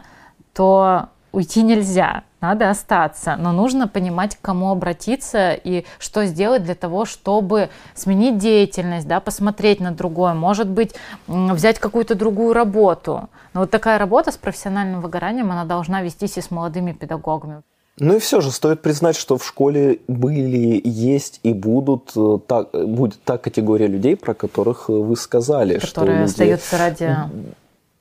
то 0.54 1.10
уйти 1.32 1.64
нельзя, 1.64 2.24
надо 2.42 2.70
остаться, 2.70 3.36
но 3.38 3.52
нужно 3.52 3.88
понимать, 3.88 4.36
к 4.36 4.42
кому 4.42 4.72
обратиться 4.72 5.54
и 5.54 5.86
что 6.00 6.26
сделать 6.26 6.64
для 6.64 6.76
того, 6.76 7.06
чтобы 7.06 7.70
сменить 7.96 8.38
деятельность, 8.38 9.08
да, 9.08 9.20
посмотреть 9.20 9.80
на 9.80 9.92
другое, 9.92 10.34
может 10.34 10.68
быть, 10.68 10.96
взять 11.28 11.80
какую-то 11.80 12.16
другую 12.16 12.54
работу. 12.54 13.30
Но 13.54 13.62
вот 13.62 13.72
такая 13.72 13.98
работа 14.00 14.32
с 14.32 14.38
профессиональным 14.38 15.02
выгоранием, 15.02 15.52
она 15.52 15.66
должна 15.66 16.02
вестись 16.02 16.38
и 16.38 16.42
с 16.42 16.52
молодыми 16.52 16.94
педагогами. 16.94 17.62
Ну 18.02 18.16
и 18.16 18.20
все 18.20 18.40
же 18.40 18.52
стоит 18.52 18.82
признать, 18.82 19.18
что 19.18 19.38
в 19.38 19.46
школе 19.46 20.00
были, 20.08 20.82
есть 20.86 21.42
и 21.44 21.54
будут 21.54 22.14
э, 22.16 22.38
та, 22.48 22.66
э, 22.72 22.86
будет 22.86 23.22
та 23.24 23.38
категория 23.38 23.88
людей, 23.88 24.16
про 24.16 24.34
которых 24.34 24.86
э, 24.90 24.94
вы 24.94 25.18
сказали, 25.18 25.80
что 25.80 25.88
которые 25.88 26.20
люди- 26.20 26.30
остаются 26.30 26.78
ради... 26.78 27.16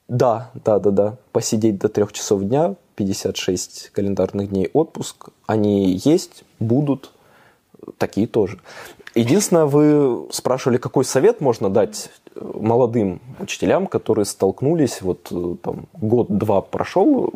Да, 0.06 0.50
да, 0.64 0.78
да, 0.78 0.90
да. 0.90 1.16
Посидеть 1.32 1.78
до 1.78 1.88
трех 1.88 2.12
часов 2.12 2.44
дня, 2.44 2.76
56 2.98 3.90
календарных 3.92 4.50
дней 4.50 4.68
отпуск. 4.72 5.28
Они 5.46 6.00
есть, 6.04 6.42
будут, 6.58 7.12
такие 7.96 8.26
тоже. 8.26 8.58
Единственное, 9.14 9.66
вы 9.66 10.26
спрашивали, 10.32 10.78
какой 10.78 11.04
совет 11.04 11.40
можно 11.40 11.70
дать 11.70 12.10
э, 12.34 12.40
молодым 12.60 13.20
учителям, 13.38 13.86
которые 13.86 14.24
столкнулись, 14.24 15.00
вот 15.00 15.28
э, 15.30 15.54
там 15.62 15.86
год-два 15.94 16.60
прошел, 16.60 17.32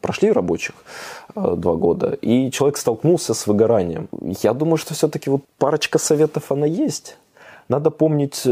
прошли 0.00 0.32
рабочих 0.32 0.74
э, 1.36 1.54
два 1.56 1.74
года, 1.74 2.14
и 2.22 2.50
человек 2.50 2.78
столкнулся 2.78 3.34
с 3.34 3.46
выгоранием. 3.46 4.08
Я 4.42 4.54
думаю, 4.54 4.78
что 4.78 4.94
все-таки 4.94 5.28
вот 5.28 5.42
парочка 5.58 5.98
советов 5.98 6.50
она 6.50 6.66
есть. 6.66 7.18
Надо 7.68 7.90
помнить 7.90 8.46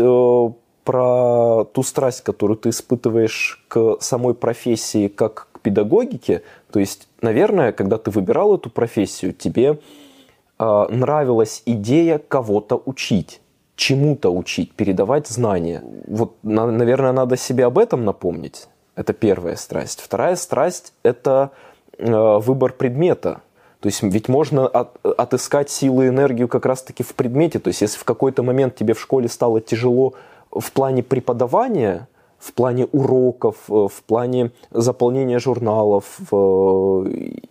про 0.84 1.64
ту 1.72 1.82
страсть, 1.82 2.20
которую 2.22 2.58
ты 2.58 2.68
испытываешь 2.68 3.64
к 3.68 3.96
самой 4.00 4.34
профессии, 4.34 5.08
как 5.08 5.48
педагогике. 5.66 6.42
То 6.70 6.78
есть, 6.78 7.08
наверное, 7.22 7.72
когда 7.72 7.98
ты 7.98 8.12
выбирал 8.12 8.54
эту 8.54 8.70
профессию, 8.70 9.32
тебе 9.32 9.78
э, 10.58 10.86
нравилась 10.90 11.62
идея 11.66 12.18
кого-то 12.18 12.80
учить 12.86 13.40
чему-то 13.76 14.30
учить, 14.30 14.72
передавать 14.72 15.28
знания. 15.28 15.82
Вот, 16.06 16.36
наверное, 16.42 17.12
надо 17.12 17.36
себе 17.36 17.66
об 17.66 17.78
этом 17.78 18.04
напомнить. 18.04 18.68
Это 18.94 19.12
первая 19.12 19.56
страсть. 19.56 20.00
Вторая 20.00 20.36
страсть– 20.36 20.94
это 21.02 21.50
э, 21.98 22.38
выбор 22.38 22.72
предмета. 22.72 23.42
То 23.80 23.88
есть 23.88 24.02
ведь 24.02 24.28
можно 24.28 24.66
от, 24.66 24.96
отыскать 25.04 25.68
силу 25.68 26.02
и 26.02 26.08
энергию 26.08 26.48
как 26.48 26.64
раз-таки 26.64 27.02
в 27.02 27.14
предмете. 27.14 27.58
То 27.58 27.68
есть 27.68 27.82
если 27.82 27.98
в 27.98 28.04
какой-то 28.04 28.42
момент 28.42 28.76
тебе 28.76 28.94
в 28.94 29.00
школе 29.00 29.28
стало 29.28 29.60
тяжело 29.60 30.14
в 30.50 30.72
плане 30.72 31.02
преподавания, 31.02 32.08
в 32.38 32.52
плане 32.52 32.86
уроков, 32.92 33.56
э, 33.68 33.72
в 33.72 34.02
плане 34.06 34.50
заполнения 34.70 35.38
журналов 35.38 36.18
э, 36.32 37.04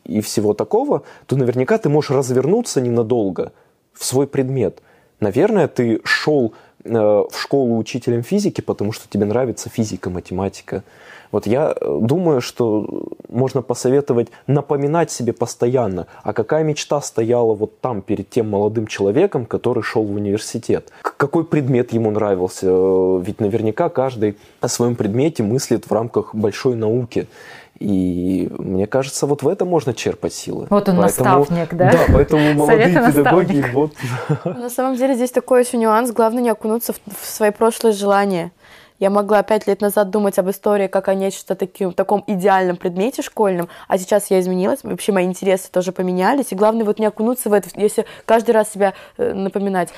и 0.06 0.22
всего 0.22 0.54
такого, 0.54 1.04
то 1.26 1.36
наверняка 1.36 1.78
ты 1.78 1.90
можешь 1.90 2.12
развернуться 2.12 2.82
ненадолго 2.82 3.52
в 3.94 4.06
свой 4.06 4.28
предмет. 4.28 4.82
Наверное, 5.20 5.68
ты 5.68 6.02
шел 6.04 6.54
э, 6.84 6.90
в 6.92 7.36
школу 7.36 7.78
учителем 7.78 8.24
физики, 8.24 8.62
потому 8.62 8.92
что 8.92 9.08
тебе 9.10 9.26
нравится 9.26 9.70
физика, 9.70 10.10
математика. 10.10 10.84
Вот 11.36 11.48
я 11.48 11.76
э, 11.76 12.00
думаю, 12.02 12.40
что 12.40 12.88
можно 13.28 13.62
посоветовать 13.62 14.30
напоминать 14.48 15.12
себе 15.12 15.34
постоянно, 15.34 16.08
а 16.24 16.32
какая 16.32 16.64
мечта 16.64 17.02
стояла 17.02 17.54
вот 17.54 17.82
там 17.82 18.02
перед 18.02 18.30
тем 18.30 18.50
молодым 18.50 18.88
человеком, 18.88 19.46
который 19.46 19.84
шел 19.84 20.04
в 20.04 20.16
университет. 20.16 20.94
Какой 21.02 21.44
предмет 21.44 21.92
ему 21.92 22.10
нравился? 22.10 22.68
Э, 22.70 23.22
ведь 23.22 23.42
наверняка 23.42 23.90
каждый 23.90 24.38
о 24.62 24.70
своем 24.70 24.96
предмете 24.96 25.44
мыслит 25.44 25.88
в 25.88 25.92
рамках 25.92 26.34
большой 26.34 26.76
науки. 26.76 27.28
И 27.80 28.50
мне 28.58 28.88
кажется, 28.88 29.28
вот 29.28 29.44
в 29.44 29.50
этом 29.50 29.68
можно 29.68 29.94
черпать 29.94 30.34
силы. 30.34 30.68
Вот 30.70 30.88
он 30.88 30.96
поэтому, 30.96 31.02
наставник, 31.02 31.74
да? 31.74 31.92
Да, 31.92 32.00
поэтому 32.14 32.54
молодые 32.60 33.12
педагоги... 33.12 33.66
Вот... 33.74 33.92
На 34.46 34.70
самом 34.70 34.96
деле 34.96 35.16
здесь 35.16 35.32
такой 35.32 35.66
еще 35.66 35.76
нюанс. 35.76 36.14
Главное 36.14 36.42
не 36.42 36.50
окунуться 36.50 36.94
в, 36.94 37.00
в 37.22 37.26
свои 37.26 37.52
прошлые 37.52 37.92
желания. 37.92 38.54
Я 39.00 39.10
могла 39.10 39.44
пять 39.44 39.68
лет 39.68 39.82
назад 39.82 40.10
думать 40.10 40.38
об 40.40 40.50
истории 40.50 40.88
как 40.88 41.08
о 41.08 41.16
нечто 41.16 41.56
таким, 41.56 41.94
таком 41.94 42.24
идеальном 42.28 42.78
предмете 42.78 43.22
школьном, 43.22 43.68
а 43.88 43.98
сейчас 43.98 44.32
я 44.32 44.40
изменилась, 44.40 44.80
вообще 44.84 45.12
мои 45.12 45.26
интересы 45.26 45.70
тоже 45.72 45.92
поменялись, 45.92 46.52
и 46.52 46.56
главное 46.56 46.86
вот 46.86 47.00
не 47.00 47.06
окунуться 47.06 47.50
в 47.50 47.54
это, 47.54 47.70
если 47.76 48.06
каждый 48.26 48.52
раз 48.52 48.72
себя 48.72 48.94
э, 49.18 49.34
напоминать. 49.34 49.90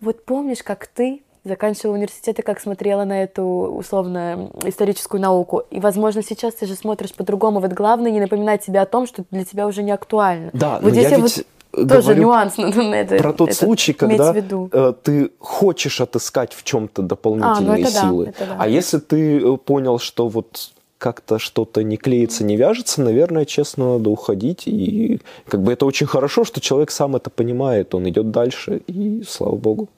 Вот 0.00 0.24
помнишь, 0.24 0.62
как 0.62 0.86
ты 0.86 1.22
заканчивала 1.44 1.94
университет 1.94 2.38
и 2.38 2.42
как 2.42 2.58
смотрела 2.58 3.04
на 3.04 3.22
эту 3.22 3.42
условно 3.42 4.50
историческую 4.64 5.20
науку. 5.20 5.62
И, 5.70 5.78
возможно, 5.78 6.22
сейчас 6.22 6.54
ты 6.54 6.66
же 6.66 6.74
смотришь 6.74 7.14
по-другому. 7.14 7.60
Вот 7.60 7.72
главное 7.72 8.10
не 8.10 8.20
напоминать 8.20 8.64
себе 8.64 8.80
о 8.80 8.86
том, 8.86 9.06
что 9.06 9.24
для 9.30 9.44
тебя 9.44 9.66
уже 9.66 9.82
не 9.82 9.90
актуально. 9.90 10.50
Да, 10.54 10.78
вот 10.80 10.92
здесь 10.92 11.10
я, 11.10 11.18
ведь... 11.18 11.36
Вот 11.36 11.46
тоже 11.88 12.14
нюанс 12.14 12.56
на, 12.58 12.68
на 12.68 12.94
это. 12.94 13.16
Про 13.16 13.32
тот 13.32 13.50
это 13.50 13.58
случай, 13.58 13.92
когда 13.92 14.34
э, 14.34 14.92
ты 15.02 15.30
хочешь 15.38 16.00
отыскать 16.00 16.52
в 16.52 16.62
чем-то 16.64 17.02
дополнительные 17.02 17.86
а, 17.86 17.88
ну 17.88 18.08
силы. 18.08 18.34
Да, 18.38 18.46
да. 18.46 18.56
А 18.58 18.68
если 18.68 18.98
ты 18.98 19.38
э, 19.38 19.56
понял, 19.56 19.98
что 19.98 20.28
вот 20.28 20.70
как-то 20.98 21.38
что-то 21.38 21.82
не 21.82 21.96
клеится, 21.96 22.44
не 22.44 22.56
вяжется, 22.56 23.02
наверное, 23.02 23.44
честно, 23.44 23.98
надо 23.98 24.10
уходить. 24.10 24.62
И 24.66 25.20
как 25.46 25.62
бы 25.62 25.72
это 25.72 25.84
очень 25.86 26.06
хорошо, 26.06 26.44
что 26.44 26.60
человек 26.60 26.90
сам 26.90 27.16
это 27.16 27.30
понимает, 27.30 27.94
он 27.94 28.08
идет 28.08 28.30
дальше, 28.30 28.80
и 28.86 29.22
слава 29.28 29.56
богу. 29.56 29.88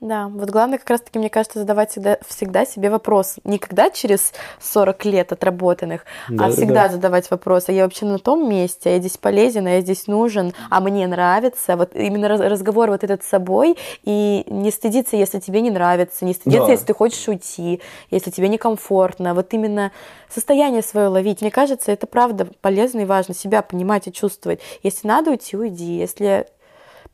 Да, 0.00 0.28
вот 0.28 0.48
главное 0.50 0.78
как 0.78 0.90
раз-таки, 0.90 1.18
мне 1.18 1.28
кажется, 1.28 1.58
задавать 1.58 1.90
всегда, 1.90 2.18
всегда 2.24 2.64
себе 2.64 2.88
вопрос. 2.88 3.34
Не 3.42 3.58
когда 3.58 3.90
через 3.90 4.32
40 4.60 5.04
лет 5.06 5.32
отработанных, 5.32 6.04
да, 6.28 6.46
а 6.46 6.50
всегда 6.50 6.86
да. 6.86 6.94
задавать 6.94 7.28
вопрос, 7.32 7.64
а 7.66 7.72
я 7.72 7.82
вообще 7.82 8.06
на 8.06 8.20
том 8.20 8.48
месте, 8.48 8.90
а 8.90 8.92
я 8.92 8.98
здесь 9.00 9.16
полезен, 9.16 9.66
а 9.66 9.70
я 9.70 9.80
здесь 9.80 10.06
нужен, 10.06 10.52
а 10.70 10.80
мне 10.80 11.08
нравится. 11.08 11.76
Вот 11.76 11.96
именно 11.96 12.28
разговор 12.28 12.90
вот 12.90 13.02
этот 13.02 13.24
с 13.24 13.28
собой, 13.28 13.76
и 14.04 14.44
не 14.46 14.70
стыдиться, 14.70 15.16
если 15.16 15.40
тебе 15.40 15.62
не 15.62 15.70
нравится, 15.72 16.24
не 16.24 16.32
стыдиться, 16.32 16.66
да. 16.66 16.72
если 16.72 16.86
ты 16.86 16.94
хочешь 16.94 17.26
уйти, 17.26 17.80
если 18.12 18.30
тебе 18.30 18.48
некомфортно. 18.48 19.34
Вот 19.34 19.52
именно 19.52 19.90
состояние 20.28 20.82
свое 20.82 21.08
ловить. 21.08 21.40
Мне 21.40 21.50
кажется, 21.50 21.90
это 21.90 22.06
правда 22.06 22.46
полезно 22.60 23.00
и 23.00 23.04
важно, 23.04 23.34
себя 23.34 23.62
понимать 23.62 24.06
и 24.06 24.12
чувствовать. 24.12 24.60
Если 24.84 25.08
надо 25.08 25.32
уйти, 25.32 25.56
уйди. 25.56 25.96
Если 25.96 26.46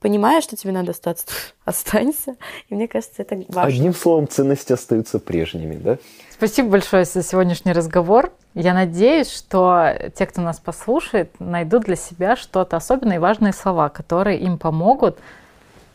понимаешь, 0.00 0.44
что 0.44 0.56
тебе 0.56 0.72
надо 0.72 0.92
остаться, 0.92 1.26
останься. 1.64 2.36
И 2.68 2.74
мне 2.74 2.88
кажется, 2.88 3.22
это 3.22 3.36
важно. 3.48 3.62
Одним 3.62 3.94
словом, 3.94 4.28
ценности 4.28 4.72
остаются 4.72 5.18
прежними, 5.18 5.76
да? 5.76 5.98
Спасибо 6.30 6.70
большое 6.70 7.04
за 7.04 7.22
сегодняшний 7.22 7.72
разговор. 7.72 8.32
Я 8.54 8.74
надеюсь, 8.74 9.30
что 9.30 9.94
те, 10.16 10.26
кто 10.26 10.40
нас 10.40 10.60
послушает, 10.60 11.38
найдут 11.40 11.84
для 11.84 11.96
себя 11.96 12.36
что-то 12.36 12.76
особенное 12.76 13.16
и 13.16 13.20
важные 13.20 13.52
слова, 13.52 13.88
которые 13.88 14.38
им 14.40 14.58
помогут 14.58 15.18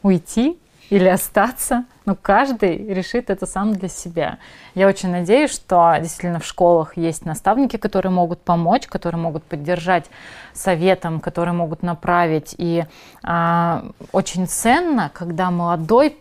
уйти 0.02 0.58
или 0.90 1.08
остаться. 1.08 1.86
Ну, 2.06 2.18
каждый 2.20 2.94
решит 2.94 3.30
это 3.30 3.46
сам 3.46 3.74
для 3.74 3.88
себя. 3.88 4.40
Я 4.74 4.88
очень 4.88 5.10
надеюсь, 5.10 5.52
что 5.52 5.96
действительно 6.00 6.40
в 6.40 6.46
школах 6.46 6.98
есть 6.98 7.26
наставники, 7.26 7.78
которые 7.78 8.12
могут 8.12 8.42
помочь, 8.42 8.88
которые 8.88 9.22
могут 9.22 9.44
поддержать 9.44 10.06
советом, 10.54 11.20
которые 11.20 11.54
могут 11.54 11.84
направить. 11.84 12.56
И 12.58 12.86
а, 13.24 13.86
очень 14.12 14.48
ценно, 14.48 15.12
когда 15.14 15.52
молодой 15.52 16.18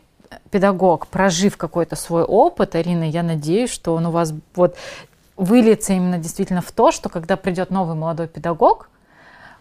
педагог, 0.51 1.07
прожив 1.07 1.57
какой-то 1.57 1.97
свой 1.97 2.23
опыт, 2.23 2.75
Арина, 2.75 3.09
я 3.09 3.23
надеюсь, 3.23 3.71
что 3.71 3.95
он 3.95 4.07
у 4.07 4.11
вас 4.11 4.35
вот 4.55 4.77
выльется 5.37 5.95
именно 5.95 6.19
действительно 6.19 6.61
в 6.61 6.73
то, 6.73 6.91
что 6.91 7.09
когда 7.09 7.37
придет 7.37 7.71
новый 7.71 7.97
молодой 7.97 8.29
педагог, 8.29 8.91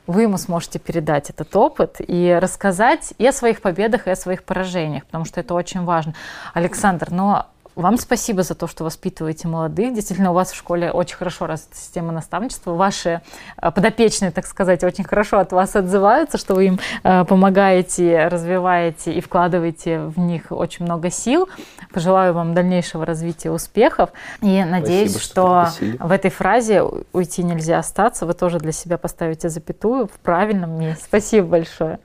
вы 0.08 0.24
ему 0.24 0.38
сможете 0.38 0.80
передать 0.80 1.30
этот 1.30 1.55
опыт 1.55 1.97
и 1.99 2.38
рассказать 2.41 3.14
и 3.18 3.28
о 3.28 3.32
своих 3.32 3.62
победах, 3.62 4.08
и 4.08 4.12
о 4.12 4.16
своих 4.16 4.43
поражениях, 4.43 5.05
потому 5.05 5.26
что 5.26 5.39
это 5.39 5.53
очень 5.53 5.84
важно. 5.84 6.14
Александр, 6.53 7.12
но 7.12 7.47
вам 7.78 7.97
спасибо 7.97 8.43
за 8.43 8.55
то, 8.55 8.67
что 8.67 8.84
воспитываете 8.84 9.47
молодых. 9.47 9.93
Действительно, 9.93 10.32
у 10.32 10.34
вас 10.34 10.51
в 10.51 10.55
школе 10.55 10.91
очень 10.91 11.15
хорошо 11.15 11.45
развита 11.45 11.75
система 11.75 12.11
наставничества. 12.11 12.73
Ваши 12.73 13.21
э, 13.61 13.71
подопечные, 13.71 14.32
так 14.32 14.47
сказать, 14.47 14.84
очень 14.84 15.03
хорошо 15.03 15.38
от 15.38 15.51
вас 15.51 15.75
отзываются, 15.75 16.38
что 16.38 16.55
вы 16.55 16.65
им 16.65 16.80
э, 17.03 17.23
помогаете, 17.25 18.28
развиваете 18.28 19.13
и 19.13 19.21
вкладываете 19.21 19.99
в 19.99 20.17
них 20.17 20.51
очень 20.51 20.86
много 20.86 21.11
сил. 21.11 21.47
Пожелаю 21.93 22.34
вам 22.34 22.55
дальнейшего 22.55 23.05
развития 23.05 23.51
успехов. 23.51 24.09
И 24.41 24.63
надеюсь, 24.63 25.11
спасибо, 25.11 25.69
что, 25.71 25.95
что 25.95 26.07
в 26.07 26.11
этой 26.11 26.32
фразе 26.32 26.84
«уйти 27.13 27.43
нельзя 27.43 27.80
остаться» 27.80 28.25
вы 28.25 28.34
тоже 28.34 28.57
для 28.57 28.71
себя 28.71 28.97
поставите 28.97 29.49
запятую 29.49 30.07
в 30.07 30.19
правильном 30.19 30.80
месте. 30.80 31.03
Спасибо 31.03 31.47
большое. 31.47 31.99